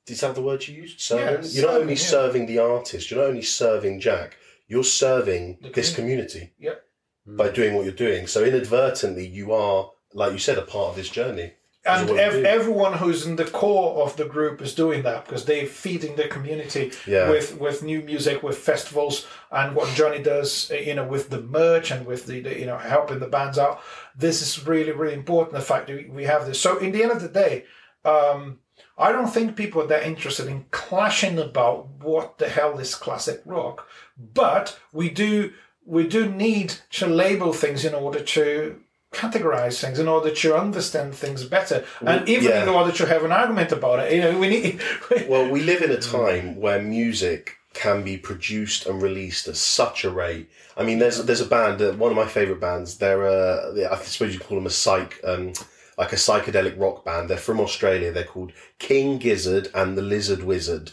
Is 0.07 0.21
that 0.21 0.35
the 0.35 0.41
word 0.41 0.67
you 0.67 0.75
used? 0.83 0.99
Serving. 0.99 1.43
Yeah, 1.43 1.49
you're 1.51 1.71
not 1.71 1.81
only 1.81 1.95
serving, 1.95 2.41
yeah. 2.41 2.45
serving 2.45 2.45
the 2.47 2.59
artist. 2.59 3.11
You're 3.11 3.21
not 3.21 3.29
only 3.29 3.41
serving 3.41 3.99
Jack. 4.01 4.37
You're 4.67 4.83
serving 4.83 5.57
The 5.61 5.69
this 5.69 5.95
community 5.95 6.53
Yep. 6.59 6.83
By 7.27 7.49
doing 7.49 7.73
what 7.75 7.85
you're 7.85 7.93
doing. 7.93 8.27
So 8.27 8.43
inadvertently, 8.43 9.25
you 9.27 9.51
are, 9.53 9.91
like 10.13 10.31
you 10.33 10.39
said, 10.39 10.57
a 10.57 10.61
part 10.61 10.89
of 10.91 10.95
this 10.95 11.09
journey. 11.09 11.53
and 11.88 12.09
ev- 12.09 12.43
everyone 12.45 12.93
who's 12.93 13.27
in 13.27 13.35
the 13.35 13.45
core 13.45 14.03
of 14.03 14.17
the 14.17 14.25
group 14.25 14.59
is 14.59 14.73
doing 14.73 15.03
that 15.03 15.23
because 15.25 15.45
they're 15.45 15.67
feeding 15.67 16.15
the 16.15 16.27
community 16.27 16.91
Yeah. 17.05 17.29
with 17.29 17.59
with 17.59 17.83
new 17.83 18.01
music, 18.01 18.41
with 18.41 18.57
festivals, 18.57 19.27
and 19.51 19.75
what 19.75 19.88
Johnny 19.95 20.17
does, 20.23 20.71
uh, 20.71 20.75
you 20.75 20.95
know, 20.95 21.03
with 21.05 21.29
the 21.29 21.41
merch 21.41 21.91
and 21.91 22.07
with 22.07 22.25
the, 22.25 22.39
the 22.41 22.59
you 22.59 22.65
know 22.65 22.77
helping 22.79 23.19
the 23.19 23.27
bands 23.27 23.59
out. 23.59 23.81
This 24.17 24.41
is 24.41 24.65
really 24.65 24.93
really 24.93 25.13
important. 25.13 25.53
The 25.53 25.61
fact 25.61 25.85
that 25.88 25.95
we- 25.97 26.09
we 26.09 26.23
have 26.23 26.47
this. 26.47 26.59
So 26.59 26.77
in 26.79 26.91
the 26.91 27.03
end 27.03 27.11
of 27.11 27.21
the 27.21 27.29
day. 27.29 27.65
Um, 28.03 28.59
I 28.97 29.11
don't 29.11 29.27
think 29.33 29.55
people 29.55 29.81
are 29.81 29.88
that 29.88 30.03
interested 30.05 30.47
in 30.47 30.65
clashing 30.71 31.38
about 31.39 31.88
what 32.01 32.38
the 32.38 32.47
hell 32.47 32.77
is 32.79 32.93
classic 32.93 33.41
rock, 33.45 33.88
but 34.17 34.79
we 34.93 35.09
do 35.09 35.51
we 35.85 36.07
do 36.07 36.29
need 36.29 36.75
to 36.91 37.07
label 37.07 37.53
things 37.53 37.85
in 37.85 37.93
order 37.93 38.19
to 38.19 38.79
categorize 39.11 39.79
things 39.79 39.97
in 39.97 40.09
order 40.09 40.29
to 40.29 40.53
understand 40.53 41.15
things 41.15 41.45
better 41.45 41.85
and 42.01 42.27
even 42.27 42.49
yeah. 42.49 42.63
in 42.63 42.67
order 42.67 42.91
to 42.91 43.05
have 43.05 43.23
an 43.23 43.31
argument 43.31 43.71
about 43.71 43.99
it 43.99 44.11
you 44.11 44.19
know 44.19 44.37
we 44.37 44.49
need 44.49 44.81
Well, 45.29 45.49
we 45.49 45.61
live 45.61 45.81
in 45.81 45.91
a 45.91 45.97
time 45.97 46.57
where 46.57 46.81
music 46.81 47.57
can 47.75 48.03
be 48.03 48.17
produced 48.17 48.85
and 48.85 49.01
released 49.01 49.47
at 49.47 49.57
such 49.57 50.03
a 50.03 50.09
rate. 50.09 50.49
I 50.77 50.83
mean, 50.83 50.97
there's 50.99 51.23
there's 51.25 51.41
a 51.41 51.45
band, 51.45 51.81
uh, 51.81 51.93
one 51.93 52.09
of 52.09 52.17
my 52.17 52.25
favorite 52.25 52.59
bands. 52.59 52.97
They're 52.97 53.25
uh, 53.25 53.91
I 53.91 53.97
suppose 54.03 54.33
you 54.33 54.39
call 54.39 54.57
them 54.57 54.65
a 54.65 54.71
psych, 54.71 55.19
um, 55.23 55.53
like 55.97 56.13
a 56.13 56.17
psychedelic 56.17 56.79
rock 56.79 57.05
band. 57.05 57.29
They're 57.29 57.37
from 57.37 57.59
Australia. 57.59 58.11
They're 58.11 58.23
called 58.23 58.53
King 58.79 59.17
Gizzard 59.17 59.69
and 59.75 59.97
the 59.97 60.01
Lizard 60.01 60.43
Wizard, 60.43 60.91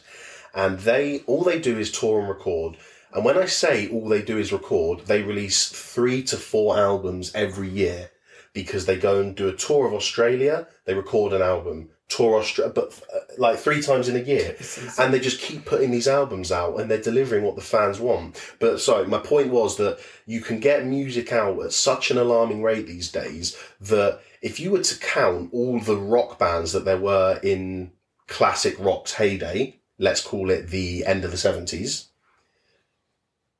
and 0.54 0.80
they 0.80 1.20
all 1.20 1.44
they 1.44 1.60
do 1.60 1.78
is 1.78 1.90
tour 1.90 2.20
and 2.20 2.28
record. 2.28 2.76
And 3.12 3.24
when 3.24 3.36
I 3.36 3.46
say 3.46 3.88
all 3.88 4.08
they 4.08 4.22
do 4.22 4.38
is 4.38 4.52
record, 4.52 5.00
they 5.06 5.22
release 5.22 5.68
three 5.68 6.22
to 6.24 6.36
four 6.36 6.78
albums 6.78 7.32
every 7.34 7.68
year 7.68 8.10
because 8.54 8.86
they 8.86 8.96
go 8.96 9.20
and 9.20 9.34
do 9.34 9.48
a 9.48 9.56
tour 9.56 9.86
of 9.86 9.94
Australia. 9.94 10.66
They 10.84 10.94
record 10.94 11.32
an 11.32 11.42
album, 11.42 11.90
tour 12.08 12.38
Australia, 12.38 12.72
but 12.74 13.00
uh, 13.14 13.20
like 13.38 13.58
three 13.58 13.82
times 13.82 14.08
in 14.08 14.16
a 14.16 14.20
year, 14.20 14.56
and 14.98 15.12
they 15.12 15.20
just 15.20 15.40
keep 15.40 15.64
putting 15.64 15.90
these 15.90 16.08
albums 16.08 16.52
out, 16.52 16.78
and 16.78 16.90
they're 16.90 17.00
delivering 17.00 17.44
what 17.44 17.56
the 17.56 17.62
fans 17.62 18.00
want. 18.00 18.40
But 18.58 18.80
sorry, 18.80 19.06
my 19.06 19.18
point 19.18 19.48
was 19.48 19.76
that 19.76 19.98
you 20.26 20.40
can 20.40 20.60
get 20.60 20.86
music 20.86 21.32
out 21.32 21.62
at 21.62 21.72
such 21.72 22.10
an 22.10 22.18
alarming 22.18 22.62
rate 22.62 22.86
these 22.86 23.10
days 23.10 23.56
that 23.80 24.20
if 24.40 24.58
you 24.60 24.70
were 24.70 24.82
to 24.82 24.98
count 24.98 25.50
all 25.52 25.80
the 25.80 25.96
rock 25.96 26.38
bands 26.38 26.72
that 26.72 26.84
there 26.84 26.98
were 26.98 27.40
in 27.42 27.92
classic 28.26 28.76
rock's 28.78 29.14
heyday, 29.14 29.80
let's 29.98 30.22
call 30.22 30.50
it 30.50 30.68
the 30.68 31.04
end 31.06 31.24
of 31.24 31.30
the 31.30 31.36
seventies. 31.36 32.08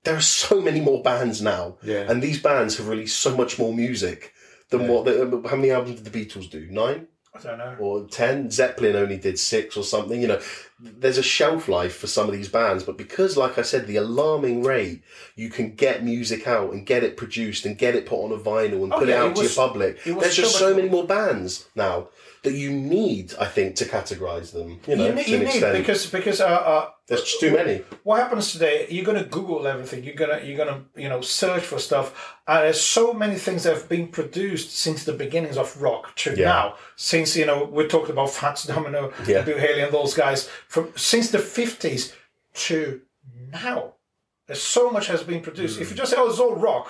There 0.05 0.17
are 0.17 0.21
so 0.21 0.61
many 0.61 0.81
more 0.81 1.03
bands 1.03 1.41
now, 1.41 1.77
Yeah. 1.83 2.11
and 2.11 2.21
these 2.23 2.41
bands 2.43 2.77
have 2.79 2.89
released 2.89 3.21
so 3.21 3.37
much 3.37 3.59
more 3.59 3.73
music 3.73 4.33
than 4.71 4.89
what. 4.89 5.05
The, 5.05 5.23
um, 5.23 5.45
how 5.45 5.57
many 5.57 5.71
albums 5.71 6.01
did 6.01 6.13
the 6.13 6.19
Beatles 6.19 6.51
do? 6.51 6.67
Nine 6.71 7.07
i 7.35 7.39
don't 7.41 7.59
know 7.59 7.77
or 7.79 8.05
ten? 8.09 8.51
Zeppelin 8.51 8.95
only 8.97 9.17
did 9.17 9.39
six 9.39 9.77
or 9.77 9.85
something. 9.85 10.21
You 10.21 10.29
know, 10.29 10.41
there's 10.83 11.19
a 11.19 11.23
shelf 11.23 11.69
life 11.69 11.97
for 11.97 12.07
some 12.09 12.27
of 12.29 12.33
these 12.35 12.49
bands, 12.49 12.83
but 12.85 12.99
because, 12.99 13.37
like 13.37 13.57
I 13.59 13.63
said, 13.63 13.87
the 13.87 13.97
alarming 13.97 14.63
rate 14.65 15.03
you 15.37 15.49
can 15.49 15.75
get 15.75 16.03
music 16.05 16.47
out 16.49 16.73
and 16.73 16.85
get 16.85 17.05
it 17.05 17.17
produced 17.17 17.65
and 17.67 17.79
get 17.79 17.95
it 17.95 18.05
put 18.07 18.25
on 18.25 18.33
a 18.33 18.37
vinyl 18.39 18.83
and 18.83 18.93
Oh, 18.93 18.99
put 18.99 19.09
yeah, 19.09 19.15
it 19.15 19.19
it 19.27 19.31
out 19.31 19.37
to 19.37 19.43
was- 19.43 19.57
your 19.57 19.69
public. 19.69 20.03
There's 20.05 20.37
just 20.37 20.57
so 20.59 20.75
many 20.75 20.89
more 20.89 21.07
bands 21.07 21.67
now 21.77 22.09
that 22.43 22.55
you 22.55 22.73
need, 22.73 23.33
I 23.39 23.47
think, 23.47 23.77
to 23.77 23.85
categorize 23.85 24.53
them. 24.53 24.81
You 24.89 24.97
know, 24.97 25.07
you, 25.07 25.13
need, 25.15 25.27
to 25.27 25.35
an 25.37 25.43
extent. 25.43 25.79
because 25.79 26.07
because 26.11 26.41
uh, 26.41 26.47
uh, 26.47 26.89
there's 27.07 27.23
just 27.23 27.39
too 27.41 27.53
many. 27.53 27.83
what 28.05 28.21
happens 28.21 28.53
today 28.53 28.87
you're 28.91 29.05
going 29.05 29.19
to 29.23 29.29
google 29.29 29.67
everything 29.67 30.03
you're 30.03 30.15
going 30.15 30.31
to 30.41 30.45
you're 30.47 30.57
going 30.57 30.69
to 30.69 31.01
you 31.01 31.09
know 31.09 31.21
search 31.21 31.63
for 31.63 31.79
stuff 31.79 32.35
and 32.49 32.65
there's 32.65 32.81
so 32.81 33.13
many 33.13 33.35
things 33.37 33.65
that 33.65 33.75
have 33.75 33.89
been 33.89 34.07
produced 34.09 34.71
since 34.77 35.05
the 35.05 35.13
beginnings 35.13 35.57
of 35.59 35.81
rock 35.83 36.15
to 36.17 36.31
Yeah. 36.37 36.45
now 36.47 36.75
since 36.97 37.37
you 37.37 37.45
know 37.45 37.65
we 37.65 37.87
talked 37.87 38.09
about 38.09 38.31
fats 38.31 38.65
domino 38.65 39.13
Yeah. 39.27 39.43
bill 39.43 39.59
haley 39.59 39.81
and 39.83 39.93
those 39.93 40.15
guys 40.15 40.49
from 40.73 40.85
since 40.97 41.31
the 41.31 41.39
50s 41.39 42.03
to 42.55 43.03
now 43.53 43.79
there's 44.47 44.63
so 44.63 44.91
much 44.91 45.07
has 45.09 45.23
been 45.23 45.43
produced 45.49 45.81
if 45.81 45.91
you 45.91 45.97
just 45.97 46.11
say 46.13 46.17
oh 46.19 46.29
it's 46.31 46.39
all 46.45 46.57
rock 46.57 46.87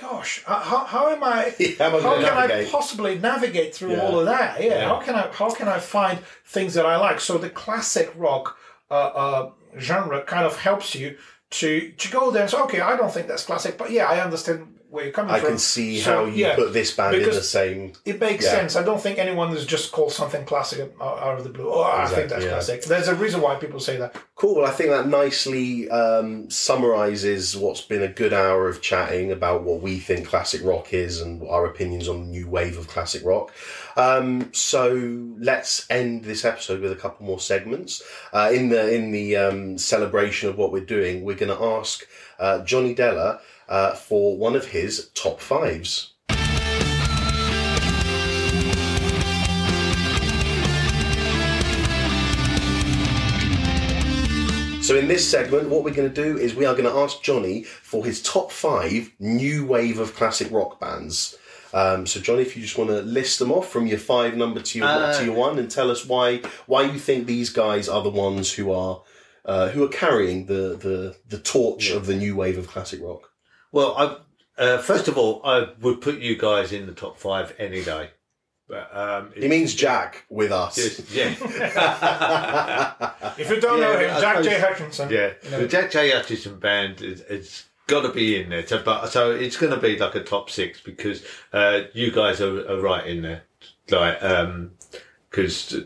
gosh 0.00 0.42
how, 0.46 0.84
how 0.94 1.04
am 1.14 1.22
i 1.22 1.40
How 1.78 1.90
how 2.00 2.14
can 2.20 2.50
I 2.50 2.64
possibly 2.70 3.18
navigate 3.18 3.74
through 3.74 3.92
Yeah. 3.92 4.02
all 4.04 4.20
of 4.20 4.26
that? 4.26 4.62
Yeah. 4.62 4.68
Yeah. 4.68 4.88
How 4.88 4.98
can 5.06 5.14
I 5.14 5.24
how 5.40 5.50
can 5.58 5.68
I 5.76 5.78
find 5.78 6.16
things 6.54 6.72
that 6.74 6.86
I 6.86 6.96
like? 7.06 7.18
So 7.20 7.36
the 7.36 7.50
classic 7.50 8.08
rock 8.16 8.56
uh, 8.90 8.94
uh, 9.22 9.50
genre 9.78 10.22
kind 10.34 10.46
of 10.46 10.54
helps 10.68 10.94
you 10.94 11.08
to 11.58 11.70
to 12.02 12.06
go 12.16 12.30
there 12.30 12.42
and 12.42 12.50
say, 12.50 12.60
okay, 12.66 12.80
I 12.80 12.96
don't 12.96 13.12
think 13.12 13.26
that's 13.28 13.44
classic, 13.44 13.76
but 13.76 13.90
yeah, 13.90 14.06
I 14.14 14.20
understand 14.26 14.77
where 14.90 15.04
you're 15.04 15.12
coming 15.12 15.34
I 15.34 15.38
from. 15.40 15.50
can 15.50 15.58
see 15.58 16.00
So, 16.00 16.10
how 16.12 16.24
you 16.24 16.46
yeah, 16.46 16.54
put 16.54 16.72
this 16.72 16.94
band 16.96 17.16
in 17.16 17.22
the 17.28 17.42
same. 17.42 17.92
It 18.06 18.18
makes 18.20 18.44
Yeah. 18.44 18.52
sense. 18.52 18.74
I 18.74 18.82
don't 18.82 19.00
think 19.00 19.18
anyone 19.18 19.50
has 19.50 19.66
just 19.66 19.92
called 19.92 20.12
something 20.12 20.44
classic 20.46 20.92
out 21.00 21.18
out 21.18 21.36
of 21.38 21.44
the 21.44 21.50
blue. 21.50 21.70
Oh, 21.70 21.82
I 21.82 22.06
think 22.06 22.30
that's 22.30 22.44
yeah. 22.44 22.50
classic. 22.52 22.84
There's 22.84 23.08
a 23.08 23.14
reason 23.14 23.40
why 23.42 23.56
people 23.56 23.80
say 23.80 23.96
that. 23.98 24.16
Cool. 24.34 24.56
Well, 24.56 24.66
I 24.66 24.70
think 24.70 24.88
that 24.90 25.06
nicely 25.08 25.90
um, 25.90 26.48
summarizes 26.48 27.56
what's 27.56 27.80
been 27.82 28.02
a 28.02 28.08
good 28.08 28.32
hour 28.32 28.68
of 28.68 28.80
chatting 28.80 29.30
about 29.32 29.62
what 29.62 29.82
we 29.82 29.98
think 29.98 30.26
classic 30.28 30.62
rock 30.64 30.94
is 30.94 31.20
and 31.20 31.42
our 31.48 31.66
opinions 31.66 32.08
on 32.08 32.20
the 32.20 32.26
new 32.26 32.48
wave 32.48 32.78
of 32.78 32.88
classic 32.88 33.22
rock. 33.24 33.52
Um, 33.96 34.50
so 34.54 34.94
let's 35.38 35.86
end 35.90 36.24
this 36.24 36.44
episode 36.44 36.80
with 36.80 36.92
a 36.92 36.96
couple 36.96 37.26
more 37.26 37.40
segments. 37.40 38.02
Uh, 38.32 38.50
in 38.52 38.68
the 38.68 38.94
in 38.94 39.10
the 39.10 39.36
um, 39.36 39.76
celebration 39.76 40.48
of 40.48 40.56
what 40.56 40.72
we're 40.72 40.84
doing, 40.84 41.24
we're 41.24 41.36
going 41.36 41.54
to 41.56 41.62
ask 41.64 42.06
uh, 42.38 42.60
Johnny 42.64 42.94
Deller 42.94 43.40
uh, 43.68 43.94
for 43.94 44.36
one 44.36 44.56
of 44.56 44.66
his 44.68 45.10
top 45.14 45.40
fives. 45.40 46.14
So 54.80 54.96
in 54.96 55.06
this 55.06 55.28
segment, 55.28 55.68
what 55.68 55.84
we're 55.84 55.92
going 55.92 56.10
to 56.10 56.22
do 56.22 56.38
is 56.38 56.54
we 56.54 56.64
are 56.64 56.72
going 56.72 56.90
to 56.90 56.98
ask 56.98 57.22
Johnny 57.22 57.64
for 57.64 58.06
his 58.06 58.22
top 58.22 58.50
five 58.50 59.12
new 59.18 59.66
wave 59.66 59.98
of 59.98 60.14
classic 60.14 60.50
rock 60.50 60.80
bands. 60.80 61.36
Um, 61.74 62.06
so 62.06 62.20
Johnny, 62.20 62.40
if 62.40 62.56
you 62.56 62.62
just 62.62 62.78
want 62.78 62.88
to 62.88 63.02
list 63.02 63.38
them 63.38 63.52
off 63.52 63.68
from 63.68 63.86
your 63.86 63.98
five 63.98 64.34
number 64.34 64.60
to 64.60 64.78
your 64.78 64.88
Uh, 64.88 65.18
to 65.18 65.26
your 65.26 65.34
one, 65.34 65.58
and 65.58 65.70
tell 65.70 65.90
us 65.90 66.06
why 66.06 66.40
why 66.64 66.82
you 66.82 66.98
think 66.98 67.26
these 67.26 67.50
guys 67.50 67.86
are 67.86 68.02
the 68.02 68.08
ones 68.08 68.54
who 68.54 68.72
are 68.72 69.02
uh, 69.44 69.68
who 69.68 69.84
are 69.84 69.88
carrying 69.88 70.46
the 70.46 70.78
the 70.80 71.16
the 71.28 71.38
torch 71.38 71.90
of 71.90 72.06
the 72.06 72.14
new 72.14 72.34
wave 72.34 72.56
of 72.56 72.66
classic 72.68 73.00
rock. 73.02 73.30
Well, 73.72 73.94
I, 73.96 74.62
uh, 74.62 74.78
first 74.78 75.08
of 75.08 75.16
all, 75.18 75.40
I 75.44 75.68
would 75.80 76.00
put 76.00 76.18
you 76.18 76.36
guys 76.36 76.72
in 76.72 76.86
the 76.86 76.92
top 76.92 77.18
five 77.18 77.54
any 77.58 77.82
day. 77.84 78.10
But 78.68 78.94
um, 78.94 79.30
He 79.34 79.48
means 79.48 79.74
Jack 79.74 80.24
with 80.28 80.52
us. 80.52 80.74
just, 80.76 81.10
yeah, 81.10 81.30
If 83.38 83.48
you 83.50 83.60
don't 83.60 83.78
Yeah, 83.80 83.84
know 83.92 83.98
him, 83.98 84.10
I 84.14 84.20
Jack 84.20 84.42
J. 84.44 84.60
Hutchinson. 84.60 85.10
yeah. 85.10 85.32
You 85.42 85.50
know, 85.50 85.58
The 85.60 85.68
Jack 85.68 85.90
J. 85.90 86.10
Hutchinson 86.10 86.58
band 86.58 87.00
is 87.00 87.20
it's 87.22 87.64
got 87.86 88.02
to 88.02 88.12
be 88.12 88.40
in 88.40 88.50
there. 88.50 88.66
So, 88.66 88.82
but 88.82 89.06
so 89.08 89.30
it's 89.32 89.56
going 89.56 89.72
to 89.72 89.80
be 89.80 89.96
like 89.98 90.14
a 90.14 90.22
top 90.22 90.50
six 90.50 90.80
because 90.80 91.24
uh, 91.52 91.82
you 91.94 92.10
guys 92.10 92.40
are, 92.40 92.70
are 92.70 92.80
right 92.80 93.06
in 93.06 93.22
there. 93.22 93.42
Like, 93.90 94.20
because 95.30 95.76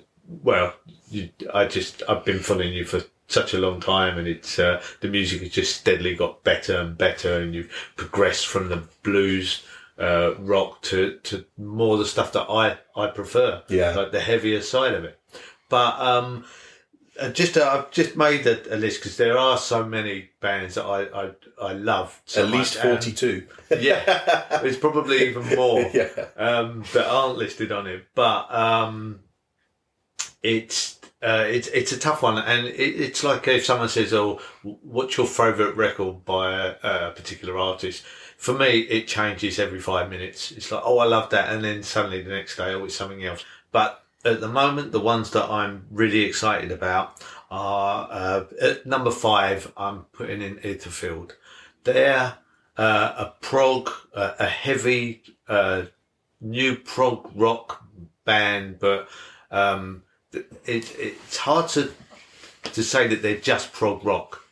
well, 0.42 0.74
you, 1.08 1.28
I 1.54 1.66
just 1.66 2.02
I've 2.08 2.24
been 2.24 2.40
following 2.40 2.72
you 2.72 2.84
for 2.84 3.02
such 3.32 3.54
a 3.54 3.58
long 3.58 3.80
time, 3.80 4.18
and 4.18 4.28
it's 4.28 4.58
uh, 4.58 4.82
the 5.00 5.08
music 5.08 5.40
has 5.42 5.50
just 5.50 5.76
steadily 5.76 6.14
got 6.14 6.44
better 6.44 6.76
and 6.78 6.96
better, 6.98 7.40
and 7.40 7.54
you've 7.54 7.70
progressed 7.96 8.46
from 8.46 8.68
the 8.68 8.82
blues. 9.02 9.62
Uh, 9.98 10.34
rock 10.38 10.80
to, 10.82 11.18
to 11.22 11.44
more 11.58 11.96
the 11.98 12.04
stuff 12.06 12.32
that 12.32 12.46
I, 12.50 12.78
I 12.96 13.08
prefer, 13.08 13.62
Yeah. 13.68 13.94
like 13.94 14.10
the 14.10 14.20
heavier 14.20 14.60
side 14.62 14.94
of 14.94 15.04
it. 15.04 15.20
But 15.68 16.00
um, 16.00 16.44
uh, 17.20 17.28
just 17.28 17.56
uh, 17.58 17.68
I've 17.70 17.90
just 17.92 18.16
made 18.16 18.46
a, 18.46 18.74
a 18.74 18.76
list 18.78 19.00
because 19.00 19.18
there 19.18 19.36
are 19.38 19.58
so 19.58 19.84
many 19.84 20.30
bands 20.40 20.74
that 20.76 20.86
I 20.86 21.02
I, 21.26 21.30
I 21.60 21.72
love. 21.74 22.20
So 22.24 22.42
At 22.44 22.50
least 22.50 22.76
forty 22.76 23.12
two. 23.12 23.46
yeah, 23.78 24.60
it's 24.64 24.78
probably 24.78 25.28
even 25.28 25.44
more 25.54 25.82
yeah. 25.94 26.08
um, 26.36 26.84
that 26.94 27.06
aren't 27.06 27.36
listed 27.38 27.70
on 27.70 27.86
it. 27.86 28.06
But 28.14 28.52
um, 28.52 29.20
it's 30.42 30.98
uh, 31.22 31.44
it's 31.46 31.68
it's 31.68 31.92
a 31.92 31.98
tough 31.98 32.22
one, 32.22 32.38
and 32.38 32.66
it, 32.66 32.74
it's 32.74 33.22
like 33.22 33.46
if 33.46 33.64
someone 33.64 33.88
says, 33.88 34.12
"Oh, 34.12 34.40
what's 34.62 35.16
your 35.16 35.26
favourite 35.26 35.76
record 35.76 36.24
by 36.24 36.52
a, 36.52 36.74
a 36.82 37.10
particular 37.12 37.56
artist?" 37.56 38.02
For 38.36 38.52
me, 38.52 38.80
it 38.80 39.06
changes 39.06 39.60
every 39.60 39.78
five 39.78 40.10
minutes. 40.10 40.50
It's 40.50 40.72
like, 40.72 40.82
"Oh, 40.84 40.98
I 40.98 41.04
love 41.04 41.30
that," 41.30 41.52
and 41.52 41.64
then 41.64 41.82
suddenly 41.84 42.22
the 42.22 42.30
next 42.30 42.56
day, 42.56 42.74
"Oh, 42.74 42.84
it's 42.84 42.96
something 42.96 43.24
else." 43.24 43.44
But 43.70 44.02
at 44.24 44.40
the 44.40 44.48
moment, 44.48 44.92
the 44.92 45.00
ones 45.00 45.30
that 45.30 45.48
I'm 45.48 45.86
really 45.90 46.22
excited 46.22 46.72
about 46.72 47.22
are 47.50 48.08
uh, 48.10 48.44
at 48.60 48.86
number 48.86 49.10
five. 49.10 49.72
I'm 49.76 50.04
putting 50.12 50.42
in 50.42 50.56
Etherfield. 50.56 51.32
They're 51.84 52.38
uh, 52.76 53.14
a 53.16 53.32
prog, 53.40 53.90
uh, 54.14 54.32
a 54.38 54.46
heavy, 54.46 55.22
uh, 55.48 55.84
new 56.40 56.76
prog 56.76 57.30
rock 57.34 57.84
band, 58.24 58.78
but 58.80 59.08
um, 59.50 60.02
it, 60.32 60.96
it's 60.98 61.36
hard 61.36 61.68
to 61.70 61.92
to 62.64 62.82
say 62.82 63.06
that 63.08 63.22
they're 63.22 63.36
just 63.36 63.72
prog 63.72 64.04
rock. 64.04 64.44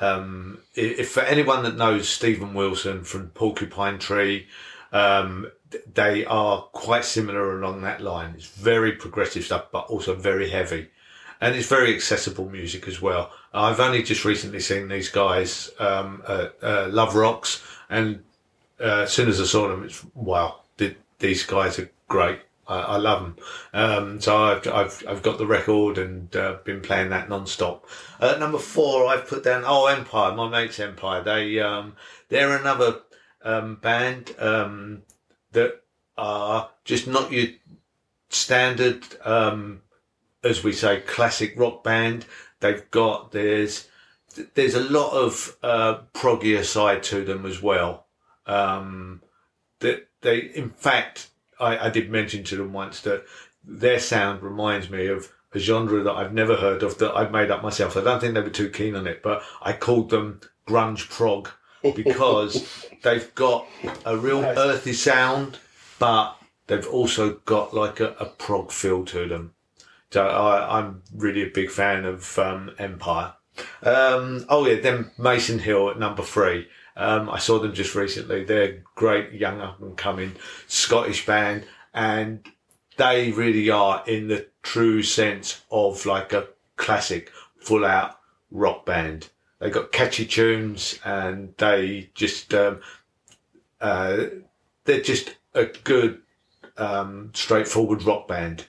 Um, 0.00 0.58
if 0.74 1.10
for 1.10 1.22
anyone 1.22 1.62
that 1.64 1.76
knows 1.76 2.08
Steven 2.08 2.54
Wilson 2.54 3.04
from 3.04 3.30
Porcupine 3.30 3.98
Tree, 3.98 4.46
Um, 4.90 5.50
they 5.94 6.24
are 6.24 6.62
quite 6.72 7.04
similar 7.04 7.58
along 7.58 7.82
that 7.82 8.00
line. 8.00 8.32
It's 8.38 8.46
very 8.46 8.92
progressive 8.92 9.44
stuff, 9.44 9.66
but 9.70 9.90
also 9.90 10.14
very 10.14 10.48
heavy. 10.48 10.88
And 11.42 11.54
it's 11.54 11.68
very 11.68 11.94
accessible 11.94 12.48
music 12.48 12.88
as 12.88 13.02
well. 13.02 13.30
I've 13.52 13.78
only 13.78 14.02
just 14.02 14.24
recently 14.24 14.60
seen 14.60 14.88
these 14.88 15.10
guys 15.10 15.70
um, 15.78 16.22
uh, 16.26 16.88
Love 16.90 17.14
Rocks, 17.14 17.62
and 17.90 18.24
uh, 18.80 19.02
as 19.04 19.12
soon 19.12 19.28
as 19.28 19.40
I 19.40 19.44
saw 19.44 19.68
them, 19.68 19.84
it's 19.84 20.02
wow, 20.14 20.60
th- 20.78 20.96
these 21.18 21.44
guys 21.44 21.78
are 21.78 21.90
great. 22.08 22.40
I, 22.68 22.80
I 22.80 22.96
love 22.98 23.22
them. 23.22 23.36
Um, 23.72 24.20
so 24.20 24.36
I've, 24.36 24.66
I've, 24.68 25.04
I've 25.08 25.22
got 25.22 25.38
the 25.38 25.46
record 25.46 25.98
and 25.98 26.34
uh, 26.36 26.58
been 26.64 26.80
playing 26.80 27.10
that 27.10 27.28
non-stop. 27.28 27.86
Uh, 28.20 28.36
number 28.38 28.58
four, 28.58 29.06
I've 29.06 29.26
put 29.26 29.42
down, 29.42 29.64
oh, 29.66 29.86
Empyre, 29.90 30.36
my 30.36 30.48
mate's 30.48 30.78
Empyre. 30.78 31.24
They, 31.24 31.58
um, 31.60 31.96
they're 32.28 32.56
another, 32.56 33.00
um, 33.42 33.76
band, 33.76 34.34
um, 34.38 35.02
that 35.52 35.82
are 36.16 36.70
just 36.84 37.06
not 37.06 37.32
your 37.32 37.46
standard, 38.28 39.04
um, 39.24 39.82
as 40.44 40.62
we 40.62 40.72
say, 40.72 41.00
classic 41.00 41.54
rock 41.56 41.82
band. 41.82 42.26
They've 42.60 42.88
got, 42.90 43.32
there's, 43.32 43.88
there's 44.54 44.74
a 44.74 44.80
lot 44.80 45.12
of, 45.12 45.56
uh, 45.62 46.00
proggier 46.12 46.64
side 46.64 47.02
to 47.04 47.24
them 47.24 47.46
as 47.46 47.62
well. 47.62 48.06
Um, 48.46 49.22
that 49.80 50.08
they, 50.20 50.38
in 50.38 50.70
fact, 50.70 51.28
I, 51.60 51.86
I 51.86 51.90
did 51.90 52.10
mention 52.10 52.44
to 52.44 52.56
them 52.56 52.72
once 52.72 53.00
that 53.02 53.24
their 53.64 53.98
sound 53.98 54.42
reminds 54.42 54.88
me 54.90 55.06
of 55.06 55.32
a 55.52 55.58
genre 55.58 56.02
that 56.02 56.12
I've 56.14 56.34
never 56.34 56.56
heard 56.56 56.82
of 56.82 56.98
that 56.98 57.14
I've 57.14 57.32
made 57.32 57.50
up 57.50 57.62
myself. 57.62 57.96
I 57.96 58.02
don't 58.02 58.20
think 58.20 58.34
they 58.34 58.40
were 58.40 58.50
too 58.50 58.70
keen 58.70 58.94
on 58.94 59.06
it, 59.06 59.22
but 59.22 59.42
I 59.62 59.72
called 59.72 60.10
them 60.10 60.40
grunge 60.66 61.08
prog 61.08 61.48
because 61.82 62.86
they've 63.02 63.34
got 63.34 63.66
a 64.04 64.16
real 64.16 64.42
Nice. 64.42 64.58
earthy 64.58 64.92
sound, 64.92 65.58
but 65.98 66.34
they've 66.66 66.86
also 66.86 67.34
got 67.44 67.72
like 67.74 68.00
a, 68.00 68.10
a 68.20 68.26
prog 68.26 68.70
feel 68.72 69.04
to 69.06 69.26
them. 69.26 69.54
So 70.10 70.26
I, 70.26 70.78
I'm 70.78 71.02
really 71.14 71.42
a 71.42 71.50
big 71.50 71.70
fan 71.70 72.04
of 72.04 72.38
um, 72.38 72.70
Empyre. 72.78 73.34
Um, 73.82 74.46
oh 74.48 74.66
yeah, 74.66 74.80
then 74.80 75.10
Mason 75.18 75.58
Hill 75.58 75.90
at 75.90 75.98
number 75.98 76.22
three. 76.22 76.68
Um, 76.98 77.30
I 77.30 77.38
saw 77.38 77.60
them 77.60 77.72
just 77.72 77.94
recently. 77.94 78.44
They're 78.44 78.82
great 78.96 79.32
young 79.32 79.60
up 79.60 79.80
and 79.80 79.96
coming 79.96 80.34
Scottish 80.66 81.24
band, 81.24 81.64
and 81.94 82.44
they 82.96 83.30
really 83.30 83.70
are 83.70 84.02
in 84.06 84.26
the 84.26 84.48
true 84.62 85.04
sense 85.04 85.62
of 85.70 86.04
like 86.04 86.32
a 86.32 86.48
classic, 86.76 87.30
full 87.60 87.84
out 87.84 88.18
rock 88.50 88.84
band. 88.84 89.28
They 89.60 89.70
got 89.70 89.92
catchy 89.92 90.26
tunes, 90.26 90.98
and 91.04 91.54
they 91.56 92.10
just 92.14 92.52
um, 92.52 92.80
uh, 93.80 94.24
they're 94.84 95.00
just 95.00 95.36
a 95.54 95.66
good, 95.66 96.20
um, 96.76 97.30
straightforward 97.32 98.02
rock 98.02 98.26
band. 98.26 98.66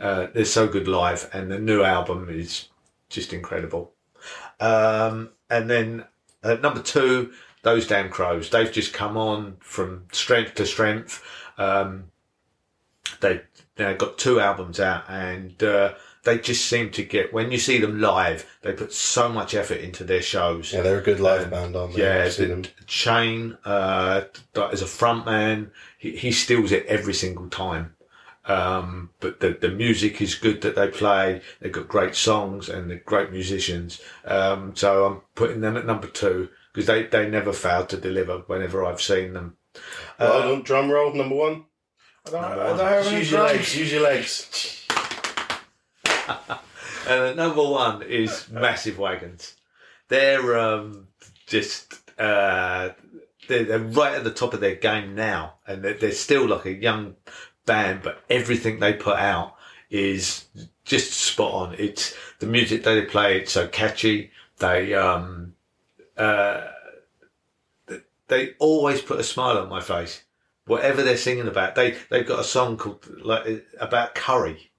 Uh, 0.00 0.28
they're 0.32 0.46
so 0.46 0.66
good 0.66 0.88
live, 0.88 1.28
and 1.34 1.50
the 1.50 1.58
new 1.58 1.82
album 1.82 2.28
is 2.30 2.68
just 3.10 3.34
incredible. 3.34 3.92
Um, 4.58 5.30
and 5.50 5.68
then 5.68 6.04
at 6.42 6.62
number 6.62 6.82
two, 6.82 7.32
those 7.62 7.86
damn 7.86 8.08
crows. 8.10 8.50
They've 8.50 8.72
just 8.72 8.92
come 8.92 9.16
on 9.16 9.56
from 9.60 10.04
strength 10.12 10.54
to 10.56 10.66
strength. 10.66 11.22
Um, 11.58 12.04
they 13.20 13.42
they've 13.76 13.98
got 13.98 14.18
two 14.18 14.40
albums 14.40 14.80
out, 14.80 15.04
and 15.08 15.62
uh, 15.62 15.94
they 16.24 16.38
just 16.38 16.66
seem 16.66 16.90
to 16.90 17.02
get 17.02 17.32
when 17.32 17.50
you 17.50 17.58
see 17.58 17.78
them 17.78 18.00
live, 18.00 18.46
they 18.62 18.72
put 18.72 18.92
so 18.92 19.28
much 19.28 19.54
effort 19.54 19.80
into 19.80 20.04
their 20.04 20.22
shows. 20.22 20.72
Yeah, 20.72 20.82
they're 20.82 20.98
a 20.98 21.02
good 21.02 21.20
live 21.20 21.44
Um, 21.44 21.50
band, 21.50 21.76
aren't 21.76 21.94
they? 21.94 22.02
Yeah, 22.02 22.24
I've 22.24 22.32
seen 22.32 22.48
the, 22.48 22.54
them. 22.54 22.64
Shane, 22.86 23.58
uh, 23.64 24.22
as 24.70 24.82
a 24.82 24.86
front 24.86 25.26
man, 25.26 25.70
he, 25.98 26.16
he 26.16 26.32
steals 26.32 26.72
it 26.72 26.86
every 26.86 27.14
single 27.14 27.48
time. 27.48 27.94
Um, 28.44 29.10
but 29.20 29.40
the, 29.40 29.50
the 29.50 29.68
music 29.70 30.20
is 30.20 30.34
good 30.34 30.62
that 30.62 30.74
they 30.74 30.88
play. 30.88 31.42
They've 31.60 31.70
got 31.70 31.86
great 31.88 32.14
songs 32.16 32.68
and 32.68 32.90
they're 32.90 32.98
great 33.04 33.30
musicians. 33.30 34.00
Um, 34.24 34.74
so 34.74 35.06
I'm 35.06 35.20
putting 35.34 35.60
them 35.60 35.76
at 35.76 35.86
number 35.86 36.08
two 36.08 36.48
because 36.72 36.86
they, 36.86 37.04
they 37.04 37.28
never 37.28 37.52
fail 37.52 37.86
to 37.86 37.96
deliver 37.96 38.38
whenever 38.46 38.84
I've 38.84 39.00
seen 39.02 39.32
them. 39.32 39.56
Well, 40.18 40.60
drum 40.60 40.90
roll, 40.90 41.14
number 41.14 41.34
one. 41.36 41.64
I 42.26 42.30
don't, 42.30 42.42
Number 42.42 42.62
I 42.62 42.68
don't 42.68 42.78
have 42.78 43.12
Use 43.12 43.30
your 43.30 43.40
drums. 43.40 43.52
legs, 43.58 43.76
use 43.78 43.92
your 43.92 44.02
legs. 44.02 44.86
And 47.04 47.24
at 47.24 47.36
number 47.36 47.62
one 47.62 48.02
is 48.02 48.48
Massive 48.48 48.96
Wagons. 48.98 49.56
They're 50.08 50.58
um, 50.58 51.08
just 51.46 51.94
uh, 52.18 52.90
they're, 53.48 53.64
they're 53.64 53.78
right 53.80 54.14
at 54.14 54.24
the 54.24 54.30
top 54.30 54.54
of 54.54 54.60
their 54.60 54.76
game 54.76 55.14
now, 55.16 55.54
and 55.66 55.82
they're, 55.82 55.94
they're 55.94 56.12
still 56.12 56.46
like 56.46 56.64
a 56.64 56.72
young 56.72 57.16
band, 57.66 58.02
but 58.02 58.22
everything 58.28 58.80
they 58.80 58.92
put 58.92 59.18
out 59.18 59.56
is 59.90 60.46
just 60.84 61.12
spot 61.12 61.52
on. 61.52 61.74
It's 61.78 62.14
the 62.38 62.46
music 62.46 62.84
they 62.84 63.02
play. 63.02 63.38
It's 63.38 63.52
so 63.52 63.68
catchy. 63.68 64.30
They 64.58 64.94
um, 64.94 65.54
uh, 66.16 66.68
they 68.28 68.50
always 68.58 69.02
put 69.02 69.20
a 69.20 69.24
smile 69.24 69.58
on 69.58 69.68
my 69.68 69.80
face. 69.80 70.22
Whatever 70.66 71.02
they're 71.02 71.16
singing 71.16 71.48
about, 71.48 71.74
they 71.74 71.96
they've 72.08 72.26
got 72.26 72.40
a 72.40 72.44
song 72.44 72.76
called 72.76 73.06
like 73.22 73.64
about 73.80 74.14
curry, 74.14 74.70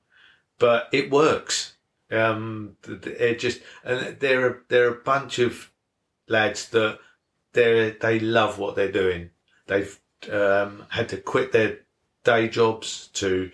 but 0.58 0.88
it 0.92 1.12
works. 1.12 1.76
Um, 2.12 2.78
it 2.88 3.40
just 3.40 3.62
and 3.84 4.18
they're 4.20 4.62
they're 4.70 4.94
a 4.94 5.04
bunch 5.04 5.40
of 5.40 5.72
lads 6.28 6.70
that 6.70 7.00
they 7.54 7.96
they 8.00 8.20
love 8.20 8.60
what 8.60 8.76
they're 8.76 8.92
doing. 8.92 9.32
They've 9.68 10.00
um, 10.32 10.86
had 10.90 11.10
to 11.10 11.18
quit 11.18 11.52
their 11.52 11.80
day 12.24 12.48
jobs 12.48 13.10
to 13.14 13.52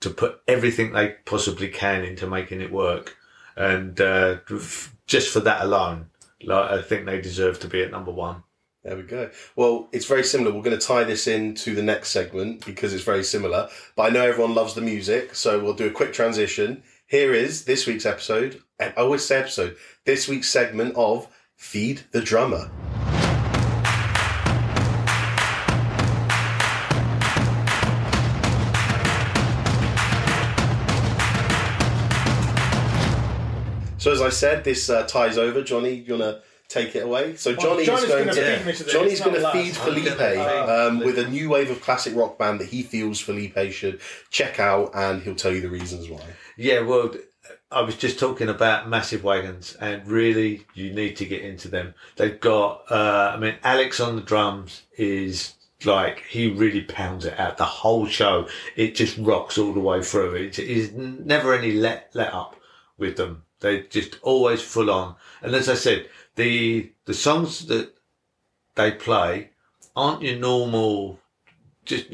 to 0.00 0.10
put 0.10 0.40
everything 0.46 0.92
they 0.92 1.16
possibly 1.24 1.68
can 1.68 2.04
into 2.04 2.26
making 2.26 2.60
it 2.60 2.72
work, 2.72 3.16
and 3.56 4.00
uh, 4.00 4.36
f- 4.50 4.94
just 5.06 5.32
for 5.32 5.40
that 5.40 5.62
alone, 5.62 6.06
like, 6.42 6.70
I 6.70 6.82
think 6.82 7.06
they 7.06 7.20
deserve 7.20 7.60
to 7.60 7.68
be 7.68 7.82
at 7.82 7.90
number 7.90 8.12
one. 8.12 8.42
There 8.82 8.96
we 8.96 9.02
go. 9.02 9.30
Well, 9.56 9.88
it's 9.92 10.04
very 10.04 10.24
similar. 10.24 10.52
We're 10.54 10.62
going 10.62 10.78
to 10.78 10.86
tie 10.86 11.04
this 11.04 11.26
into 11.26 11.74
the 11.74 11.82
next 11.82 12.10
segment 12.10 12.66
because 12.66 12.92
it's 12.92 13.02
very 13.02 13.24
similar. 13.24 13.70
But 13.96 14.02
I 14.02 14.10
know 14.10 14.26
everyone 14.26 14.54
loves 14.54 14.74
the 14.74 14.82
music, 14.82 15.34
so 15.34 15.58
we'll 15.58 15.72
do 15.72 15.86
a 15.86 15.90
quick 15.90 16.12
transition. 16.12 16.82
Here 17.06 17.32
is 17.32 17.64
this 17.64 17.86
week's 17.86 18.04
episode. 18.04 18.62
And 18.78 18.92
I 18.94 19.00
always 19.00 19.24
say 19.24 19.38
episode. 19.38 19.76
This 20.04 20.28
week's 20.28 20.50
segment 20.50 20.96
of 20.96 21.28
Feed 21.56 22.02
the 22.10 22.20
Drummer. 22.20 22.70
So 34.04 34.12
as 34.12 34.20
I 34.20 34.28
said, 34.28 34.64
this 34.64 34.90
uh, 34.90 35.06
ties 35.06 35.38
over. 35.38 35.62
Johnny, 35.62 35.94
you 35.94 36.12
wanna 36.12 36.42
take 36.68 36.94
it 36.94 37.04
away? 37.04 37.36
So 37.36 37.54
Johnny 37.54 37.86
Johnny's 37.86 38.02
is 38.02 38.08
going 38.10 38.26
gonna 38.26 38.34
to 38.34 38.74
feed. 38.74 38.88
Johnny's 38.88 39.20
going 39.22 39.40
to 39.40 39.50
feed. 39.50 39.74
Felipe 39.74 40.20
um, 40.68 40.98
with 40.98 41.18
a 41.18 41.26
new 41.26 41.48
wave 41.48 41.70
of 41.70 41.80
classic 41.80 42.14
rock 42.14 42.36
band 42.36 42.60
that 42.60 42.68
he 42.68 42.82
feels 42.82 43.18
Felipe 43.18 43.72
should 43.72 44.02
check 44.28 44.60
out, 44.60 44.90
and 44.94 45.22
he'll 45.22 45.34
tell 45.34 45.54
you 45.54 45.62
the 45.62 45.70
reasons 45.70 46.10
why. 46.10 46.20
Yeah, 46.58 46.80
well, 46.80 47.14
I 47.70 47.80
was 47.80 47.96
just 47.96 48.18
talking 48.18 48.50
about 48.50 48.90
massive 48.90 49.24
wagons, 49.24 49.74
and 49.80 50.06
really, 50.06 50.66
you 50.74 50.92
need 50.92 51.16
to 51.16 51.24
get 51.24 51.40
into 51.40 51.68
them. 51.68 51.94
They've 52.16 52.38
got, 52.38 52.84
uh, 52.90 53.32
I 53.34 53.38
mean, 53.38 53.54
Alex 53.64 54.00
on 54.00 54.16
the 54.16 54.22
drums 54.22 54.82
is 54.98 55.54
like 55.86 56.24
he 56.28 56.50
really 56.50 56.82
pounds 56.82 57.24
it 57.24 57.40
out 57.40 57.56
the 57.56 57.64
whole 57.64 58.04
show. 58.04 58.48
It 58.76 58.96
just 58.96 59.16
rocks 59.16 59.56
all 59.56 59.72
the 59.72 59.80
way 59.80 60.02
through. 60.02 60.34
It 60.34 60.58
is 60.58 60.92
never 60.92 61.54
any 61.54 61.72
let 61.72 62.10
let 62.12 62.34
up 62.34 62.56
with 62.98 63.16
them. 63.16 63.43
They 63.64 63.80
just 63.84 64.18
always 64.20 64.60
full 64.60 64.90
on. 64.90 65.14
And 65.40 65.54
as 65.54 65.70
I 65.70 65.74
said, 65.74 66.10
the 66.36 66.90
the 67.06 67.14
songs 67.14 67.64
that 67.68 67.94
they 68.74 68.90
play 68.92 69.48
aren't 69.96 70.20
your 70.22 70.36
normal. 70.36 71.18
Just 71.86 72.06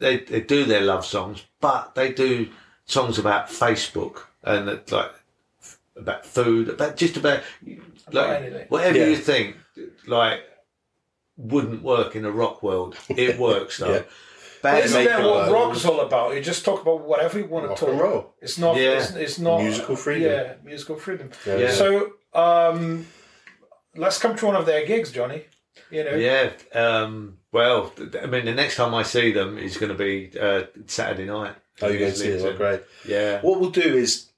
they 0.00 0.16
they 0.18 0.40
do 0.40 0.64
their 0.64 0.80
love 0.80 1.06
songs, 1.06 1.44
but 1.60 1.94
they 1.94 2.12
do 2.12 2.48
songs 2.84 3.16
about 3.16 3.46
Facebook 3.46 4.24
and 4.42 4.66
that, 4.66 4.90
like 4.90 5.12
about 5.96 6.26
food, 6.26 6.68
about 6.68 6.96
just 6.96 7.16
about 7.16 7.44
like 8.10 8.30
anything. 8.42 8.66
whatever 8.68 8.98
Yeah. 8.98 9.06
you 9.06 9.16
think 9.16 9.56
like 10.08 10.40
wouldn't 11.36 11.82
work 11.84 12.16
in 12.16 12.24
a 12.24 12.32
rock 12.32 12.60
world. 12.64 12.96
It 13.08 13.38
works 13.38 13.78
though. 13.78 13.92
Yeah. 14.02 14.02
But 14.62 14.84
isn't 14.84 14.98
make 14.98 15.08
that 15.08 15.22
what 15.22 15.50
work. 15.50 15.52
rock's 15.52 15.84
all 15.84 16.00
about? 16.00 16.34
You 16.34 16.40
just 16.40 16.64
talk 16.64 16.82
about 16.82 17.00
whatever 17.02 17.38
you 17.38 17.46
want 17.46 17.66
Rock 17.66 17.76
to 17.76 17.80
talk 17.80 17.88
and 17.90 18.00
about. 18.00 18.12
roll. 18.12 18.34
It's 18.40 18.58
not. 18.58 18.76
Yeah. 18.76 18.98
It's, 18.98 19.10
it's 19.14 19.38
not 19.38 19.60
Musical 19.62 19.96
freedom. 19.96 20.30
Yeah, 20.32 20.54
musical 20.64 20.96
freedom. 20.96 21.30
Yeah. 21.46 21.70
So, 21.72 22.12
um, 22.34 23.06
let's 23.96 24.18
come 24.18 24.36
to 24.36 24.46
one 24.46 24.56
of 24.56 24.66
their 24.66 24.86
gigs, 24.86 25.10
Johnny. 25.10 25.44
You 25.90 26.04
know. 26.04 26.14
Yeah. 26.14 26.50
Um, 26.74 27.38
well, 27.50 27.92
I 28.22 28.26
mean, 28.26 28.44
the 28.46 28.54
next 28.54 28.76
time 28.76 28.94
I 28.94 29.02
see 29.02 29.32
them 29.32 29.58
is 29.58 29.76
going 29.76 29.92
to 29.92 29.98
be 29.98 30.30
uh, 30.38 30.64
Saturday 30.86 31.26
night. 31.26 31.54
Oh, 31.80 31.88
you're 31.88 31.98
going 31.98 32.12
to 32.12 32.16
see 32.16 32.28
it? 32.28 32.42
Oh, 32.42 32.56
great. 32.56 32.82
Yeah. 33.06 33.40
What 33.42 33.60
we'll 33.60 33.70
do 33.70 33.80
is, 33.96 34.30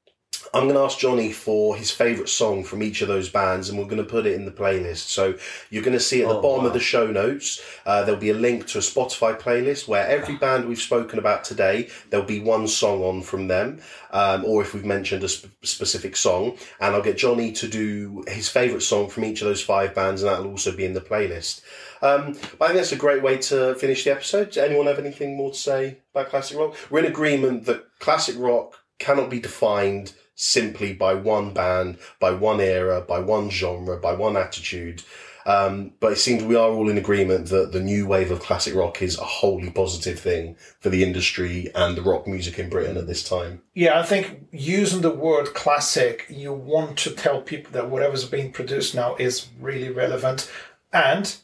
I'm 0.54 0.64
going 0.64 0.76
to 0.76 0.82
ask 0.82 0.98
Johnny 1.00 1.32
for 1.32 1.74
his 1.76 1.90
favourite 1.90 2.28
song 2.28 2.62
from 2.62 2.80
each 2.80 3.02
of 3.02 3.08
those 3.08 3.28
bands, 3.28 3.68
and 3.68 3.76
we're 3.76 3.86
going 3.86 3.96
to 3.96 4.04
put 4.08 4.24
it 4.24 4.34
in 4.34 4.44
the 4.44 4.52
playlist. 4.52 5.08
So 5.08 5.34
you're 5.68 5.82
going 5.82 5.98
to 5.98 6.00
see 6.00 6.22
at 6.22 6.28
the 6.28 6.36
Oh, 6.36 6.40
bottom 6.40 6.60
wow. 6.62 6.68
of 6.68 6.74
the 6.74 6.80
show 6.80 7.08
notes, 7.08 7.60
uh, 7.84 8.04
there'll 8.04 8.20
be 8.20 8.30
a 8.30 8.34
link 8.34 8.68
to 8.68 8.78
a 8.78 8.80
Spotify 8.80 9.36
playlist 9.38 9.88
where 9.88 10.06
every 10.06 10.36
band 10.36 10.68
we've 10.68 10.78
spoken 10.80 11.18
about 11.18 11.42
today, 11.42 11.88
there'll 12.10 12.24
be 12.24 12.38
one 12.38 12.68
song 12.68 13.02
on 13.02 13.22
from 13.22 13.48
them, 13.48 13.80
um, 14.12 14.44
or 14.44 14.62
if 14.62 14.74
we've 14.74 14.84
mentioned 14.84 15.24
a 15.24 15.28
sp- 15.28 15.50
specific 15.64 16.14
song, 16.16 16.56
and 16.80 16.94
I'll 16.94 17.02
get 17.02 17.18
Johnny 17.18 17.50
to 17.50 17.66
do 17.66 18.22
his 18.28 18.48
favourite 18.48 18.82
song 18.84 19.08
from 19.08 19.24
each 19.24 19.42
of 19.42 19.48
those 19.48 19.62
five 19.62 19.92
bands, 19.92 20.22
and 20.22 20.30
that'll 20.30 20.50
also 20.50 20.70
be 20.74 20.84
in 20.84 20.94
the 20.94 21.00
playlist. 21.00 21.62
Um, 22.00 22.34
but 22.58 22.66
I 22.66 22.68
think 22.68 22.76
that's 22.78 22.92
a 22.92 22.96
great 22.96 23.22
way 23.22 23.38
to 23.38 23.74
finish 23.74 24.04
the 24.04 24.12
episode. 24.12 24.48
Does 24.50 24.58
anyone 24.58 24.86
have 24.86 25.00
anything 25.00 25.36
more 25.36 25.50
to 25.50 25.58
say 25.58 25.98
about 26.14 26.28
classic 26.28 26.56
rock? 26.56 26.76
We're 26.90 27.00
in 27.00 27.06
agreement 27.06 27.64
that 27.66 27.86
classic 27.98 28.36
rock 28.38 28.74
cannot 29.00 29.30
be 29.30 29.40
defined 29.40 30.12
simply 30.34 30.92
by 30.92 31.14
one 31.14 31.52
band, 31.52 31.98
by 32.20 32.30
one 32.30 32.60
era, 32.60 33.00
by 33.00 33.18
one 33.18 33.50
genre, 33.50 33.96
by 33.98 34.12
one 34.12 34.36
attitude. 34.36 35.02
Um, 35.46 35.92
but 36.00 36.12
it 36.12 36.18
seems 36.18 36.42
we 36.42 36.56
are 36.56 36.70
all 36.70 36.88
in 36.88 36.96
agreement 36.96 37.48
that 37.48 37.72
the 37.72 37.80
new 37.80 38.06
wave 38.06 38.30
of 38.30 38.40
classic 38.40 38.74
rock 38.74 39.02
is 39.02 39.18
a 39.18 39.24
wholly 39.24 39.70
positive 39.70 40.18
thing 40.18 40.56
for 40.80 40.88
the 40.88 41.02
industry 41.02 41.70
and 41.74 41.96
the 41.96 42.02
rock 42.02 42.26
music 42.26 42.58
in 42.58 42.70
Britain 42.70 42.96
at 42.96 43.06
this 43.06 43.22
time. 43.22 43.60
Yeah, 43.74 43.98
I 44.00 44.04
think 44.04 44.46
using 44.52 45.02
the 45.02 45.10
word 45.10 45.52
classic, 45.54 46.24
you 46.30 46.52
want 46.52 46.96
to 46.98 47.10
tell 47.10 47.42
people 47.42 47.72
that 47.72 47.90
whatever's 47.90 48.24
being 48.24 48.52
produced 48.52 48.94
now 48.94 49.16
is 49.16 49.48
really 49.60 49.90
relevant. 49.90 50.50
And 50.92 51.36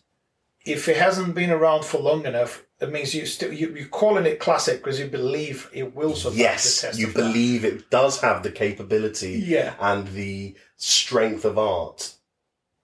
if 0.65 0.89
it 0.89 0.97
hasn't 0.97 1.35
been 1.35 1.51
around 1.51 1.85
for 1.85 1.99
long 1.99 2.25
enough, 2.25 2.65
it 2.81 2.91
means 2.91 3.15
you 3.15 3.27
still 3.27 3.53
you, 3.53 3.75
you're 3.75 3.89
calling 3.89 4.27
it 4.27 4.39
classic 4.41 4.79
because 4.83 4.99
you 4.99 5.07
believe 5.07 5.69
it 5.73 5.95
will 5.95 6.15
survive 6.15 6.39
Yes, 6.39 6.81
the 6.81 6.87
test 6.89 6.99
you 6.99 7.09
of 7.09 7.15
time. 7.15 7.23
believe 7.25 7.65
it 7.65 7.91
does 7.91 8.21
have 8.21 8.43
the 8.43 8.51
capability 8.51 9.43
Yeah. 9.45 9.75
and 9.81 10.09
the 10.09 10.55
strength 10.77 11.45
of 11.45 11.59
art 11.59 12.15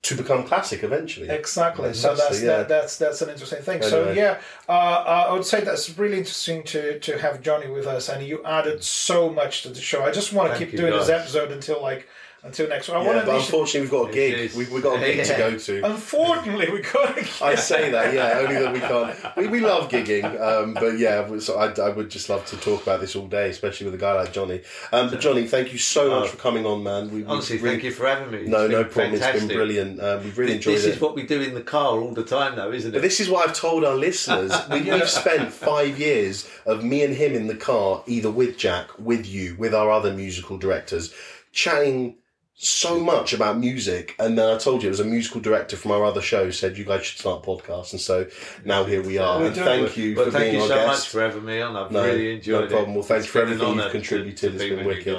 to 0.03 0.15
become 0.15 0.45
classic 0.45 0.85
eventually. 0.85 1.29
Exactly. 1.29 1.93
So 1.93 2.15
that's 2.15 2.41
yeah. 2.41 2.59
that, 2.59 2.69
that's 2.69 2.97
that's 2.99 3.23
an 3.23 3.31
interesting 3.31 3.63
thing. 3.63 3.83
So 3.83 4.03
Anyway. 4.03 4.17
yeah, 4.17 4.39
uh, 4.69 4.73
uh, 4.73 5.27
I 5.31 5.33
would 5.33 5.45
say 5.45 5.63
that's 5.63 5.99
really 5.99 6.19
interesting 6.19 6.63
to 6.65 7.01
to 7.01 7.19
have 7.19 7.43
Johnny 7.43 7.69
with 7.69 7.87
us, 7.87 8.09
and 8.09 8.25
you 8.25 8.45
added 8.45 8.85
so 8.85 9.31
much 9.31 9.63
to 9.63 9.71
the 9.71 9.81
show. 9.81 10.05
I 10.05 10.13
just 10.13 10.33
want 10.33 10.49
to 10.53 10.55
Thank 10.59 10.71
keep 10.71 10.73
you, 10.75 10.79
doing 10.79 10.93
this 10.93 11.09
guys. 11.09 11.23
episode 11.23 11.51
until 11.51 11.83
like 11.83 12.07
until 12.47 12.69
next 12.69 12.89
week. 12.89 12.97
I 12.97 13.03
Yeah, 13.03 13.15
want 13.15 13.27
but 13.27 13.35
unfortunately, 13.37 13.81
we've 13.83 13.91
got 13.91 14.11
a 14.11 14.13
gig. 14.13 14.53
We've, 14.55 14.71
we've 14.73 14.83
got 14.83 15.03
a 15.03 15.05
gig 15.05 15.25
to 15.27 15.37
go 15.37 15.59
to. 15.59 15.85
Unfortunately, 15.85 16.71
we 16.71 16.81
got 16.83 17.17
to. 17.17 17.45
I 17.45 17.55
say 17.55 17.91
that, 17.91 18.15
yeah, 18.15 18.39
only 18.39 18.55
that 18.55 18.73
we 18.73 18.81
can't. 18.81 19.37
We, 19.37 19.47
we 19.49 19.61
love 19.61 19.89
gigging, 19.91 20.25
um, 20.41 20.75
but 20.75 20.99
yeah, 20.99 21.39
so 21.39 21.59
I, 21.59 21.73
I 21.81 21.91
would 21.91 22.09
just 22.11 22.29
love 22.29 22.45
to 22.47 22.57
talk 22.57 22.83
about 22.83 23.01
this 23.01 23.15
all 23.17 23.27
day, 23.27 23.51
especially 23.51 23.87
with 23.87 23.95
a 23.95 23.99
guy 23.99 24.13
like 24.15 24.33
Johnny. 24.33 24.63
Um, 24.93 25.11
but 25.11 25.21
Johnny, 25.21 25.47
thank 25.47 25.73
you 25.73 25.79
so 25.79 26.11
much 26.11 26.25
Oh. 26.25 26.29
for 26.29 26.37
coming 26.39 26.65
on, 26.67 26.83
man. 26.83 27.11
We, 27.11 27.23
we 27.23 27.25
Honestly, 27.27 27.59
really- 27.59 27.71
thank 27.71 27.85
you 27.85 27.91
for 27.93 28.07
having 28.07 28.31
me. 28.31 28.39
It's 28.39 28.49
No, 28.49 28.67
no 28.67 28.85
problem. 28.85 29.15
It's 29.15 29.39
been 29.39 29.49
brilliant. 29.49 30.01
Um, 30.01 30.25
we've 30.25 30.39
really 30.39 30.53
This, 30.55 30.67
enjoyed 30.67 30.77
this 30.77 30.85
it. 30.87 30.95
is 30.95 31.01
what 31.01 31.15
we 31.15 31.25
do 31.27 31.41
in 31.43 31.55
the 31.55 31.63
car 31.63 31.99
all 32.01 32.13
the 32.15 32.25
time, 32.25 32.57
though, 32.57 32.73
isn't 32.73 32.91
it? 32.91 32.93
But 32.93 32.99
it? 32.99 33.03
this 33.03 33.21
is 33.21 33.29
what 33.29 33.49
I've 33.49 33.55
told 33.57 33.85
our 33.85 33.95
listeners. 33.97 34.53
We, 34.71 34.83
We've 34.83 35.09
spent 35.09 35.53
five 35.53 35.99
years 35.99 36.49
of 36.67 36.85
me 36.85 37.03
and 37.03 37.15
him 37.15 37.35
in 37.35 37.47
the 37.47 37.55
car, 37.57 38.03
either 38.07 38.31
with 38.31 38.57
Jack, 38.57 38.89
with 38.99 39.27
you, 39.27 39.57
with 39.59 39.75
our 39.75 39.91
other 39.91 40.13
musical 40.13 40.57
directors, 40.59 41.13
chatting 41.53 42.17
so 42.59 42.99
much 42.99 43.33
about 43.35 43.59
music. 43.59 44.15
And 44.19 44.39
then 44.39 44.49
I 44.55 44.57
told 44.59 44.83
you 44.83 44.89
it 44.89 44.91
was 44.93 45.01
a 45.01 45.05
musical 45.05 45.41
director 45.41 45.77
from 45.77 45.91
our 45.93 46.05
other 46.05 46.23
show 46.23 46.51
said 46.51 46.79
you 46.79 46.85
guys 46.85 47.05
should 47.05 47.19
start 47.19 47.45
a 47.45 47.47
podcast. 47.47 47.93
And 47.93 48.01
so 48.01 48.27
now 48.65 48.85
here 48.85 49.03
we 49.03 49.19
are. 49.19 49.39
We're 49.41 49.47
and 49.49 49.57
thank 49.57 49.97
you 49.97 50.15
But 50.17 50.27
for 50.27 50.31
thank 50.33 50.45
being 50.45 50.55
you 50.55 50.61
our 50.63 50.69
so 50.69 50.75
guest. 50.75 50.89
much 50.89 51.09
for 51.09 51.21
having 51.21 51.45
me 51.45 51.61
on. 51.61 51.77
I've 51.77 51.91
No, 51.93 52.05
really 52.05 52.35
enjoyed 52.37 52.63
no 52.65 52.69
problem. 52.69 52.91
it. 52.91 52.95
Well, 52.95 53.03
thanks 53.03 53.25
It's 53.25 53.33
for 53.33 53.43
everything 53.43 53.75
you've 53.75 53.93
contributed. 53.93 54.39
To, 54.39 54.47
It's 54.55 54.63
be 54.65 54.77
been 54.77 54.87
wicked. 54.87 55.19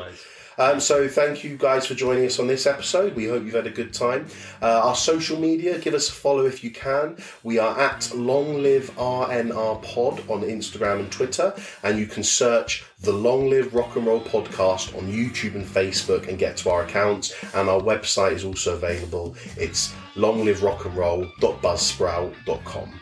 Um, 0.57 0.79
so 0.79 1.07
thank 1.07 1.43
you 1.43 1.55
guys 1.57 1.85
for 1.85 1.93
joining 1.93 2.25
us 2.25 2.39
on 2.39 2.47
this 2.47 2.65
episode. 2.65 3.13
We 3.15 3.25
hope 3.25 3.43
you've 3.43 3.53
had 3.53 3.67
a 3.67 3.71
good 3.71 3.93
time. 3.93 4.25
Uh, 4.61 4.81
our 4.83 4.95
social 4.95 5.37
media, 5.39 5.77
give 5.77 5.93
us 5.93 6.09
a 6.09 6.13
follow 6.13 6.45
if 6.45 6.63
you 6.63 6.71
can. 6.71 7.17
We 7.43 7.59
are 7.59 7.77
at 7.79 8.11
Long 8.15 8.63
Live 8.63 8.89
RNR 8.95 9.83
Pod 9.83 10.21
on 10.29 10.41
Instagram 10.41 11.01
and 11.01 11.11
Twitter, 11.11 11.53
and 11.83 11.99
you 11.99 12.07
can 12.07 12.23
search 12.23 12.85
the 13.01 13.13
Long 13.13 13.47
Live 13.49 13.75
Rock 13.75 13.95
and 13.95 14.07
Roll 14.07 14.21
Podcast 14.21 14.97
on 14.97 15.11
YouTube 15.11 15.53
and 15.55 15.65
Facebook 15.65 16.27
and 16.27 16.39
get 16.39 16.57
to 16.57 16.71
our 16.71 16.83
accounts. 16.83 17.33
And 17.53 17.69
our 17.69 17.79
website 17.79 18.33
is 18.33 18.43
also 18.43 18.75
available. 18.75 19.35
It's 19.55 19.93
longliverockandroll.buzzsprout.com. 20.15 22.99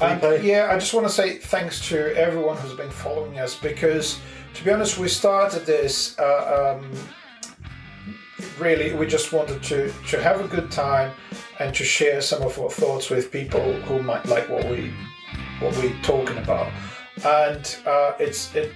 And 0.00 0.42
yeah, 0.42 0.68
I 0.70 0.78
just 0.78 0.94
want 0.94 1.06
to 1.06 1.12
say 1.12 1.36
thanks 1.36 1.86
to 1.88 2.16
everyone 2.16 2.56
who's 2.56 2.72
been 2.72 2.90
following 2.90 3.38
us 3.38 3.54
because, 3.54 4.18
to 4.54 4.64
be 4.64 4.70
honest, 4.70 4.96
we 4.96 5.08
started 5.08 5.66
this. 5.66 6.18
Uh, 6.18 6.78
um, 6.78 6.90
really, 8.58 8.94
we 8.94 9.06
just 9.06 9.32
wanted 9.32 9.62
to 9.64 9.92
to 10.08 10.22
have 10.22 10.40
a 10.40 10.48
good 10.48 10.70
time 10.70 11.12
and 11.58 11.74
to 11.74 11.84
share 11.84 12.22
some 12.22 12.42
of 12.42 12.58
our 12.58 12.70
thoughts 12.70 13.10
with 13.10 13.30
people 13.30 13.74
who 13.82 14.02
might 14.02 14.24
like 14.24 14.48
what 14.48 14.64
we 14.70 14.90
what 15.60 15.76
we're 15.76 15.94
talking 16.02 16.38
about. 16.38 16.72
And 17.22 17.76
uh, 17.84 18.14
it's 18.18 18.54
it. 18.54 18.72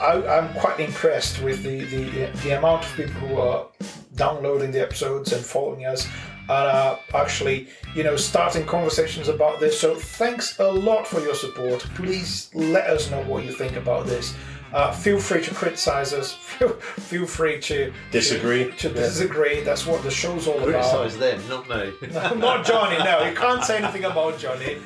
I, 0.00 0.22
I'm 0.26 0.54
quite 0.54 0.78
impressed 0.78 1.42
with 1.42 1.64
the, 1.64 1.80
the 1.86 2.26
the 2.44 2.56
amount 2.56 2.84
of 2.84 2.94
people 2.94 3.14
who 3.14 3.36
are 3.40 3.66
downloading 4.14 4.70
the 4.70 4.80
episodes 4.80 5.32
and 5.32 5.44
following 5.44 5.86
us 5.86 6.06
and 6.48 6.66
uh, 6.66 6.98
actually, 7.14 7.68
you 7.94 8.02
know, 8.02 8.16
starting 8.16 8.64
conversations 8.64 9.28
about 9.28 9.60
this. 9.60 9.78
So 9.78 9.94
thanks 9.94 10.58
a 10.58 10.64
lot 10.70 11.06
for 11.06 11.20
your 11.20 11.34
support. 11.34 11.80
Please 11.94 12.50
let 12.54 12.88
us 12.88 13.10
know 13.10 13.22
what 13.24 13.44
you 13.44 13.52
think 13.52 13.76
about 13.76 14.06
this. 14.06 14.34
Uh, 14.72 14.92
feel 14.92 15.18
free 15.18 15.42
to 15.42 15.54
criticize 15.54 16.12
us. 16.12 16.32
Feel, 16.58 16.68
feel 16.70 17.26
free 17.26 17.58
to 17.60 17.90
Disagree. 18.10 18.64
To, 18.64 18.70
to 18.72 18.88
Yeah. 18.88 18.94
disagree. 18.94 19.60
That's 19.62 19.86
what 19.86 20.02
the 20.02 20.10
show's 20.10 20.46
all 20.46 20.56
about. 20.58 20.66
Criticise 20.92 21.16
them, 21.16 21.40
not 21.48 21.68
me. 21.70 21.92
Not 22.38 22.66
Johnny, 22.66 22.98
no. 22.98 23.22
You 23.24 23.34
can't 23.34 23.64
say 23.64 23.78
anything 23.78 24.04
about 24.04 24.38
Johnny. 24.38 24.76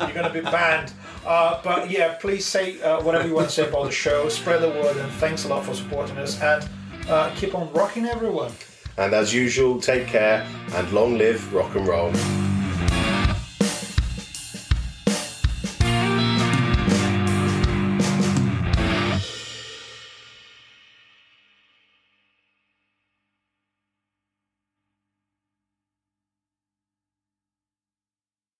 You're 0.00 0.12
going 0.14 0.24
to 0.24 0.32
be 0.32 0.40
banned. 0.40 0.92
Uh, 1.26 1.60
but 1.62 1.90
yeah, 1.90 2.14
please 2.14 2.46
say 2.46 2.80
uh, 2.80 3.02
whatever 3.02 3.26
you 3.28 3.34
want 3.34 3.48
to 3.48 3.54
say 3.54 3.68
about 3.68 3.84
the 3.84 3.90
show. 3.92 4.28
Spread 4.30 4.62
the 4.62 4.70
word, 4.70 4.96
and 4.96 5.10
thanks 5.14 5.44
a 5.44 5.48
lot 5.48 5.64
for 5.66 5.74
supporting 5.74 6.16
us. 6.16 6.40
And 6.40 6.66
uh, 7.08 7.30
keep 7.36 7.54
on 7.54 7.70
rocking, 7.74 8.06
everyone. 8.06 8.52
And 8.98 9.12
as 9.12 9.34
usual, 9.34 9.80
take 9.80 10.06
care 10.06 10.46
and 10.72 10.90
long 10.92 11.18
live 11.18 11.52
rock 11.52 11.74
and 11.74 11.86
roll. 11.86 12.12